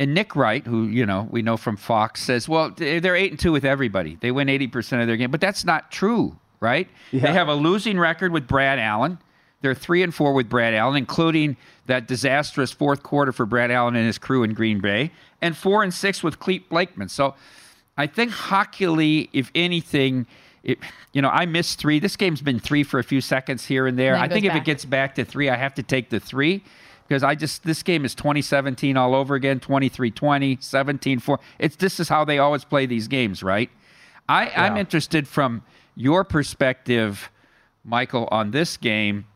And 0.00 0.14
Nick 0.14 0.34
Wright, 0.34 0.66
who 0.66 0.84
you 0.84 1.04
know 1.04 1.28
we 1.30 1.42
know 1.42 1.58
from 1.58 1.76
Fox, 1.76 2.22
says, 2.22 2.48
"Well, 2.48 2.70
they're 2.74 3.14
eight 3.14 3.32
and 3.32 3.38
two 3.38 3.52
with 3.52 3.66
everybody. 3.66 4.16
They 4.18 4.30
win 4.32 4.48
eighty 4.48 4.66
percent 4.66 5.02
of 5.02 5.06
their 5.06 5.18
game, 5.18 5.30
but 5.30 5.42
that's 5.42 5.62
not 5.62 5.92
true, 5.92 6.38
right? 6.58 6.88
Yeah. 7.12 7.20
They 7.20 7.32
have 7.34 7.48
a 7.48 7.54
losing 7.54 7.98
record 7.98 8.32
with 8.32 8.48
Brad 8.48 8.78
Allen. 8.78 9.18
They're 9.60 9.74
three 9.74 10.02
and 10.02 10.14
four 10.14 10.32
with 10.32 10.48
Brad 10.48 10.72
Allen, 10.72 10.96
including 10.96 11.58
that 11.84 12.08
disastrous 12.08 12.72
fourth 12.72 13.02
quarter 13.02 13.30
for 13.30 13.44
Brad 13.44 13.70
Allen 13.70 13.94
and 13.94 14.06
his 14.06 14.16
crew 14.16 14.42
in 14.42 14.54
Green 14.54 14.80
Bay, 14.80 15.12
and 15.42 15.54
four 15.54 15.82
and 15.82 15.92
six 15.92 16.22
with 16.22 16.38
Clete 16.38 16.70
Blakeman. 16.70 17.10
So, 17.10 17.34
I 17.98 18.06
think 18.06 18.32
Hochuli, 18.32 19.28
if 19.34 19.52
anything." 19.54 20.26
It, 20.62 20.78
you 21.14 21.22
know, 21.22 21.30
I 21.30 21.46
missed 21.46 21.78
three. 21.78 22.00
This 22.00 22.16
game's 22.16 22.42
been 22.42 22.60
three 22.60 22.82
for 22.82 22.98
a 22.98 23.02
few 23.02 23.22
seconds 23.22 23.64
here 23.64 23.86
and 23.86 23.98
there. 23.98 24.12
And 24.12 24.22
I 24.22 24.28
think 24.28 24.44
goes 24.44 24.50
if 24.50 24.60
it 24.60 24.64
gets 24.66 24.84
back 24.84 25.14
to 25.14 25.24
three, 25.24 25.48
I 25.48 25.56
have 25.56 25.72
to 25.76 25.82
take 25.82 26.10
the 26.10 26.20
three 26.20 26.62
because 27.10 27.24
I 27.24 27.34
just 27.34 27.64
this 27.64 27.82
game 27.82 28.04
is 28.04 28.14
2017 28.14 28.96
all 28.96 29.16
over 29.16 29.34
again 29.34 29.58
23-20 29.58 30.60
17-4 30.60 31.38
it's 31.58 31.74
this 31.74 31.98
is 31.98 32.08
how 32.08 32.24
they 32.24 32.38
always 32.38 32.64
play 32.64 32.86
these 32.86 33.08
games 33.08 33.42
right? 33.42 33.68
I, 34.28 34.48
i'm 34.50 34.76
interested 34.76 35.26
from 35.26 35.64
your 35.96 36.22
perspective 36.22 37.30
michael 37.82 38.28
on 38.30 38.52
this 38.52 38.76
game. 38.76 39.26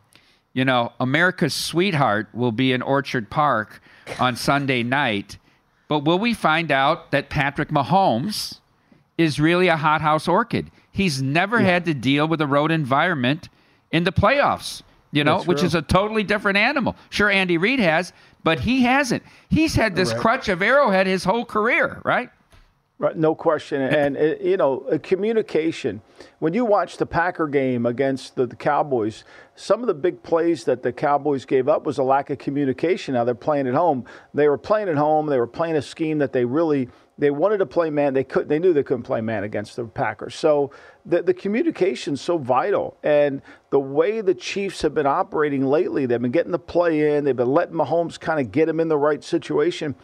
You 0.53 0.63
know 0.63 0.93
america's 1.01 1.53
sweetheart 1.53 2.29
will 2.33 2.53
be 2.53 2.71
in 2.71 2.81
orchard 2.81 3.29
park 3.29 3.81
on 4.19 4.37
sunday 4.37 4.81
night 4.81 5.37
but 5.89 6.05
will 6.05 6.17
we 6.17 6.33
find 6.33 6.71
out 6.71 7.11
that 7.11 7.29
patrick 7.29 7.69
mahomes 7.69 8.61
is 9.17 9.39
really 9.39 9.69
a 9.69 9.77
hothouse 9.77 10.27
orchid? 10.27 10.71
He's 10.91 11.21
never 11.21 11.59
had 11.59 11.85
to 11.85 11.93
deal 11.93 12.27
with 12.27 12.41
a 12.41 12.47
road 12.47 12.69
environment 12.69 13.47
in 13.91 14.03
the 14.03 14.11
playoffs 14.11 14.81
you 15.15 15.23
know, 15.23 15.41
which 15.43 15.63
is 15.63 15.73
a 15.73 15.81
totally 15.81 16.23
different 16.23 16.57
animal. 16.57 16.95
Sure, 17.09 17.29
Andy 17.31 17.57
Reid 17.57 17.79
has, 17.79 18.13
but 18.43 18.59
he 18.59 18.83
hasn't. 18.83 19.23
He's 19.49 19.75
had 19.75 19.95
this 19.95 20.11
Right. 20.11 20.21
crutch 20.21 20.49
of 20.49 20.61
Arrowhead 20.61 21.07
his 21.07 21.23
whole 21.23 21.45
career, 21.45 22.01
right? 22.03 22.29
Right, 22.97 23.17
no 23.17 23.35
question. 23.35 23.81
And, 23.81 24.15
uh, 24.15 24.35
you 24.41 24.55
know, 24.55 24.85
uh, 24.89 24.97
communication. 25.03 26.01
When 26.39 26.53
you 26.53 26.63
watch 26.63 26.95
the 26.95 27.05
Packer 27.05 27.47
game 27.47 27.85
against 27.85 28.35
the, 28.35 28.45
the 28.45 28.55
Cowboys, 28.55 29.25
some 29.55 29.81
of 29.81 29.87
the 29.87 29.93
big 29.93 30.23
plays 30.23 30.63
that 30.63 30.81
the 30.81 30.93
Cowboys 30.93 31.43
gave 31.43 31.67
up 31.67 31.85
was 31.85 31.97
a 31.97 32.03
lack 32.03 32.29
of 32.29 32.37
communication. 32.37 33.15
Now 33.15 33.25
they're 33.25 33.35
playing 33.35 33.67
at 33.67 33.73
home. 33.73 34.05
They 34.33 34.47
were 34.47 34.57
playing 34.57 34.87
at 34.87 34.95
home. 34.95 35.27
They 35.27 35.39
were 35.39 35.47
playing 35.47 35.75
a 35.75 35.81
scheme 35.81 36.19
that 36.19 36.31
they 36.31 36.45
really 36.45 36.87
they 37.17 37.31
wanted 37.31 37.59
to 37.59 37.65
play 37.65 37.89
man. 37.89 38.13
They 38.13 38.23
could. 38.23 38.49
They 38.49 38.59
knew 38.59 38.73
they 38.73 38.83
couldn't 38.83 39.03
play 39.03 39.21
man 39.21 39.43
against 39.43 39.75
the 39.75 39.85
Packers. 39.85 40.35
So 40.35 40.71
the 41.05 41.21
the 41.21 41.33
communication's 41.33 42.21
so 42.21 42.37
vital. 42.37 42.97
And 43.03 43.41
the 43.69 43.79
way 43.79 44.21
the 44.21 44.33
Chiefs 44.33 44.81
have 44.81 44.93
been 44.93 45.07
operating 45.07 45.65
lately, 45.65 46.05
they've 46.05 46.21
been 46.21 46.31
getting 46.31 46.51
the 46.51 46.59
play 46.59 47.15
in. 47.15 47.23
They've 47.23 47.35
been 47.35 47.53
letting 47.53 47.75
Mahomes 47.75 48.19
kind 48.19 48.39
of 48.39 48.51
get 48.51 48.67
him 48.67 48.79
in 48.79 48.87
the 48.87 48.97
right 48.97 49.23
situation 49.23 49.95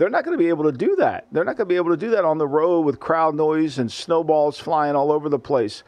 they're 0.00 0.08
not 0.08 0.24
going 0.24 0.32
to 0.32 0.42
be 0.42 0.48
able 0.48 0.64
to 0.64 0.72
do 0.72 0.96
that. 0.96 1.26
They're 1.30 1.44
not 1.44 1.58
going 1.58 1.68
to 1.68 1.72
be 1.74 1.76
able 1.76 1.90
to 1.90 1.96
do 1.98 2.12
that 2.12 2.24
on 2.24 2.38
the 2.38 2.46
road 2.46 2.86
with 2.86 2.98
crowd 2.98 3.34
noise 3.34 3.78
and 3.78 3.92
snowballs 3.92 4.58
flying 4.58 4.96
all 4.96 5.12
over 5.12 5.28
the 5.28 5.38
place. 5.38 5.82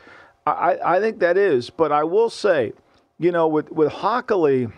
I, 0.46 0.78
I 0.84 1.00
think 1.00 1.20
that 1.20 1.38
is, 1.38 1.70
but 1.70 1.92
I 1.92 2.04
will 2.04 2.28
say, 2.28 2.74
you 3.18 3.32
know, 3.32 3.48
with 3.48 3.70
with 3.70 3.90
Hochuli, 3.90 4.72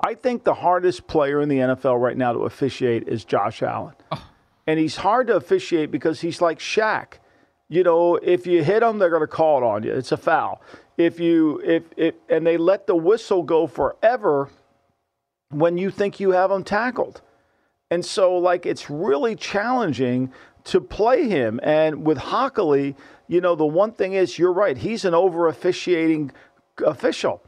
I 0.00 0.14
think 0.14 0.44
the 0.44 0.54
hardest 0.54 1.06
player 1.06 1.40
in 1.40 1.48
the 1.48 1.58
NFL 1.58 2.00
right 2.00 2.16
now 2.16 2.32
to 2.32 2.40
officiate 2.40 3.06
is 3.06 3.24
Josh 3.24 3.62
Allen, 3.62 3.94
and 4.66 4.78
he's 4.78 4.96
hard 4.96 5.28
to 5.28 5.36
officiate 5.36 5.90
because 5.90 6.20
he's 6.20 6.40
like 6.40 6.58
Shaq. 6.58 7.14
You 7.68 7.82
know, 7.82 8.16
if 8.16 8.46
you 8.46 8.62
hit 8.62 8.82
him, 8.82 8.98
they're 8.98 9.10
going 9.10 9.20
to 9.20 9.26
call 9.26 9.58
it 9.58 9.64
on 9.64 9.82
you. 9.82 9.92
It's 9.92 10.12
a 10.12 10.16
foul. 10.16 10.60
If 10.96 11.20
you 11.20 11.60
if 11.64 11.82
if 11.96 12.14
and 12.28 12.46
they 12.46 12.56
let 12.56 12.86
the 12.86 12.96
whistle 12.96 13.42
go 13.42 13.66
forever 13.66 14.48
when 15.50 15.78
you 15.78 15.90
think 15.90 16.20
you 16.20 16.30
have 16.30 16.50
him 16.50 16.64
tackled. 16.64 17.22
And 17.90 18.04
so, 18.04 18.36
like, 18.36 18.66
it's 18.66 18.90
really 18.90 19.36
challenging 19.36 20.32
to 20.64 20.80
play 20.80 21.28
him. 21.28 21.60
And 21.62 22.04
with 22.04 22.18
Hochuli, 22.18 22.96
you 23.28 23.40
know, 23.40 23.54
the 23.54 23.66
one 23.66 23.92
thing 23.92 24.14
is, 24.14 24.38
you're 24.38 24.52
right, 24.52 24.76
he's 24.76 25.04
an 25.04 25.14
over 25.14 25.46
officiating 25.48 26.32
official. 26.84 27.42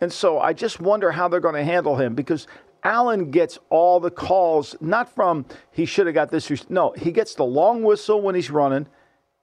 And 0.00 0.12
so 0.12 0.40
I 0.40 0.52
just 0.52 0.80
wonder 0.80 1.12
how 1.12 1.28
they're 1.28 1.40
going 1.40 1.54
to 1.54 1.64
handle 1.64 1.96
him 1.96 2.14
because 2.14 2.46
Allen 2.86 3.32
gets 3.32 3.58
all 3.68 3.98
the 3.98 4.12
calls, 4.12 4.76
not 4.80 5.12
from 5.12 5.44
he 5.72 5.84
should 5.84 6.06
have 6.06 6.14
got 6.14 6.30
this. 6.30 6.70
No, 6.70 6.94
he 6.96 7.10
gets 7.10 7.34
the 7.34 7.44
long 7.44 7.82
whistle 7.82 8.22
when 8.22 8.36
he's 8.36 8.48
running 8.48 8.86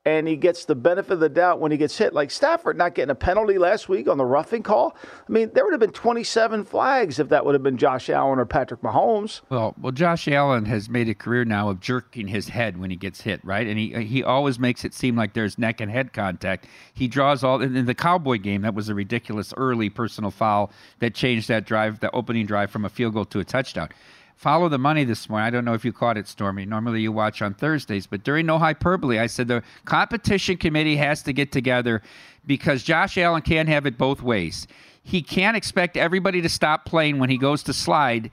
and 0.06 0.28
he 0.28 0.36
gets 0.36 0.66
the 0.66 0.76
benefit 0.76 1.14
of 1.14 1.20
the 1.22 1.30
doubt 1.30 1.60
when 1.60 1.72
he 1.72 1.78
gets 1.78 1.98
hit. 1.98 2.14
Like 2.14 2.30
Stafford 2.30 2.78
not 2.78 2.94
getting 2.94 3.12
a 3.12 3.16
penalty 3.16 3.58
last 3.58 3.88
week 3.88 4.08
on 4.08 4.18
the 4.18 4.26
roughing 4.26 4.62
call. 4.62 4.96
I 5.04 5.32
mean, 5.32 5.52
there 5.54 5.64
would 5.64 5.72
have 5.72 5.80
been 5.80 5.92
27 5.92 6.66
flags 6.66 7.20
if 7.20 7.30
that 7.30 7.46
would 7.46 7.56
have 7.56 7.64
been 7.64 7.78
Josh 7.78 8.10
Allen 8.10 8.40
or 8.40 8.46
Patrick 8.46 8.82
Mahomes. 8.82 9.42
Well, 9.50 9.76
well, 9.80 9.92
Josh 9.94 10.28
Allen 10.28 10.66
has 10.66 10.90
made 10.90 11.08
a 11.08 11.16
career 11.16 11.46
now 11.46 11.70
of 11.70 11.80
jerking 11.80 12.28
his 12.28 12.50
head 12.50 12.78
when 12.78 12.90
he 12.90 12.98
gets 12.98 13.22
hit, 13.22 13.44
right? 13.46 13.66
And 13.66 13.80
he 13.80 14.04
he 14.04 14.24
always 14.24 14.60
makes 14.60 14.84
it 14.84 14.94
seem 14.94 15.16
like 15.16 15.34
there's 15.34 15.58
neck 15.58 15.80
and 15.80 15.90
head 15.90 16.12
contact. 16.12 16.68
He 16.94 17.08
draws 17.08 17.44
all 17.44 17.62
in 17.62 17.86
the 17.86 17.96
Cowboy 17.96 18.38
game. 18.40 18.64
That 18.64 18.76
was 18.76 18.90
a 18.90 18.96
ridiculous 18.96 19.54
early 19.56 19.90
personal 19.90 20.32
foul 20.32 20.72
that 21.00 21.16
changed 21.16 21.48
that 21.48 21.66
drive, 21.66 22.02
the 22.02 22.12
opening 22.12 22.46
drive 22.46 22.72
from 22.72 22.84
a 22.84 22.90
field 22.90 23.14
goal 23.14 23.26
to 23.26 23.40
a 23.40 23.46
touchdown 23.46 23.90
follow 24.36 24.70
the 24.70 24.78
money 24.78 25.04
this 25.04 25.30
morning. 25.30 25.46
I 25.46 25.50
don't 25.50 25.66
know 25.66 25.74
if 25.74 25.86
you 25.86 25.94
caught 25.94 26.18
it, 26.18 26.28
Stormy. 26.28 26.66
Normally 26.66 27.02
you 27.02 27.12
watch 27.12 27.42
on 27.42 27.54
Thursdays, 27.54 28.08
but 28.08 28.24
during 28.24 28.46
No 28.46 28.58
Hyperbole, 28.58 29.20
I 29.20 29.28
said 29.28 29.48
the 29.48 29.64
competition 29.86 30.58
committee 30.58 30.98
has 30.98 31.24
to 31.24 31.34
get 31.34 31.52
together 31.52 32.02
because 32.46 32.84
Josh 32.84 33.18
Allen 33.18 33.42
can't 33.42 33.70
have 33.70 33.86
it 33.86 33.98
both 33.98 34.22
ways. 34.22 34.68
He 35.04 35.22
can't 35.22 35.58
expect 35.58 35.98
everybody 35.98 36.42
to 36.42 36.50
stop 36.50 36.86
playing 36.86 37.20
when 37.20 37.30
he 37.30 37.38
goes 37.38 37.64
to 37.64 37.74
slide. 37.74 38.32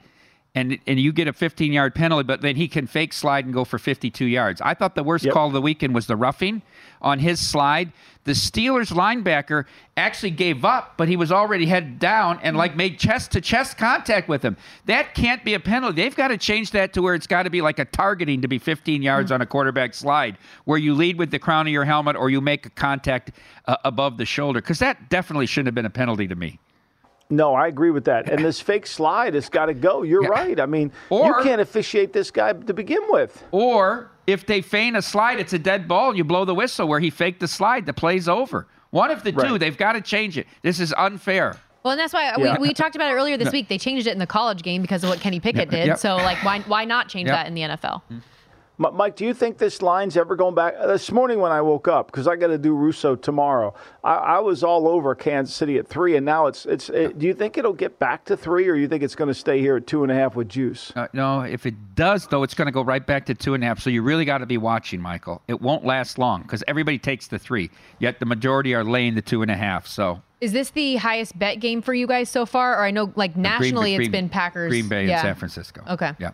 And, 0.53 0.81
and 0.85 0.99
you 0.99 1.13
get 1.13 1.29
a 1.29 1.33
15 1.33 1.73
yard 1.73 1.95
penalty, 1.95 2.25
but 2.25 2.41
then 2.41 2.57
he 2.57 2.67
can 2.67 2.89
fake 2.89 3.13
slide 3.13 3.45
and 3.45 3.55
go 3.55 3.65
for 3.65 3.79
52 3.79 4.25
yards. 4.25 4.61
I 4.61 4.75
thought 4.75 4.97
the 4.97 5.05
worst 5.05 5.25
Yep. 5.25 5.33
call 5.35 5.47
of 5.47 5.53
the 5.53 5.61
weekend 5.61 5.95
was 5.95 6.09
the 6.09 6.17
roughing 6.17 6.63
on 7.01 7.21
his 7.21 7.39
slide. 7.39 7.93
The 8.25 8.33
Steelers 8.33 8.91
linebacker 8.93 9.65
actually 9.97 10.33
gave 10.33 10.65
up, 10.65 10.95
but 10.97 11.07
he 11.07 11.17
was 11.17 11.31
already 11.31 11.67
head 11.67 12.01
down 12.01 12.41
and 12.43 12.57
like 12.57 12.75
made 12.75 12.99
chest 12.99 13.31
to 13.33 13.41
chest 13.41 13.79
contact 13.79 14.29
with 14.29 14.43
him. 14.43 14.57
That 14.87 15.15
can't 15.15 15.45
be 15.45 15.55
a 15.55 15.61
penalty. 15.61 16.03
They've 16.03 16.17
got 16.17 16.29
to 16.29 16.37
change 16.37 16.73
that 16.73 16.93
to 16.95 17.03
where 17.03 17.15
it's 17.15 17.29
got 17.29 17.45
to 17.45 17.51
be 17.51 17.61
like 17.63 17.79
a 17.79 17.85
targeting 17.85 18.43
to 18.43 18.49
be 18.49 18.59
15 18.59 19.03
yards 19.03 19.31
on 19.31 19.41
a 19.41 19.47
quarterback 19.47 19.95
slide, 19.95 20.37
where 20.65 20.79
you 20.79 20.95
lead 20.95 21.17
with 21.17 21.31
the 21.31 21.39
crown 21.39 21.69
of 21.69 21.73
your 21.73 21.85
helmet 21.85 22.17
or 22.17 22.29
you 22.29 22.41
make 22.41 22.67
a 22.67 22.71
contact 22.71 23.31
uh, 23.67 23.77
above 23.85 24.17
the 24.19 24.27
shoulder, 24.27 24.61
because 24.61 24.81
that 24.81 25.09
definitely 25.11 25.47
shouldn't 25.47 25.69
have 25.69 25.75
been 25.77 25.87
a 25.87 25.91
penalty 25.91 26.27
to 26.27 26.35
me. 26.35 26.59
No, 27.31 27.55
I 27.55 27.69
agree 27.69 27.91
with 27.91 28.05
that. 28.07 28.29
And 28.29 28.45
this 28.45 28.61
fake 28.71 28.87
slide 28.87 29.35
has 29.35 29.49
got 29.49 29.67
to 29.67 29.75
go. 29.75 30.03
You're 30.03 30.23
right. 30.23 30.59
I 30.59 30.67
mean, 30.67 30.93
you 31.11 31.35
can't 31.43 31.61
officiate 31.61 32.13
this 32.13 32.31
guy 32.31 32.53
to 32.53 32.75
begin 32.75 33.03
with. 33.09 33.43
Or 33.53 34.11
if 34.27 34.47
they 34.47 34.61
feign 34.61 34.97
a 34.97 35.03
slide, 35.03 35.39
it's 35.41 35.53
a 35.53 35.59
dead 35.59 35.87
ball. 35.89 36.17
You 36.17 36.25
blow 36.25 36.45
the 36.45 36.55
whistle 36.55 36.89
where 36.89 37.01
he 37.01 37.11
faked 37.11 37.41
the 37.41 37.49
slide. 37.49 37.87
The 37.87 37.93
play's 37.93 38.29
over. 38.29 38.67
One 38.91 39.11
of 39.11 39.23
the 39.23 39.31
two. 39.33 39.59
They've 39.59 39.77
got 39.77 39.93
to 39.93 40.01
change 40.01 40.37
it. 40.37 40.47
This 40.63 40.81
is 40.81 40.93
unfair. 40.99 41.57
Well, 41.83 41.93
and 41.93 42.01
that's 42.01 42.13
why 42.13 42.35
Yeah. 42.37 42.59
we, 42.59 42.69
we 42.69 42.75
talked 42.75 42.95
about 42.97 43.11
it 43.11 43.15
earlier 43.15 43.37
this 43.39 43.47
Yeah. 43.47 43.53
week. 43.53 43.69
They 43.69 43.79
changed 43.79 44.07
it 44.07 44.11
in 44.13 44.19
the 44.19 44.27
college 44.27 44.63
game 44.63 44.83
because 44.83 45.03
of 45.05 45.09
what 45.09 45.21
Kenny 45.21 45.41
Pickett 45.41 45.71
did. 45.71 45.87
Yep. 45.87 45.99
So, 45.99 46.17
like, 46.17 46.43
why 46.45 46.61
why 46.67 46.85
not 46.85 47.09
change 47.09 47.29
Yep. 47.29 47.37
that 47.37 47.47
in 47.47 47.55
the 47.55 47.63
NFL? 47.63 48.03
M- 48.11 48.19
mm. 48.19 48.23
Mike, 48.81 49.15
do 49.15 49.27
you 49.27 49.35
think 49.35 49.59
this 49.59 49.83
line's 49.83 50.17
ever 50.17 50.37
going 50.37 50.55
back? 50.55 50.75
uh, 50.79 50.87
This 50.87 51.13
morning 51.13 51.39
when 51.39 51.53
I 51.53 51.61
woke 51.61 51.87
up, 51.87 52.07
because 52.07 52.27
I 52.27 52.37
got 52.37 52.47
to 52.47 52.57
do 52.57 52.75
Russo 52.75 53.15
tomorrow, 53.15 53.75
I, 54.03 54.15
I 54.15 54.39
was 54.39 54.65
all 54.65 54.89
over 54.89 55.15
Kansas 55.15 55.55
City 55.55 55.77
at 55.77 55.87
three, 55.87 56.17
and 56.17 56.25
now 56.25 56.47
it's 56.47 56.65
it's. 56.65 56.89
It, 56.89 57.19
do 57.19 57.27
you 57.27 57.35
think 57.35 57.59
it'll 57.59 57.75
get 57.75 57.99
back 57.99 58.25
to 58.25 58.37
three, 58.39 58.67
or 58.69 58.75
you 58.75 58.89
think 58.89 59.03
it's 59.03 59.15
going 59.15 59.29
to 59.29 59.35
stay 59.35 59.61
here 59.61 59.77
at 59.77 59.87
two 59.87 60.03
and 60.03 60.11
a 60.11 60.15
half 60.15 60.35
with 60.35 60.49
juice? 60.49 60.93
Uh, 60.97 61.09
no, 61.13 61.43
if 61.43 61.67
it 61.67 61.75
does, 61.95 62.27
though, 62.29 62.43
it's 62.43 62.55
going 62.55 62.67
to 62.67 62.73
go 62.73 62.83
right 62.83 63.07
back 63.07 63.27
to 63.27 63.35
two 63.35 63.53
and 63.53 63.63
a 63.63 63.67
half. 63.67 63.81
So 63.81 63.91
you 63.91 64.01
really 64.03 64.25
got 64.25 64.39
to 64.39 64.47
be 64.47 64.57
watching, 64.57 65.03
Michael. 65.03 65.43
It 65.47 65.61
won't 65.61 65.85
last 65.85 66.19
long 66.19 66.41
because 66.43 66.65
everybody 66.67 66.99
takes 66.99 67.27
the 67.27 67.39
three, 67.39 67.71
yet 67.99 68.19
the 68.19 68.27
majority 68.27 68.75
are 68.75 68.83
laying 68.83 69.15
the 69.15 69.23
two 69.23 69.43
and 69.43 69.51
a 69.51 69.57
half. 69.57 69.87
So 69.87 70.23
Is 70.41 70.53
this 70.53 70.71
the 70.71 70.97
highest 70.97 71.39
bet 71.39 71.61
game 71.61 71.83
for 71.83 71.93
you 71.93 72.07
guys 72.07 72.31
so 72.31 72.47
far? 72.47 72.79
Or 72.79 72.85
I 72.85 72.93
know, 72.93 73.13
like, 73.15 73.37
nationally, 73.37 73.95
Green- 73.97 74.07
it's 74.07 74.11
been 74.11 74.29
Packers. 74.31 74.71
Green 74.71 74.89
Bay, 74.89 75.07
yeah. 75.07 75.19
and 75.19 75.23
San 75.23 75.35
Francisco. 75.35 75.83
Okay. 75.91 76.13
Yeah. 76.19 76.31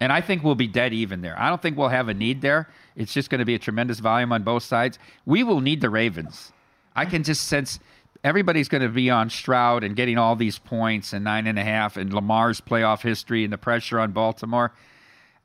And 0.00 0.12
I 0.12 0.20
think 0.20 0.44
we'll 0.44 0.54
be 0.54 0.68
dead 0.68 0.92
even 0.92 1.22
there. 1.22 1.38
I 1.38 1.48
don't 1.48 1.60
think 1.60 1.76
we'll 1.76 1.88
have 1.88 2.08
a 2.08 2.14
need 2.14 2.40
there. 2.40 2.68
It's 2.94 3.12
just 3.12 3.30
going 3.30 3.40
to 3.40 3.44
be 3.44 3.54
a 3.54 3.58
tremendous 3.58 3.98
volume 3.98 4.32
on 4.32 4.42
both 4.42 4.62
sides. 4.62 4.98
We 5.26 5.42
will 5.42 5.60
need 5.60 5.80
the 5.80 5.90
Ravens. 5.90 6.52
I 6.94 7.04
can 7.04 7.22
just 7.22 7.48
sense 7.48 7.80
everybody's 8.24 8.68
going 8.68 8.82
to 8.82 8.88
be 8.88 9.10
on 9.10 9.30
Stroud 9.30 9.84
and 9.84 9.94
getting 9.96 10.18
all 10.18 10.36
these 10.36 10.58
points 10.58 11.12
and 11.12 11.24
nine 11.24 11.46
and 11.46 11.58
a 11.58 11.64
half 11.64 11.96
and 11.96 12.12
Lamar's 12.12 12.60
playoff 12.60 13.02
history 13.02 13.44
and 13.44 13.52
the 13.52 13.58
pressure 13.58 13.98
on 13.98 14.12
Baltimore. 14.12 14.72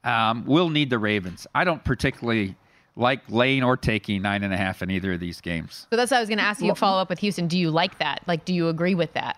Um, 0.03 0.45
we'll 0.45 0.69
need 0.69 0.89
the 0.89 0.97
Ravens. 0.97 1.47
I 1.55 1.63
don't 1.63 1.83
particularly 1.83 2.55
like 2.95 3.21
laying 3.29 3.63
or 3.63 3.77
taking 3.77 4.21
nine 4.21 4.43
and 4.43 4.53
a 4.53 4.57
half 4.57 4.81
in 4.81 4.91
either 4.91 5.13
of 5.13 5.19
these 5.19 5.41
games. 5.41 5.87
So 5.89 5.95
that's 5.95 6.11
what 6.11 6.17
I 6.17 6.19
was 6.19 6.29
going 6.29 6.39
to 6.39 6.43
ask 6.43 6.61
you 6.61 6.67
to 6.69 6.75
follow 6.75 7.01
up 7.01 7.09
with 7.09 7.19
Houston. 7.19 7.47
Do 7.47 7.57
you 7.57 7.71
like 7.71 7.97
that? 7.99 8.21
Like, 8.27 8.45
do 8.45 8.53
you 8.53 8.69
agree 8.69 8.95
with 8.95 9.13
that? 9.13 9.37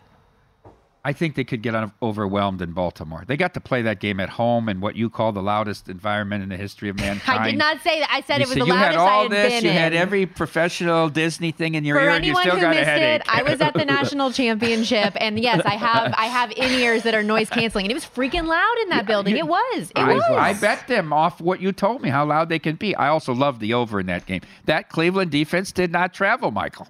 I 1.08 1.14
think 1.14 1.36
they 1.36 1.44
could 1.44 1.62
get 1.62 1.76
overwhelmed 2.02 2.64
in 2.64 2.72
Baltimore. 2.72 3.24
They 3.28 3.38
got 3.38 3.54
to 3.54 3.62
play 3.62 3.84
that 3.84 4.00
game 4.00 4.20
at 4.20 4.28
home 4.30 4.68
in 4.68 4.82
what 4.82 4.96
you 4.96 5.08
call 5.12 5.32
the 5.34 5.42
loudest 5.44 5.88
environment 5.88 6.42
in 6.42 6.50
the 6.50 6.58
history 6.58 6.90
of 6.90 6.96
mankind. 7.00 7.40
I 7.44 7.52
did 7.52 7.60
not 7.60 7.80
say 7.84 8.00
that. 8.00 8.10
I 8.12 8.22
said 8.22 8.38
You 8.40 8.46
it 8.46 8.48
was 8.48 8.54
said 8.54 8.62
the 8.64 8.66
you 8.66 8.74
loudest 8.74 8.92
had 8.92 8.98
all 8.98 9.20
I 9.20 9.22
had 9.24 9.32
this. 9.32 9.64
you 9.64 9.70
in. 9.70 9.76
had 9.76 9.94
every 9.94 10.26
professional 10.26 11.10
Disney 11.10 11.52
thing 11.52 11.76
in 11.76 11.86
your 11.86 11.98
For 12.00 12.06
ear, 12.06 12.10
and 12.10 12.26
you 12.26 12.36
still 12.36 12.56
who 12.56 12.62
got 12.62 12.76
a 12.76 12.84
headache. 12.84 13.22
it, 13.22 13.28
I 13.30 13.44
was 13.44 13.62
at 13.62 13.76
the 13.76 13.86
national 13.98 14.32
championship, 14.32 15.14
and 15.22 15.40
yes, 15.40 15.62
I 15.64 15.76
have 15.76 16.12
I 16.18 16.26
have 16.26 16.50
in 16.52 16.72
ears 16.72 17.04
that 17.04 17.14
are 17.14 17.22
noise 17.22 17.52
canceling, 17.52 17.86
and 17.86 17.92
it 17.92 17.96
was 17.96 18.06
freaking 18.06 18.48
loud 18.48 18.76
in 18.82 18.90
that 18.90 19.06
building. 19.06 19.38
it 19.38 19.48
was. 19.48 19.92
It 19.92 20.00
I, 20.00 20.14
was. 20.16 20.24
I 20.24 20.54
bet 20.54 20.88
them 20.88 21.14
off 21.14 21.40
what 21.40 21.62
you 21.62 21.72
told 21.72 22.02
me 22.02 22.10
how 22.10 22.26
loud 22.26 22.50
they 22.50 22.58
can 22.58 22.78
be. 22.78 22.96
I 22.96 23.10
also 23.10 23.32
love 23.32 23.60
the 23.60 23.76
over 23.76 24.00
in 24.00 24.08
that 24.08 24.26
game. 24.26 24.42
That 24.66 24.90
Cleveland 24.90 25.30
defense 25.30 25.72
did 25.72 25.92
not 25.92 26.16
travel, 26.16 26.50
Michael. 26.50 26.88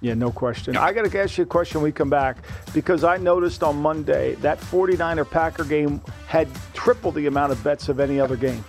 Yeah, 0.00 0.14
no 0.14 0.30
question. 0.30 0.76
I 0.76 0.92
got 0.92 1.10
to 1.10 1.18
ask 1.18 1.38
you 1.38 1.44
a 1.44 1.46
question 1.46 1.80
when 1.80 1.84
we 1.84 1.92
come 1.92 2.10
back 2.10 2.38
because 2.72 3.02
I 3.02 3.16
noticed 3.16 3.62
on 3.62 3.76
Monday 3.80 4.36
that 4.36 4.60
49er 4.60 5.28
Packer 5.28 5.64
game 5.64 6.00
had 6.26 6.48
triple 6.72 7.10
the 7.10 7.26
amount 7.26 7.52
of 7.52 7.62
bets 7.64 7.88
of 7.88 7.98
any 7.98 8.20
other 8.20 8.36
game. 8.36 8.64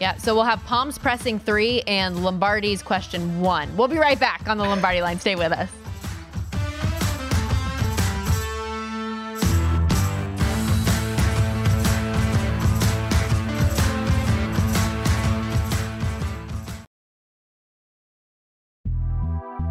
Yeah, 0.00 0.16
so 0.16 0.34
we'll 0.34 0.44
have 0.44 0.62
Palm's 0.64 0.98
pressing 0.98 1.38
three 1.38 1.80
and 1.82 2.22
Lombardi's 2.22 2.82
question 2.82 3.40
one. 3.40 3.74
We'll 3.76 3.88
be 3.88 3.96
right 3.96 4.20
back 4.20 4.46
on 4.46 4.58
the 4.58 4.64
Lombardi 4.64 5.00
line. 5.00 5.18
Stay 5.18 5.36
with 5.36 5.52
us. 5.52 5.70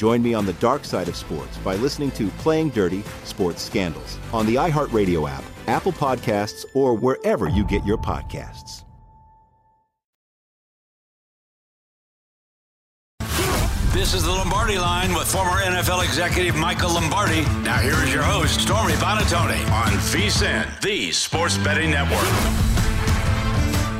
Join 0.00 0.22
me 0.22 0.32
on 0.32 0.46
the 0.46 0.54
dark 0.54 0.86
side 0.86 1.08
of 1.08 1.14
sports 1.14 1.58
by 1.58 1.74
listening 1.76 2.10
to 2.12 2.28
Playing 2.38 2.70
Dirty 2.70 3.04
Sports 3.24 3.60
Scandals 3.60 4.16
on 4.32 4.46
the 4.46 4.54
iHeartRadio 4.54 5.28
app, 5.28 5.44
Apple 5.66 5.92
Podcasts, 5.92 6.64
or 6.72 6.94
wherever 6.94 7.50
you 7.50 7.66
get 7.66 7.84
your 7.84 7.98
podcasts. 7.98 8.84
This 13.92 14.14
is 14.14 14.24
the 14.24 14.30
Lombardi 14.30 14.78
line 14.78 15.12
with 15.12 15.30
former 15.30 15.60
NFL 15.60 16.02
executive 16.02 16.56
Michael 16.56 16.94
Lombardi. 16.94 17.42
Now, 17.62 17.76
here 17.76 18.02
is 18.02 18.10
your 18.10 18.22
host, 18.22 18.58
Stormy 18.62 18.94
Buonantony, 18.94 19.60
on 19.70 19.92
VSIN, 20.08 20.80
the 20.80 21.12
Sports 21.12 21.58
Betting 21.58 21.90
Network. 21.90 22.89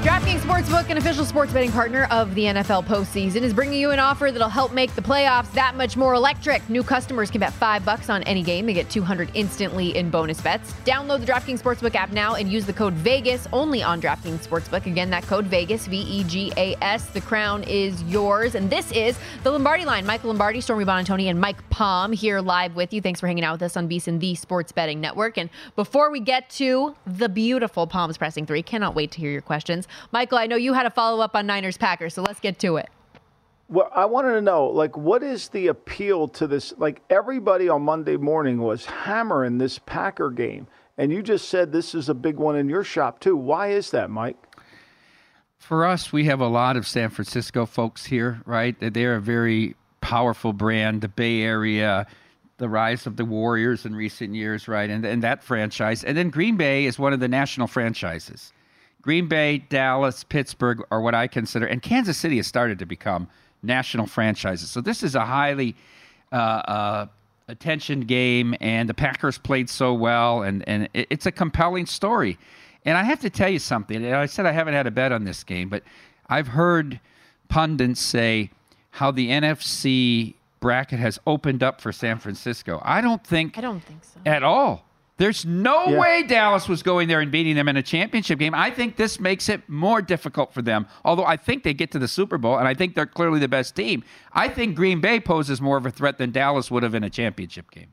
DraftKings 0.00 0.40
Sportsbook, 0.40 0.88
an 0.88 0.96
official 0.96 1.26
sports 1.26 1.52
betting 1.52 1.70
partner 1.70 2.08
of 2.10 2.34
the 2.34 2.44
NFL 2.44 2.86
postseason, 2.86 3.42
is 3.42 3.52
bringing 3.52 3.78
you 3.78 3.90
an 3.90 3.98
offer 3.98 4.32
that'll 4.32 4.48
help 4.48 4.72
make 4.72 4.94
the 4.94 5.02
playoffs 5.02 5.52
that 5.52 5.74
much 5.74 5.94
more 5.94 6.14
electric. 6.14 6.66
New 6.70 6.82
customers 6.82 7.30
can 7.30 7.38
bet 7.38 7.52
five 7.52 7.84
bucks 7.84 8.08
on 8.08 8.22
any 8.22 8.42
game. 8.42 8.66
and 8.66 8.74
get 8.74 8.88
200 8.88 9.30
instantly 9.34 9.94
in 9.94 10.08
bonus 10.08 10.40
bets. 10.40 10.72
Download 10.86 11.20
the 11.20 11.30
DraftKings 11.30 11.60
Sportsbook 11.60 11.94
app 11.94 12.12
now 12.12 12.36
and 12.36 12.50
use 12.50 12.64
the 12.64 12.72
code 12.72 12.94
VEGAS 12.94 13.46
only 13.52 13.82
on 13.82 14.00
DraftKings 14.00 14.48
Sportsbook. 14.48 14.86
Again, 14.86 15.10
that 15.10 15.24
code 15.24 15.44
VEGAS, 15.44 15.86
V 15.88 15.98
E 15.98 16.24
G 16.24 16.50
A 16.56 16.74
S. 16.80 17.04
The 17.10 17.20
crown 17.20 17.62
is 17.64 18.02
yours. 18.04 18.54
And 18.54 18.70
this 18.70 18.90
is 18.92 19.18
the 19.42 19.50
Lombardi 19.50 19.84
line. 19.84 20.06
Michael 20.06 20.28
Lombardi, 20.28 20.62
Stormy 20.62 20.86
Buonantony, 20.86 21.28
and 21.28 21.38
Mike 21.38 21.68
Palm 21.68 22.12
here 22.12 22.40
live 22.40 22.74
with 22.74 22.94
you. 22.94 23.02
Thanks 23.02 23.20
for 23.20 23.26
hanging 23.26 23.44
out 23.44 23.52
with 23.52 23.62
us 23.64 23.76
on 23.76 23.86
VSIN, 23.86 24.18
the 24.18 24.34
Sports 24.34 24.72
Betting 24.72 25.02
Network. 25.02 25.36
And 25.36 25.50
before 25.76 26.10
we 26.10 26.20
get 26.20 26.48
to 26.52 26.96
the 27.06 27.28
beautiful 27.28 27.86
Palm's 27.86 28.16
Pressing 28.16 28.46
Three, 28.46 28.62
cannot 28.62 28.94
wait 28.94 29.10
to 29.10 29.18
hear 29.18 29.30
your 29.30 29.42
questions. 29.42 29.86
Michael, 30.12 30.38
I 30.38 30.46
know 30.46 30.56
you 30.56 30.72
had 30.72 30.86
a 30.86 30.90
follow 30.90 31.22
up 31.22 31.34
on 31.34 31.46
Niners 31.46 31.76
Packers, 31.76 32.14
so 32.14 32.22
let's 32.22 32.40
get 32.40 32.58
to 32.60 32.76
it. 32.76 32.88
Well, 33.68 33.90
I 33.94 34.04
wanted 34.06 34.32
to 34.32 34.40
know, 34.40 34.66
like, 34.66 34.96
what 34.96 35.22
is 35.22 35.48
the 35.48 35.68
appeal 35.68 36.26
to 36.28 36.46
this? 36.48 36.74
Like, 36.76 37.02
everybody 37.08 37.68
on 37.68 37.82
Monday 37.82 38.16
morning 38.16 38.60
was 38.60 38.84
hammering 38.84 39.58
this 39.58 39.78
Packer 39.78 40.30
game, 40.30 40.66
and 40.98 41.12
you 41.12 41.22
just 41.22 41.48
said 41.48 41.70
this 41.70 41.94
is 41.94 42.08
a 42.08 42.14
big 42.14 42.36
one 42.36 42.56
in 42.56 42.68
your 42.68 42.82
shop 42.82 43.20
too. 43.20 43.36
Why 43.36 43.68
is 43.68 43.92
that, 43.92 44.10
Mike? 44.10 44.36
For 45.58 45.86
us, 45.86 46.12
we 46.12 46.24
have 46.24 46.40
a 46.40 46.48
lot 46.48 46.76
of 46.76 46.86
San 46.86 47.10
Francisco 47.10 47.64
folks 47.64 48.06
here, 48.06 48.40
right? 48.44 48.74
They're 48.80 49.14
a 49.14 49.20
very 49.20 49.76
powerful 50.00 50.52
brand. 50.52 51.02
The 51.02 51.08
Bay 51.08 51.42
Area, 51.42 52.06
the 52.56 52.68
rise 52.68 53.06
of 53.06 53.16
the 53.16 53.24
Warriors 53.24 53.86
in 53.86 53.94
recent 53.94 54.34
years, 54.34 54.66
right? 54.66 54.90
And, 54.90 55.04
and 55.04 55.22
that 55.22 55.44
franchise. 55.44 56.02
And 56.02 56.16
then 56.16 56.30
Green 56.30 56.56
Bay 56.56 56.86
is 56.86 56.98
one 56.98 57.12
of 57.12 57.20
the 57.20 57.28
national 57.28 57.68
franchises. 57.68 58.52
Green 59.02 59.28
Bay, 59.28 59.58
Dallas, 59.58 60.24
Pittsburgh 60.24 60.82
are 60.90 61.00
what 61.00 61.14
I 61.14 61.26
consider, 61.26 61.66
and 61.66 61.80
Kansas 61.80 62.18
City 62.18 62.36
has 62.36 62.46
started 62.46 62.78
to 62.80 62.86
become 62.86 63.28
national 63.62 64.06
franchises. 64.06 64.70
So 64.70 64.80
this 64.80 65.02
is 65.02 65.14
a 65.14 65.24
highly 65.24 65.74
uh, 66.32 66.36
uh, 66.36 67.06
attention 67.48 68.00
game, 68.00 68.54
and 68.60 68.88
the 68.88 68.94
Packers 68.94 69.38
played 69.38 69.68
so 69.68 69.94
well, 69.94 70.42
and 70.42 70.66
and 70.68 70.88
it's 70.92 71.26
a 71.26 71.32
compelling 71.32 71.86
story. 71.86 72.38
And 72.84 72.96
I 72.96 73.02
have 73.02 73.20
to 73.20 73.30
tell 73.30 73.50
you 73.50 73.58
something. 73.58 74.12
I 74.12 74.26
said 74.26 74.46
I 74.46 74.52
haven't 74.52 74.74
had 74.74 74.86
a 74.86 74.90
bet 74.90 75.12
on 75.12 75.24
this 75.24 75.44
game, 75.44 75.68
but 75.68 75.82
I've 76.28 76.48
heard 76.48 77.00
pundits 77.48 78.00
say 78.00 78.50
how 78.92 79.10
the 79.10 79.30
NFC 79.30 80.34
bracket 80.60 80.98
has 80.98 81.18
opened 81.26 81.62
up 81.62 81.80
for 81.80 81.92
San 81.92 82.18
Francisco. 82.18 82.80
I 82.84 83.00
don't 83.00 83.24
think 83.24 83.58
I 83.58 83.60
don't 83.60 83.82
think 83.82 84.04
so 84.04 84.20
at 84.24 84.42
all. 84.42 84.86
There's 85.20 85.44
no 85.44 85.84
Yeah. 85.84 86.00
way 86.00 86.22
Dallas 86.22 86.66
was 86.66 86.82
going 86.82 87.06
there 87.06 87.20
and 87.20 87.30
beating 87.30 87.54
them 87.54 87.68
in 87.68 87.76
a 87.76 87.82
championship 87.82 88.38
game. 88.38 88.54
I 88.54 88.70
think 88.70 88.96
this 88.96 89.20
makes 89.20 89.50
it 89.50 89.68
more 89.68 90.00
difficult 90.00 90.54
for 90.54 90.62
them. 90.62 90.86
Although 91.04 91.26
I 91.26 91.36
think 91.36 91.62
they 91.62 91.74
get 91.74 91.90
to 91.90 91.98
the 91.98 92.08
Super 92.08 92.38
Bowl, 92.38 92.56
and 92.56 92.66
I 92.66 92.72
think 92.72 92.94
they're 92.94 93.04
clearly 93.04 93.38
the 93.38 93.46
best 93.46 93.76
team. 93.76 94.02
I 94.32 94.48
think 94.48 94.74
Green 94.74 95.02
Bay 95.02 95.20
poses 95.20 95.60
more 95.60 95.76
of 95.76 95.84
a 95.84 95.90
threat 95.90 96.16
than 96.16 96.30
Dallas 96.30 96.70
would 96.70 96.82
have 96.84 96.94
in 96.94 97.04
a 97.04 97.10
championship 97.10 97.70
game. 97.70 97.88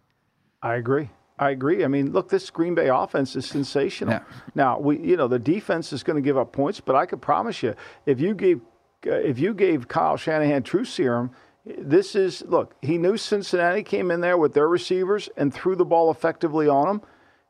I 0.63 0.75
agree. 0.75 1.09
I 1.37 1.49
agree. 1.49 1.83
I 1.83 1.89
mean, 1.89 2.13
look, 2.13 2.29
this 2.29 2.49
Green 2.49 2.75
Bay 2.75 2.87
offense 2.87 3.35
is 3.35 3.45
sensational. 3.45 4.21
Now, 4.55 4.79
we, 4.79 4.97
you 4.97 5.17
know, 5.17 5.27
the 5.27 5.37
defense 5.37 5.91
is 5.91 6.03
going 6.03 6.15
to 6.15 6.21
give 6.21 6.37
up 6.37 6.53
points, 6.53 6.79
but 6.79 6.95
I 6.95 7.05
could 7.05 7.21
promise 7.21 7.61
you, 7.61 7.75
if 8.05 8.21
you 8.21 8.35
gave, 8.35 8.61
uh, 9.05 9.11
if 9.11 9.37
you 9.37 9.53
gave 9.53 9.89
Kyle 9.89 10.15
Shanahan 10.15 10.63
true 10.63 10.85
serum, 10.85 11.31
this 11.77 12.15
is 12.15 12.41
look. 12.47 12.75
He 12.81 12.97
knew 12.97 13.17
Cincinnati 13.17 13.83
came 13.83 14.11
in 14.11 14.21
there 14.21 14.37
with 14.37 14.53
their 14.53 14.69
receivers 14.69 15.27
and 15.35 15.53
threw 15.53 15.75
the 15.75 15.83
ball 15.83 16.09
effectively 16.09 16.69
on 16.69 16.87
them. 16.87 17.01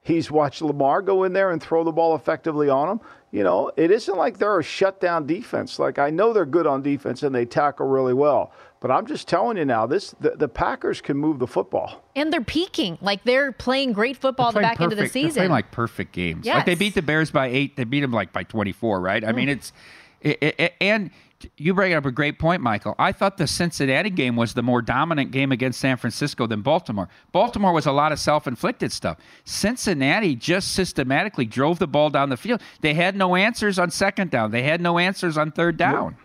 He's 0.08 0.32
watched 0.32 0.62
Lamar 0.62 1.01
go 1.01 1.26
in 1.26 1.34
there 1.34 1.51
and 1.51 1.62
throw 1.62 1.84
the 1.84 1.91
ball 1.91 2.16
effectively 2.16 2.70
on 2.70 2.88
him. 2.89 2.99
You 3.32 3.43
know, 3.43 3.72
it 3.76 3.91
isn't 3.91 4.18
like 4.18 4.38
they're 4.38 4.58
a 4.58 4.64
shutdown 4.64 5.28
defense. 5.28 5.80
Like 5.80 5.99
I 5.99 6.10
know 6.10 6.32
they're 6.32 6.45
good 6.45 6.66
on 6.66 6.82
defense 6.82 7.24
and 7.24 7.36
they 7.36 7.43
tackle 7.45 7.86
really 7.88 8.14
well, 8.14 8.53
but 8.80 8.89
I'm 8.89 9.05
just 9.05 9.28
telling 9.28 9.58
you 9.58 9.66
now, 9.66 9.86
this 9.86 10.12
the, 10.22 10.30
the 10.32 10.47
Packers 10.47 11.01
can 11.01 11.18
move 11.18 11.39
the 11.39 11.47
football. 11.47 12.01
And 12.16 12.32
they're 12.32 12.39
peaking. 12.39 12.97
Like 13.01 13.26
they're 13.26 13.51
playing 13.51 13.91
great 13.91 14.16
football 14.16 14.53
the 14.53 14.60
Playing 14.62 14.70
back 14.70 14.80
end 14.82 14.93
of 14.93 14.97
the 14.97 15.03
perfect- 15.03 15.14
They're 15.14 15.24
season. 15.24 15.39
playing 15.41 15.51
like 15.51 15.72
perfect 15.72 16.14
games. 16.14 16.45
Like 16.45 16.66
they 16.66 16.76
beat 16.76 16.95
the 16.95 17.01
Bears 17.01 17.30
by 17.30 17.47
eight. 17.47 17.76
They 17.76 17.84
beat 17.84 17.99
them 17.99 18.14
like 18.14 18.32
by 18.32 18.43
24, 18.43 19.01
right? 19.01 19.26
I 19.26 19.34
Mm. 19.34 19.36
mean, 19.36 19.49
it's 19.49 19.74
it, 20.22 20.41
it, 20.41 20.74
and 20.80 21.12
you 21.57 21.73
bring 21.73 21.93
up 21.93 22.05
a 22.05 22.11
great 22.11 22.39
point, 22.39 22.61
Michael. 22.61 22.95
I 22.97 23.11
thought 23.11 23.38
the 23.38 23.47
Cincinnati 23.47 24.09
game 24.09 24.35
was 24.35 24.53
the 24.53 24.63
more 24.63 24.81
dominant 24.81 25.31
game 25.31 25.51
against 25.51 25.79
San 25.79 25.97
Francisco 25.97 26.47
than 26.47 26.61
Baltimore. 26.61 27.09
Baltimore 27.31 27.73
was 27.73 27.85
a 27.85 27.91
lot 27.91 28.11
of 28.11 28.19
self-inflicted 28.19 28.91
stuff. 28.91 29.17
Cincinnati 29.45 30.35
just 30.35 30.73
systematically 30.73 31.45
drove 31.45 31.79
the 31.79 31.88
ball 31.88 32.09
down 32.09 32.29
the 32.29 32.38
field. 32.38 32.61
They 32.81 32.93
had 32.93 33.15
no 33.15 33.35
answers 33.35 33.77
on 33.77 33.91
second 33.91 34.31
down. 34.31 34.51
They 34.51 34.63
had 34.63 34.81
no 34.81 34.97
answers 34.97 35.38
on 35.38 35.51
third 35.51 35.77
down. 35.77 36.17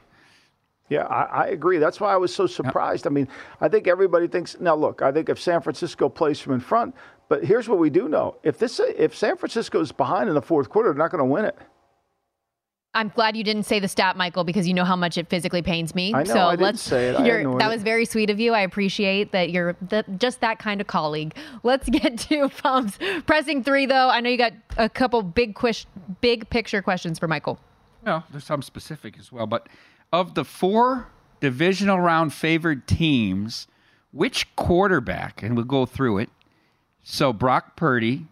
Yeah, 0.89 1.05
I, 1.05 1.45
I 1.45 1.47
agree. 1.47 1.79
That's 1.79 2.01
why 2.01 2.13
I 2.13 2.17
was 2.17 2.35
so 2.35 2.47
surprised. 2.47 3.07
I 3.07 3.11
mean, 3.11 3.27
I 3.61 3.69
think 3.69 3.89
everybody 3.89 4.29
thinks 4.29 4.61
now. 4.61 4.75
Look, 4.75 5.01
I 5.01 5.11
think 5.11 5.31
if 5.31 5.41
San 5.41 5.63
Francisco 5.63 6.11
plays 6.11 6.39
from 6.39 6.53
in 6.53 6.61
front, 6.61 6.95
but 7.31 7.43
here's 7.43 7.67
what 7.67 7.79
we 7.79 7.89
do 7.89 8.09
know: 8.09 8.37
if 8.43 8.59
this, 8.59 8.79
if 8.79 9.17
San 9.17 9.39
Francisco 9.39 9.81
is 9.81 9.91
behind 9.91 10.29
in 10.29 10.35
the 10.35 10.43
fourth 10.43 10.69
quarter, 10.69 10.91
they're 10.91 10.99
not 10.99 11.11
going 11.11 11.21
to 11.21 11.25
win 11.25 11.47
it. 11.47 11.57
I'm 12.95 13.09
glad 13.09 13.37
you 13.39 13.43
didn't 13.45 13.63
say 13.63 13.79
the 13.79 13.89
stat, 13.89 14.19
Michael, 14.19 14.45
because 14.45 14.69
you 14.69 14.75
know 14.75 14.85
how 14.85 14.97
much 14.97 15.17
it 15.17 15.29
physically 15.31 15.63
pains 15.63 15.95
me. 15.95 16.13
I 16.13 16.25
know, 16.25 16.33
so 16.33 16.39
I 16.41 16.51
didn't 16.53 16.63
let's. 16.65 16.83
say 16.83 17.09
it. 17.09 17.21
You're- 17.25 17.41
ignored 17.41 17.61
that 17.63 17.71
it. 17.71 17.75
was 17.75 17.83
very 17.83 18.05
sweet 18.05 18.29
of 18.29 18.39
you. 18.39 18.53
I 18.53 18.61
appreciate 18.61 19.33
that 19.33 19.51
you're 19.51 19.77
the, 19.81 20.05
just 20.19 20.41
that 20.43 20.59
kind 20.59 20.79
of 20.81 20.87
colleague. 20.87 21.35
Let's 21.63 21.89
get 21.89 22.19
to 22.21 22.51
Palm's 22.51 22.99
pressing 23.27 23.65
three, 23.65 23.87
though. 23.87 24.11
I 24.11 24.21
know 24.21 24.29
you 24.29 24.37
got 24.37 24.53
a 24.77 24.91
couple 24.91 25.23
big 25.23 25.55
quish, 25.55 25.87
big 26.21 26.51
picture 26.51 26.83
questions 26.83 27.19
for 27.19 27.27
Michael. 27.27 27.59
No, 28.05 28.25
there's 28.31 28.45
some 28.45 28.61
specific 28.61 29.19
as 29.19 29.33
well. 29.33 29.47
But 29.47 29.69
of 30.13 30.35
the 30.35 30.45
four 30.45 31.09
divisional 31.41 31.99
round 31.99 32.35
favored 32.35 32.87
teams, 32.87 33.69
which 34.13 34.55
quarterback, 34.55 35.43
and 35.43 35.57
we'll 35.57 35.65
go 35.65 35.87
through 35.87 36.19
it. 36.19 36.29
So 37.03 37.33
Brock 37.33 37.75
Purdy, 37.75 38.27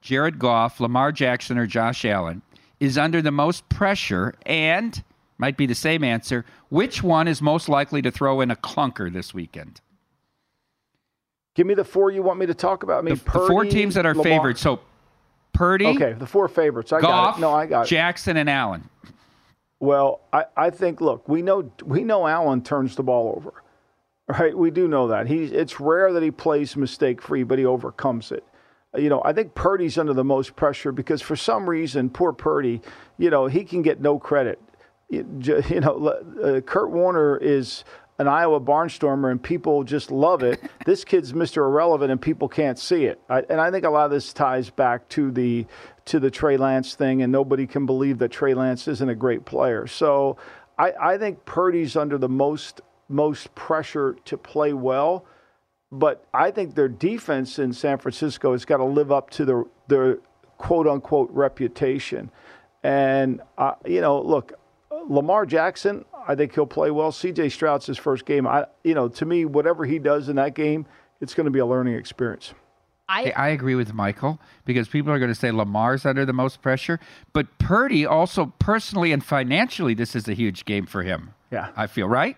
Jared 0.00 0.38
Goff, 0.38 0.78
Lamar 0.78 1.10
Jackson, 1.10 1.58
or 1.58 1.66
Josh 1.66 2.04
Allen 2.04 2.42
is 2.80 2.98
under 2.98 3.22
the 3.22 3.30
most 3.30 3.68
pressure 3.68 4.34
and 4.44 5.02
might 5.38 5.56
be 5.56 5.66
the 5.66 5.74
same 5.74 6.04
answer. 6.04 6.44
Which 6.68 7.02
one 7.02 7.28
is 7.28 7.40
most 7.42 7.68
likely 7.68 8.02
to 8.02 8.10
throw 8.10 8.40
in 8.40 8.50
a 8.50 8.56
clunker 8.56 9.12
this 9.12 9.32
weekend? 9.34 9.80
Give 11.54 11.66
me 11.66 11.74
the 11.74 11.84
four 11.84 12.10
you 12.10 12.22
want 12.22 12.38
me 12.38 12.46
to 12.46 12.54
talk 12.54 12.82
about. 12.82 12.98
I 12.98 13.02
mean, 13.02 13.14
The 13.14 13.20
four 13.30 13.64
teams 13.64 13.94
that 13.94 14.04
are 14.04 14.14
Lamar- 14.14 14.24
favored. 14.24 14.58
So 14.58 14.80
Purdy, 15.52 15.86
Okay, 15.86 16.12
the 16.12 16.26
four 16.26 16.48
favorites. 16.48 16.92
I 16.92 17.00
got 17.00 17.38
it. 17.38 17.40
No, 17.40 17.50
I 17.50 17.64
got 17.64 17.86
it. 17.86 17.88
Jackson, 17.88 18.36
and 18.36 18.50
Allen. 18.50 18.90
Well, 19.80 20.20
I, 20.32 20.44
I 20.54 20.70
think 20.70 21.00
look, 21.00 21.26
we 21.28 21.40
know 21.40 21.70
we 21.82 22.04
know 22.04 22.26
Allen 22.26 22.62
turns 22.62 22.94
the 22.94 23.02
ball 23.02 23.34
over. 23.36 23.52
Right? 24.28 24.58
We 24.58 24.70
do 24.72 24.88
know 24.88 25.06
that. 25.08 25.28
He's 25.28 25.52
it's 25.52 25.78
rare 25.78 26.12
that 26.12 26.22
he 26.22 26.32
plays 26.32 26.76
mistake 26.76 27.22
free, 27.22 27.42
but 27.44 27.58
he 27.60 27.64
overcomes 27.64 28.32
it. 28.32 28.44
You 28.96 29.08
know, 29.08 29.22
I 29.24 29.32
think 29.32 29.54
Purdy's 29.54 29.98
under 29.98 30.14
the 30.14 30.24
most 30.24 30.56
pressure 30.56 30.92
because 30.92 31.20
for 31.20 31.36
some 31.36 31.68
reason, 31.68 32.08
poor 32.08 32.32
Purdy, 32.32 32.80
you 33.18 33.30
know, 33.30 33.46
he 33.46 33.64
can 33.64 33.82
get 33.82 34.00
no 34.00 34.18
credit. 34.18 34.60
You, 35.08 35.24
you 35.68 35.80
know, 35.80 36.08
uh, 36.42 36.60
Kurt 36.60 36.90
Warner 36.90 37.36
is 37.36 37.84
an 38.18 38.28
Iowa 38.28 38.60
barnstormer 38.60 39.30
and 39.30 39.42
people 39.42 39.84
just 39.84 40.10
love 40.10 40.42
it. 40.42 40.60
this 40.86 41.04
kid's 41.04 41.32
Mr. 41.32 41.58
Irrelevant 41.58 42.10
and 42.10 42.20
people 42.20 42.48
can't 42.48 42.78
see 42.78 43.04
it. 43.04 43.20
I, 43.28 43.42
and 43.50 43.60
I 43.60 43.70
think 43.70 43.84
a 43.84 43.90
lot 43.90 44.06
of 44.06 44.10
this 44.10 44.32
ties 44.32 44.70
back 44.70 45.08
to 45.10 45.30
the 45.30 45.66
to 46.06 46.20
the 46.20 46.30
Trey 46.30 46.56
Lance 46.56 46.94
thing, 46.94 47.22
and 47.22 47.32
nobody 47.32 47.66
can 47.66 47.84
believe 47.84 48.18
that 48.18 48.30
Trey 48.30 48.54
Lance 48.54 48.86
isn't 48.86 49.08
a 49.08 49.14
great 49.14 49.44
player. 49.44 49.88
So 49.88 50.36
I, 50.78 50.92
I 50.92 51.18
think 51.18 51.44
Purdy's 51.44 51.96
under 51.96 52.16
the 52.16 52.28
most 52.28 52.80
most 53.08 53.54
pressure 53.54 54.16
to 54.24 54.36
play 54.36 54.72
well. 54.72 55.24
But 55.92 56.26
I 56.34 56.50
think 56.50 56.74
their 56.74 56.88
defense 56.88 57.58
in 57.58 57.72
San 57.72 57.98
Francisco 57.98 58.52
has 58.52 58.64
got 58.64 58.78
to 58.78 58.84
live 58.84 59.12
up 59.12 59.30
to 59.30 59.44
their 59.44 59.64
their 59.88 60.18
quote 60.58 60.86
unquote 60.86 61.30
reputation. 61.30 62.30
And 62.82 63.40
uh, 63.56 63.74
you 63.84 64.00
know, 64.00 64.20
look, 64.20 64.52
Lamar 65.08 65.46
Jackson, 65.46 66.04
I 66.26 66.34
think 66.34 66.54
he'll 66.54 66.66
play 66.66 66.90
well. 66.90 67.12
C.J. 67.12 67.50
Stroud's 67.50 67.86
his 67.86 67.98
first 67.98 68.26
game. 68.26 68.46
I, 68.46 68.66
you 68.84 68.94
know, 68.94 69.08
to 69.08 69.24
me, 69.24 69.44
whatever 69.44 69.84
he 69.84 69.98
does 69.98 70.28
in 70.28 70.36
that 70.36 70.54
game, 70.54 70.86
it's 71.20 71.34
going 71.34 71.44
to 71.44 71.50
be 71.50 71.60
a 71.60 71.66
learning 71.66 71.94
experience. 71.94 72.52
I, 73.08 73.32
I 73.36 73.48
agree 73.50 73.76
with 73.76 73.94
Michael 73.94 74.40
because 74.64 74.88
people 74.88 75.12
are 75.12 75.20
going 75.20 75.30
to 75.30 75.34
say 75.34 75.52
Lamar's 75.52 76.04
under 76.04 76.26
the 76.26 76.32
most 76.32 76.60
pressure, 76.60 76.98
but 77.32 77.46
Purdy 77.58 78.04
also 78.04 78.52
personally 78.58 79.12
and 79.12 79.24
financially, 79.24 79.94
this 79.94 80.16
is 80.16 80.26
a 80.26 80.34
huge 80.34 80.64
game 80.64 80.86
for 80.86 81.04
him. 81.04 81.32
Yeah, 81.52 81.70
I 81.76 81.86
feel 81.86 82.08
right. 82.08 82.36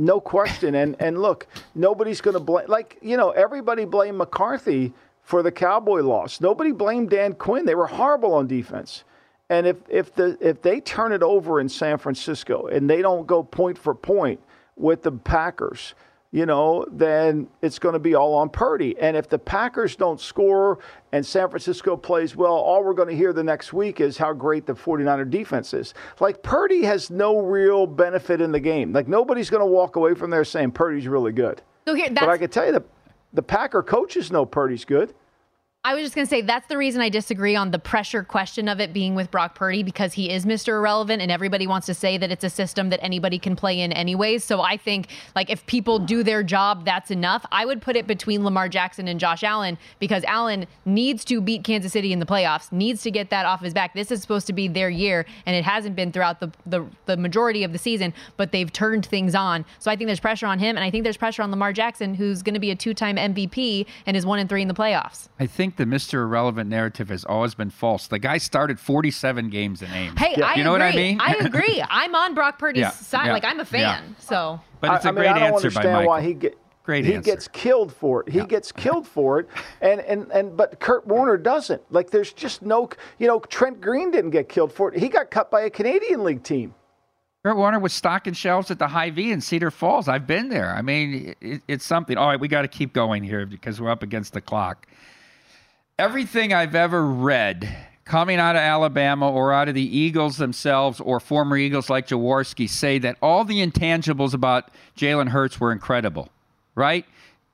No 0.00 0.20
question. 0.20 0.74
And 0.74 0.96
and 0.98 1.20
look, 1.20 1.46
nobody's 1.74 2.20
going 2.20 2.34
to 2.34 2.40
blame. 2.40 2.66
Like 2.68 2.98
you 3.02 3.16
know, 3.16 3.30
everybody 3.30 3.84
blamed 3.84 4.18
McCarthy 4.18 4.92
for 5.22 5.42
the 5.42 5.52
Cowboy 5.52 6.00
loss. 6.00 6.40
Nobody 6.40 6.72
blamed 6.72 7.10
Dan 7.10 7.34
Quinn. 7.34 7.66
They 7.66 7.74
were 7.74 7.86
horrible 7.86 8.34
on 8.34 8.46
defense. 8.46 9.04
And 9.48 9.66
if 9.66 9.76
if 9.88 10.14
the 10.14 10.38
if 10.40 10.62
they 10.62 10.80
turn 10.80 11.12
it 11.12 11.22
over 11.22 11.60
in 11.60 11.68
San 11.68 11.98
Francisco 11.98 12.66
and 12.66 12.88
they 12.88 13.02
don't 13.02 13.26
go 13.26 13.42
point 13.42 13.76
for 13.76 13.94
point 13.94 14.40
with 14.76 15.02
the 15.02 15.12
Packers, 15.12 15.94
you 16.32 16.46
know, 16.46 16.86
then 16.92 17.48
it's 17.60 17.78
going 17.78 17.94
to 17.94 17.98
be 17.98 18.14
all 18.14 18.34
on 18.34 18.48
Purdy. 18.48 18.96
And 19.00 19.16
if 19.16 19.28
the 19.28 19.38
Packers 19.38 19.96
don't 19.96 20.20
score 20.20 20.78
and 21.12 21.26
San 21.26 21.48
Francisco 21.48 21.96
plays 21.96 22.36
well, 22.36 22.52
all 22.52 22.84
we're 22.84 22.94
going 22.94 23.08
to 23.08 23.16
hear 23.16 23.32
the 23.32 23.42
next 23.42 23.72
week 23.72 24.00
is 24.00 24.16
how 24.16 24.32
great 24.32 24.64
the 24.64 24.74
49er 24.74 25.28
defense 25.28 25.74
is. 25.74 25.92
Like 26.20 26.42
Purdy 26.42 26.84
has 26.84 27.10
no 27.10 27.40
real 27.40 27.86
benefit 27.86 28.40
in 28.40 28.52
the 28.52 28.60
game. 28.60 28.92
Like 28.92 29.08
nobody's 29.08 29.50
going 29.50 29.62
to 29.62 29.66
walk 29.66 29.96
away 29.96 30.14
from 30.14 30.30
there 30.30 30.44
saying 30.44 30.70
Purdy's 30.70 31.08
really 31.08 31.32
good. 31.32 31.62
So 31.88 31.94
here, 31.94 32.10
but 32.10 32.28
I 32.28 32.38
can 32.38 32.50
tell 32.50 32.66
you 32.66 32.72
the 32.72 32.84
the 33.32 33.42
Packer 33.42 33.82
coaches 33.82 34.32
know 34.32 34.44
Purdy's 34.44 34.84
good. 34.84 35.14
I 35.82 35.94
was 35.94 36.02
just 36.02 36.14
going 36.14 36.26
to 36.26 36.28
say 36.28 36.42
that's 36.42 36.66
the 36.66 36.76
reason 36.76 37.00
I 37.00 37.08
disagree 37.08 37.56
on 37.56 37.70
the 37.70 37.78
pressure 37.78 38.22
question 38.22 38.68
of 38.68 38.80
it 38.80 38.92
being 38.92 39.14
with 39.14 39.30
Brock 39.30 39.54
Purdy 39.54 39.82
because 39.82 40.12
he 40.12 40.30
is 40.30 40.44
Mr. 40.44 40.76
Irrelevant 40.76 41.22
and 41.22 41.32
everybody 41.32 41.66
wants 41.66 41.86
to 41.86 41.94
say 41.94 42.18
that 42.18 42.30
it's 42.30 42.44
a 42.44 42.50
system 42.50 42.90
that 42.90 43.02
anybody 43.02 43.38
can 43.38 43.56
play 43.56 43.80
in 43.80 43.90
anyways. 43.90 44.44
So 44.44 44.60
I 44.60 44.76
think 44.76 45.08
like 45.34 45.48
if 45.48 45.64
people 45.64 45.98
do 45.98 46.22
their 46.22 46.42
job, 46.42 46.84
that's 46.84 47.10
enough. 47.10 47.46
I 47.50 47.64
would 47.64 47.80
put 47.80 47.96
it 47.96 48.06
between 48.06 48.44
Lamar 48.44 48.68
Jackson 48.68 49.08
and 49.08 49.18
Josh 49.18 49.42
Allen 49.42 49.78
because 49.98 50.22
Allen 50.24 50.66
needs 50.84 51.24
to 51.24 51.40
beat 51.40 51.64
Kansas 51.64 51.94
City 51.94 52.12
in 52.12 52.18
the 52.18 52.26
playoffs, 52.26 52.70
needs 52.70 53.02
to 53.04 53.10
get 53.10 53.30
that 53.30 53.46
off 53.46 53.62
his 53.62 53.72
back. 53.72 53.94
This 53.94 54.10
is 54.10 54.20
supposed 54.20 54.46
to 54.48 54.52
be 54.52 54.68
their 54.68 54.90
year 54.90 55.24
and 55.46 55.56
it 55.56 55.64
hasn't 55.64 55.96
been 55.96 56.12
throughout 56.12 56.40
the 56.40 56.52
the, 56.66 56.84
the 57.06 57.16
majority 57.16 57.64
of 57.64 57.72
the 57.72 57.78
season, 57.78 58.12
but 58.36 58.52
they've 58.52 58.70
turned 58.70 59.06
things 59.06 59.34
on. 59.34 59.64
So 59.78 59.90
I 59.90 59.96
think 59.96 60.08
there's 60.08 60.20
pressure 60.20 60.46
on 60.46 60.58
him 60.58 60.76
and 60.76 60.84
I 60.84 60.90
think 60.90 61.04
there's 61.04 61.16
pressure 61.16 61.40
on 61.40 61.50
Lamar 61.50 61.72
Jackson 61.72 62.12
who's 62.12 62.42
going 62.42 62.52
to 62.52 62.60
be 62.60 62.70
a 62.70 62.76
two-time 62.76 63.16
MVP 63.16 63.86
and 64.04 64.14
is 64.14 64.26
1 64.26 64.40
and 64.40 64.46
3 64.46 64.60
in 64.60 64.68
the 64.68 64.74
playoffs. 64.74 65.30
I 65.38 65.46
think 65.46 65.69
the 65.76 65.84
Mr. 65.84 66.14
Irrelevant 66.14 66.68
narrative 66.70 67.08
has 67.08 67.24
always 67.24 67.54
been 67.54 67.70
false. 67.70 68.06
The 68.06 68.18
guy 68.18 68.38
started 68.38 68.78
47 68.80 69.48
games 69.50 69.82
in 69.82 69.90
Ames. 69.92 70.18
Hey, 70.18 70.40
I 70.42 70.54
you 70.54 70.64
know 70.64 70.74
agree. 70.74 70.86
what 70.86 70.94
I 70.94 70.96
mean? 70.96 71.20
I 71.20 71.32
agree. 71.40 71.84
I'm 71.88 72.14
on 72.14 72.34
Brock 72.34 72.58
Purdy's 72.58 72.80
Yeah, 72.82 72.90
side. 72.90 73.26
yeah, 73.26 73.32
Like 73.32 73.44
I'm 73.44 73.60
a 73.60 73.64
fan. 73.64 74.16
So 74.18 74.60
But 74.80 74.94
it's 74.96 75.04
I- 75.06 75.08
a 75.08 75.12
I 75.12 75.14
mean, 75.14 75.22
great 75.24 75.28
I 75.30 75.38
don't 75.40 75.54
answer 75.54 75.70
by 75.70 75.80
understand 75.80 75.92
Michael. 75.94 76.08
why 76.08 76.20
he 76.22 76.34
get 76.34 76.58
Great 76.82 77.04
he 77.04 77.14
answer. 77.14 77.30
gets 77.30 77.46
killed 77.48 77.92
for 77.92 78.22
it. 78.26 78.30
He 78.32 78.40
gets 78.46 78.72
killed 78.72 79.06
for 79.06 79.38
it, 79.40 79.48
and 79.82 80.00
and 80.00 80.30
and 80.32 80.56
but 80.56 80.80
Kurt 80.80 81.06
Warner 81.06 81.36
doesn't. 81.36 81.80
Like 81.92 82.10
there's 82.10 82.32
just 82.32 82.62
no, 82.62 82.88
you 83.18 83.28
know, 83.28 83.38
Trent 83.40 83.80
Green 83.80 84.10
didn't 84.10 84.30
get 84.30 84.48
killed 84.48 84.72
for 84.72 84.92
it. 84.92 84.98
He 84.98 85.08
got 85.08 85.30
cut 85.30 85.50
by 85.50 85.60
a 85.60 85.70
Canadian 85.70 86.24
League 86.24 86.42
team. 86.42 86.74
Kurt 87.44 87.56
Warner 87.56 87.78
was 87.78 87.92
stocking 87.92 88.32
shelves 88.34 88.70
at 88.70 88.78
the 88.78 88.88
Hy-Vee 88.88 89.30
in 89.32 89.40
Cedar 89.40 89.70
Falls. 89.70 90.08
I've 90.08 90.26
been 90.26 90.48
there. 90.50 90.74
I 90.74 90.82
mean, 90.82 91.34
it, 91.40 91.62
it's 91.68 91.86
something. 91.86 92.16
All 92.18 92.28
right, 92.28 92.40
we 92.40 92.48
got 92.48 92.62
to 92.62 92.68
keep 92.68 92.92
going 92.92 93.22
here 93.22 93.46
because 93.46 93.80
we're 93.80 93.90
up 93.90 94.02
against 94.02 94.32
the 94.34 94.40
clock. 94.42 94.86
Everything 96.00 96.54
I've 96.54 96.74
ever 96.74 97.04
read 97.04 97.68
coming 98.06 98.38
out 98.38 98.56
of 98.56 98.62
Alabama 98.62 99.30
or 99.30 99.52
out 99.52 99.68
of 99.68 99.74
the 99.74 99.98
Eagles 99.98 100.38
themselves 100.38 100.98
or 100.98 101.20
former 101.20 101.58
Eagles 101.58 101.90
like 101.90 102.06
Jaworski 102.06 102.70
say 102.70 102.98
that 103.00 103.18
all 103.20 103.44
the 103.44 103.58
intangibles 103.58 104.32
about 104.32 104.70
Jalen 104.96 105.28
Hurts 105.28 105.60
were 105.60 105.72
incredible, 105.72 106.30
right? 106.74 107.04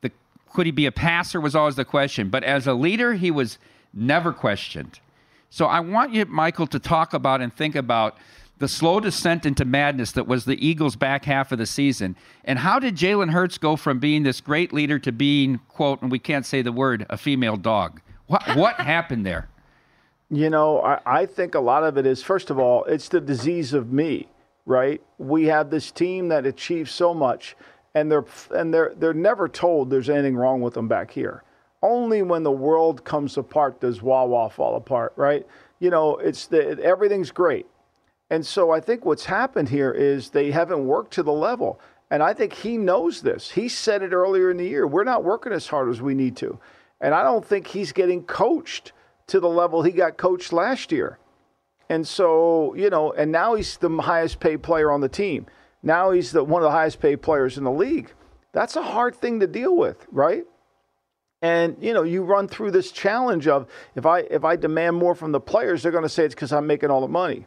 The, 0.03 0.13
could 0.53 0.67
he 0.67 0.71
be 0.71 0.87
a 0.87 0.93
passer 0.93 1.41
was 1.41 1.57
always 1.57 1.75
the 1.75 1.85
question. 1.85 2.29
But 2.29 2.45
as 2.45 2.69
a 2.69 2.73
leader, 2.73 3.15
he 3.15 3.33
was 3.33 3.59
never 3.93 4.33
questioned. 4.33 5.01
So 5.51 5.67
I 5.67 5.81
want 5.81 6.13
you, 6.13 6.25
Michael, 6.27 6.69
to 6.69 6.79
talk 6.79 7.15
about 7.15 7.41
and 7.41 7.53
think 7.53 7.75
about 7.75 8.17
the 8.59 8.69
slow 8.69 9.01
descent 9.01 9.45
into 9.45 9.65
madness 9.65 10.13
that 10.13 10.29
was 10.29 10.45
the 10.45 10.65
Eagles' 10.65 10.95
back 10.95 11.25
half 11.25 11.51
of 11.51 11.59
the 11.59 11.67
season. 11.67 12.15
And 12.45 12.61
how 12.61 12.79
did 12.79 12.95
Jalen 12.95 13.33
Hurts 13.33 13.59
go 13.59 13.75
from 13.75 13.99
being 13.99 14.23
this 14.23 14.41
great 14.41 14.73
leader 14.73 15.01
to 15.01 15.11
being, 15.11 15.59
quote, 15.67 16.01
and 16.01 16.13
we 16.13 16.21
can't 16.21 16.47
say 16.47 16.63
the 16.63 16.71
word, 16.71 17.07
a 17.11 17.17
female 17.17 17.57
dog? 17.57 18.01
What, 18.27 18.57
what 18.57 18.77
happened 18.77 19.25
there? 19.25 19.49
You 20.31 20.51
know, 20.51 20.81
I, 20.81 21.01
I 21.07 21.27
think 21.27 21.55
a 21.55 21.61
lot 21.61 21.85
of 21.85 21.97
it 21.97 22.07
is 22.07 22.23
first 22.23 22.51
of 22.51 22.59
all, 22.59 22.85
it's 22.85 23.09
the 23.09 23.21
disease 23.21 23.73
of 23.73 23.93
me, 23.93 24.29
right? 24.65 25.01
We 25.19 25.47
have 25.47 25.71
this 25.71 25.93
team 25.93 26.29
that 26.29 26.47
achieves 26.47 26.91
so 26.91 27.15
much, 27.15 27.57
and 27.95 28.11
they're 28.11 28.25
and 28.53 28.75
they're 28.75 28.93
they're 28.97 29.15
never 29.15 29.49
told 29.49 29.89
there's 29.89 30.11
anything 30.11 30.37
wrong 30.37 30.61
with 30.61 30.75
them 30.75 30.89
back 30.89 31.13
here. 31.13 31.45
Only 31.81 32.23
when 32.23 32.43
the 32.43 32.51
world 32.51 33.05
comes 33.05 33.37
apart 33.37 33.81
does 33.81 34.03
Wawa 34.03 34.51
fall 34.51 34.75
apart, 34.75 35.13
right? 35.15 35.47
You 35.79 35.91
know, 35.91 36.17
it's 36.17 36.47
the 36.47 36.83
everything's 36.83 37.31
great, 37.31 37.67
and 38.29 38.45
so 38.45 38.73
I 38.73 38.81
think 38.81 39.05
what's 39.05 39.27
happened 39.27 39.69
here 39.69 39.93
is 39.93 40.31
they 40.31 40.51
haven't 40.51 40.85
worked 40.85 41.13
to 41.13 41.23
the 41.23 41.33
level, 41.33 41.79
and 42.11 42.21
I 42.21 42.35
think 42.35 42.53
he 42.53 42.77
knows 42.77 43.23
this. 43.23 43.53
He 43.53 43.69
said 43.69 44.03
it 44.03 44.13
earlier 44.13 44.51
in 44.51 44.57
the 44.57 44.67
year. 44.67 44.89
We're 44.89 45.05
not 45.05 45.23
working 45.23 45.53
as 45.53 45.69
hard 45.69 45.89
as 45.89 46.03
we 46.03 46.15
need 46.15 46.37
to, 46.39 46.59
and 47.01 47.15
I 47.15 47.23
don't 47.23 47.45
think 47.45 47.67
he's 47.67 47.93
getting 47.93 48.23
coached 48.25 48.93
to 49.29 49.41
the 49.41 49.49
level 49.49 49.83
he 49.83 49.93
got 49.93 50.17
coached 50.17 50.53
last 50.53 50.93
year. 50.93 51.19
And 51.89 52.07
so, 52.07 52.75
you 52.75 52.91
know, 52.91 53.13
and 53.13 53.31
now 53.31 53.55
he's 53.55 53.77
the 53.77 53.91
highest 53.91 54.41
paid 54.41 54.63
player 54.63 54.91
on 54.91 55.01
the 55.01 55.09
team. 55.09 55.47
Now 55.83 56.11
he's 56.11 56.33
the 56.33 56.43
one 56.43 56.63
of 56.63 56.67
the 56.67 56.73
highest 56.73 57.01
paid 57.01 57.23
players 57.23 57.59
in 57.59 57.65
the 57.65 57.71
league. 57.71 58.13
That's 58.53 58.77
a 58.77 58.83
hard 58.83 59.15
thing 59.15 59.41
to 59.41 59.47
deal 59.47 59.77
with, 59.77 60.07
right? 60.11 60.45
And 61.43 61.77
you 61.81 61.93
know, 61.93 62.03
you 62.03 62.25
run 62.25 62.49
through 62.49 62.73
this 62.73 62.91
challenge 62.91 63.47
of 63.47 63.69
if 63.95 64.07
I 64.07 64.21
if 64.21 64.45
I 64.45 64.57
demand 64.57 64.97
more 64.97 65.15
from 65.15 65.33
the 65.33 65.41
players, 65.41 65.83
they're 65.83 65.93
going 65.93 66.03
to 66.03 66.09
say 66.09 66.25
it's 66.25 66.35
because 66.35 66.53
I'm 66.53 66.67
making 66.67 66.91
all 66.91 67.01
the 67.01 67.09
money. 67.09 67.47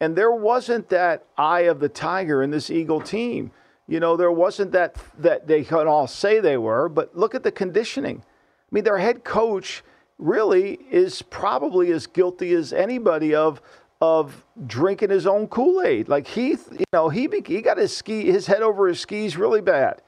And 0.00 0.14
there 0.14 0.30
wasn't 0.30 0.90
that 0.90 1.24
eye 1.38 1.62
of 1.62 1.80
the 1.80 1.88
tiger 1.88 2.42
in 2.42 2.50
this 2.50 2.70
Eagle 2.70 3.00
team. 3.00 3.50
You 3.88 3.98
know, 3.98 4.16
there 4.16 4.30
wasn't 4.30 4.72
that 4.72 4.96
that 5.18 5.46
they 5.46 5.64
can 5.64 5.88
all 5.88 6.06
say 6.06 6.38
they 6.38 6.58
were, 6.58 6.88
but 6.88 7.16
look 7.16 7.34
at 7.34 7.42
the 7.42 7.52
conditioning. 7.52 8.22
I 8.70 8.74
mean, 8.74 8.84
their 8.84 8.98
head 8.98 9.24
coach 9.24 9.82
really 10.18 10.78
is 10.90 11.22
probably 11.22 11.92
as 11.92 12.06
guilty 12.06 12.52
as 12.52 12.72
anybody 12.72 13.34
of 13.34 13.60
of 14.00 14.44
drinking 14.66 15.08
his 15.08 15.26
own 15.26 15.48
Kool-Aid. 15.48 16.08
Like 16.08 16.26
he, 16.26 16.50
you 16.50 16.84
know, 16.92 17.08
he 17.08 17.28
he 17.46 17.62
got 17.62 17.78
his 17.78 17.96
ski 17.96 18.30
his 18.30 18.46
head 18.46 18.62
over 18.62 18.88
his 18.88 19.00
skis 19.00 19.36
really 19.36 19.60
bad. 19.60 20.02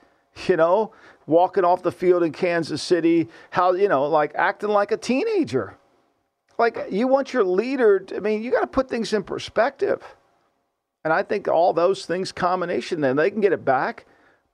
You 0.47 0.57
know, 0.57 0.93
walking 1.27 1.65
off 1.65 1.83
the 1.83 1.91
field 1.91 2.23
in 2.23 2.33
Kansas 2.33 2.83
City, 2.83 3.29
how 3.51 3.73
you 3.73 3.89
know, 3.89 4.05
like 4.05 4.33
acting 4.35 4.71
like 4.71 4.93
a 4.93 4.97
teenager. 4.97 5.77
Like 6.59 6.87
you 6.91 7.09
want 7.09 7.33
your 7.33 7.45
leader. 7.45 8.01
To, 8.01 8.17
I 8.17 8.21
mean, 8.21 8.43
you 8.43 8.51
got 8.51 8.61
to 8.61 8.67
put 8.67 8.89
things 8.89 9.13
in 9.13 9.23
perspective. 9.23 10.03
And 11.05 11.13
I 11.13 11.23
think 11.23 11.49
all 11.49 11.73
those 11.73 12.05
things 12.07 12.33
combination, 12.33 13.01
then 13.01 13.17
they 13.17 13.31
can 13.31 13.41
get 13.41 13.53
it 13.53 13.65
back. 13.65 14.07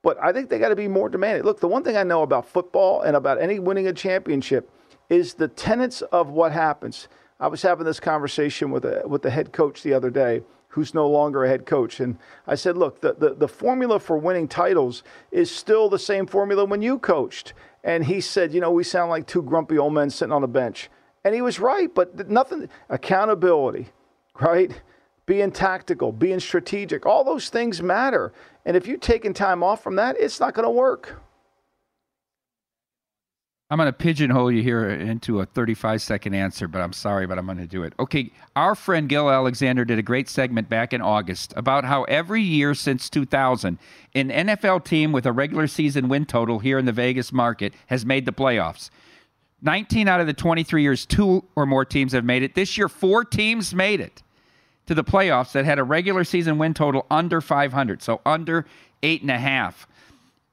But 0.05 0.23
I 0.23 0.33
think 0.33 0.51
they 0.51 0.59
got 0.59 0.69
to 0.69 0.77
be 0.77 0.87
more 0.87 1.09
demanding. 1.09 1.45
Look, 1.45 1.61
the 1.61 1.67
one 1.67 1.83
thing 1.83 1.97
I 1.97 2.03
know 2.05 2.23
about 2.23 2.47
football 2.47 3.01
and 3.01 3.17
about 3.17 3.41
any 3.41 3.59
winning 3.59 3.89
a 3.89 3.93
championship 3.93 4.71
is 5.09 5.35
the 5.35 5.49
tenets 5.49 6.03
of 6.03 6.29
what 6.29 6.53
happens. 6.53 7.09
I 7.41 7.49
was 7.49 7.63
having 7.63 7.87
this 7.87 8.01
conversation 8.01 8.71
with 8.71 8.85
a, 8.85 9.03
with 9.07 9.23
the 9.23 9.31
head 9.31 9.53
coach 9.53 9.83
the 9.83 9.95
other 9.95 10.11
day, 10.11 10.43
who's 10.69 10.93
no 10.93 11.09
longer 11.09 11.45
a 11.45 11.49
head 11.49 11.67
coach, 11.67 12.01
and 12.01 12.19
I 12.47 12.55
said, 12.55 12.77
"Look, 12.77 13.01
the, 13.01 13.15
the 13.15 13.35
the 13.35 13.49
formula 13.49 13.99
for 13.99 14.19
winning 14.19 14.47
titles 14.47 15.03
is 15.33 15.51
still 15.51 15.89
the 15.89 15.99
same 15.99 16.27
formula 16.27 16.65
when 16.65 16.83
you 16.83 16.99
coached." 16.99 17.55
And 17.83 18.05
he 18.05 18.21
said, 18.21 18.53
"You 18.53 18.61
know, 18.61 18.71
we 18.71 18.85
sound 18.85 19.11
like 19.11 19.27
two 19.27 19.43
grumpy 19.43 19.79
old 19.79 19.95
men 19.95 20.11
sitting 20.11 20.33
on 20.33 20.45
a 20.45 20.49
bench," 20.49 20.91
and 21.25 21.35
he 21.35 21.43
was 21.43 21.59
right. 21.59 21.93
But 21.93 22.29
nothing 22.29 22.69
accountability, 22.91 23.89
right? 24.41 24.81
Being 25.27 25.53
tactical, 25.53 26.13
being 26.13 26.41
strategic, 26.41 27.07
all 27.07 27.25
those 27.25 27.49
things 27.49 27.83
matter. 27.83 28.33
And 28.65 28.77
if 28.77 28.87
you're 28.87 28.99
taking 28.99 29.33
time 29.33 29.63
off 29.63 29.83
from 29.83 29.97
that, 29.97 30.17
it's 30.19 30.41
not 30.41 30.55
going 30.55 30.67
to 30.67 30.71
work. 30.71 31.21
I'm 33.71 33.79
going 33.79 33.89
to 33.89 33.93
pigeonhole 33.93 34.53
you 34.53 34.63
here 34.63 34.91
into 34.91 35.41
a 35.41 35.47
35 35.47 36.03
second 36.03 36.35
answer, 36.35 36.69
but 36.69 36.83
I'm 36.83 36.93
sorry, 36.93 37.27
but 37.27 37.39
I'm 37.39 37.47
going 37.47 37.59
to 37.59 37.67
do 37.67 37.83
it. 37.83 37.95
Okay, 37.99 38.31
our 38.55 38.75
friend 38.75 39.09
Gil 39.09 39.31
Alexander 39.31 39.87
did 39.87 39.99
a 39.99 40.03
great 40.03 40.29
segment 40.29 40.69
back 40.69 40.93
in 40.93 41.01
August 41.01 41.55
about 41.57 41.85
how 41.85 42.05
every 42.05 42.43
year 42.43 42.75
since 42.75 43.09
2000, 43.09 43.79
an 44.15 44.29
NFL 44.29 44.85
team 44.85 45.13
with 45.13 45.25
a 45.25 45.33
regular 45.33 45.67
season 45.67 46.09
win 46.09 46.27
total 46.27 46.59
here 46.59 46.79
in 46.79 46.85
the 46.85 46.93
Vegas 46.93 47.33
market 47.33 47.73
has 47.87 48.05
made 48.05 48.27
the 48.27 48.33
playoffs. 48.33 48.91
19 49.63 50.09
out 50.09 50.21
of 50.21 50.27
the 50.27 50.35
23 50.35 50.83
years, 50.83 51.07
two 51.07 51.43
or 51.57 51.65
more 51.65 51.87
teams 51.87 52.13
have 52.13 52.25
made 52.25 52.43
it. 52.43 52.55
This 52.55 52.77
year, 52.77 52.89
four 52.91 53.25
teams 53.25 53.75
made 53.75 53.99
it 53.99 54.23
to 54.87 54.95
the 54.95 55.05
playoffs 55.05 55.53
that 55.53 55.65
had 55.65 55.79
a 55.79 55.85
regular 55.85 56.25
season 56.25 56.59
win 56.59 56.75
total 56.75 57.07
under 57.11 57.41
500, 57.41 58.03
so 58.03 58.21
under 58.27 58.67
eight 59.03 59.23
and 59.23 59.31
a 59.31 59.39
half. 59.39 59.87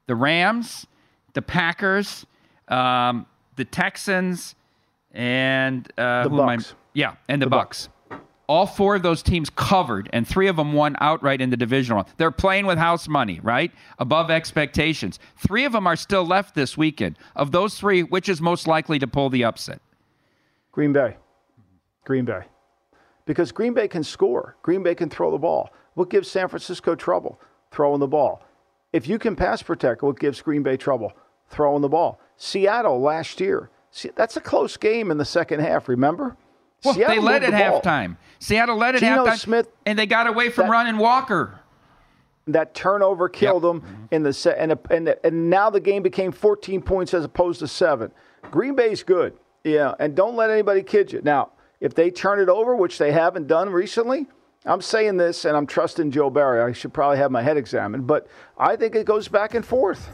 The 0.08 0.16
Rams, 0.16 0.86
the 1.34 1.42
Packers, 1.42 2.26
um, 2.68 3.26
the 3.56 3.66
Texans, 3.66 4.56
and 5.12 5.88
uh, 5.98 6.24
The 6.24 6.30
Bucs. 6.30 6.74
Yeah, 6.94 7.16
and 7.28 7.42
the, 7.42 7.48
The 7.48 7.56
Bucs. 7.56 7.90
All 8.48 8.66
four 8.66 8.96
of 8.96 9.04
those 9.04 9.24
teams 9.24 9.50
covered, 9.50 10.10
and 10.12 10.28
three 10.28 10.48
of 10.48 10.58
them 10.58 10.74
won 10.74 10.98
outright 11.00 11.40
in 11.40 11.50
the 11.50 11.58
divisional. 11.58 11.98
round. 11.98 12.10
They're 12.18 12.32
playing 12.32 12.66
with 12.66 12.78
house 12.78 13.08
money, 13.08 13.40
right? 13.42 13.72
Above 13.98 14.30
expectations. 14.30 15.20
Three 15.38 15.64
of 15.64 15.72
them 15.72 15.88
are 15.88 15.96
still 15.96 16.26
left 16.26 16.54
this 16.56 16.78
weekend. 16.78 17.18
Of 17.36 17.52
those 17.52 17.76
three, 17.80 18.04
which 18.04 18.28
is 18.28 18.42
most 18.42 18.68
likely 18.68 19.00
to 19.00 19.08
pull 19.08 19.30
the 19.30 19.46
upset? 19.46 19.82
Green 20.74 20.92
Bay. 20.92 21.16
Green 22.04 22.26
Bay. 22.26 22.42
Because 23.26 23.52
Green 23.52 23.74
Bay 23.74 23.88
can 23.88 24.04
score. 24.04 24.56
Green 24.62 24.84
Bay 24.84 24.96
can 24.96 25.10
throw 25.10 25.32
the 25.32 25.38
ball. 25.38 25.70
What 25.94 26.10
gives 26.10 26.30
San 26.30 26.48
Francisco 26.48 26.96
trouble? 26.96 27.40
Throwing 27.72 28.00
the 28.00 28.08
ball. 28.08 28.44
If 28.94 29.08
you 29.08 29.20
can 29.20 29.36
pass 29.36 29.62
protect, 29.62 30.02
what 30.02 30.20
gives 30.20 30.42
Green 30.42 30.64
Bay 30.64 30.78
trouble? 30.78 31.14
Throwing 31.50 31.82
the 31.82 31.90
ball. 31.90 32.20
Seattle 32.38 33.00
last 33.00 33.40
year. 33.40 33.70
See, 33.92 34.10
that's 34.16 34.38
a 34.38 34.42
close 34.42 34.78
game 34.78 35.12
in 35.12 35.18
the 35.18 35.26
second 35.26 35.60
half, 35.60 35.88
remember? 35.88 36.36
Well, 36.84 36.96
they 36.96 37.20
led 37.20 37.44
at 37.44 37.52
the 37.52 37.58
halftime. 37.58 38.18
Seattle 38.40 38.78
led 38.78 38.96
at 38.96 39.02
Geno 39.02 39.26
halftime, 39.26 39.38
Smith- 39.38 39.70
and 39.86 40.00
they 40.00 40.08
got 40.08 40.28
away 40.28 40.50
from 40.50 40.70
running 40.70 40.98
Walker. 40.98 41.60
That 42.48 42.74
turnover 42.74 43.30
killed 43.30 43.62
them 43.62 44.08
in 44.10 44.24
the 44.24 44.34
set, 44.34 44.58
and, 44.58 44.78
and 44.90 45.16
and 45.24 45.50
now 45.50 45.70
the 45.70 45.80
game 45.80 46.02
became 46.02 46.32
14 46.32 46.82
points 46.82 47.14
as 47.14 47.24
opposed 47.24 47.60
to 47.60 47.68
seven. 47.68 48.12
Green 48.50 48.76
Bay's 48.76 49.04
good, 49.04 49.38
yeah, 49.64 49.94
and 50.00 50.16
don't 50.16 50.36
let 50.36 50.50
anybody 50.50 50.82
kid 50.82 51.14
you. 51.14 51.22
Now, 51.24 51.52
if 51.82 51.94
they 51.94 52.10
turn 52.10 52.40
it 52.40 52.48
over, 52.48 52.76
which 52.76 52.98
they 52.98 53.12
haven't 53.12 53.48
done 53.48 53.70
recently, 53.70 54.28
I'm 54.66 54.82
saying 54.82 55.18
this, 55.18 55.44
and 55.46 55.58
I'm 55.58 55.66
trusting 55.68 56.12
Joe 56.12 56.30
Barry. 56.30 56.62
I 56.62 56.72
should 56.72 56.94
probably 56.94 57.18
have 57.18 57.32
my 57.32 57.42
head 57.42 57.58
examined, 57.58 58.08
but 58.08 58.28
I 58.58 58.76
think 58.76 58.96
it 58.96 59.06
goes 59.06 59.28
back 59.28 59.56
and 59.56 59.66
forth. 59.66 60.08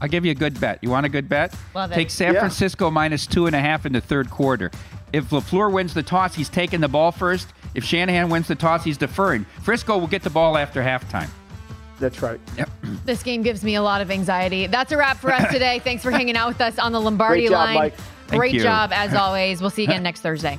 I'll 0.00 0.08
give 0.08 0.24
you 0.26 0.32
a 0.32 0.34
good 0.34 0.60
bet. 0.60 0.80
You 0.82 0.90
want 0.90 1.06
a 1.06 1.08
good 1.08 1.28
bet? 1.28 1.54
Love 1.74 1.90
it. 1.90 1.94
Take 1.94 2.10
San 2.10 2.34
Yeah. 2.34 2.40
Francisco 2.40 2.90
minus 2.90 3.26
two 3.26 3.46
and 3.46 3.56
a 3.56 3.60
half 3.60 3.86
in 3.86 3.92
the 3.94 4.00
third 4.00 4.30
quarter. 4.30 4.70
If 5.14 5.30
LaFleur 5.30 5.72
wins 5.72 5.94
the 5.94 6.02
toss, 6.02 6.34
he's 6.34 6.48
taking 6.50 6.80
the 6.80 6.88
ball 6.88 7.12
first. 7.12 7.48
If 7.74 7.84
Shanahan 7.84 8.28
wins 8.28 8.48
the 8.48 8.56
toss, 8.56 8.84
he's 8.84 8.98
deferring. 8.98 9.46
Frisco 9.62 9.96
will 9.96 10.08
get 10.08 10.22
the 10.22 10.30
ball 10.30 10.58
after 10.58 10.82
halftime. 10.82 11.28
That's 11.98 12.20
right. 12.20 12.40
Yep. 12.58 12.68
This 13.04 13.22
game 13.22 13.42
gives 13.42 13.62
me 13.62 13.74
a 13.74 13.82
lot 13.82 14.00
of 14.00 14.10
anxiety. 14.10 14.66
That's 14.66 14.90
a 14.90 14.96
wrap 14.96 15.18
for 15.18 15.30
us 15.32 15.48
today. 15.52 15.78
Thanks 15.78 16.02
for 16.02 16.10
hanging 16.10 16.36
out 16.36 16.48
with 16.48 16.60
us 16.60 16.78
on 16.78 16.92
the 16.92 17.00
Lombardi 17.00 17.42
Great 17.42 17.50
job, 17.50 17.64
line. 17.66 17.74
Mike. 17.74 17.94
Thank 18.26 18.40
Great 18.40 18.60
job 18.60 18.92
as 18.92 19.14
always. 19.14 19.60
We'll 19.60 19.70
see 19.70 19.82
you 19.82 19.88
again 19.88 20.02
next 20.02 20.20
Thursday. 20.20 20.58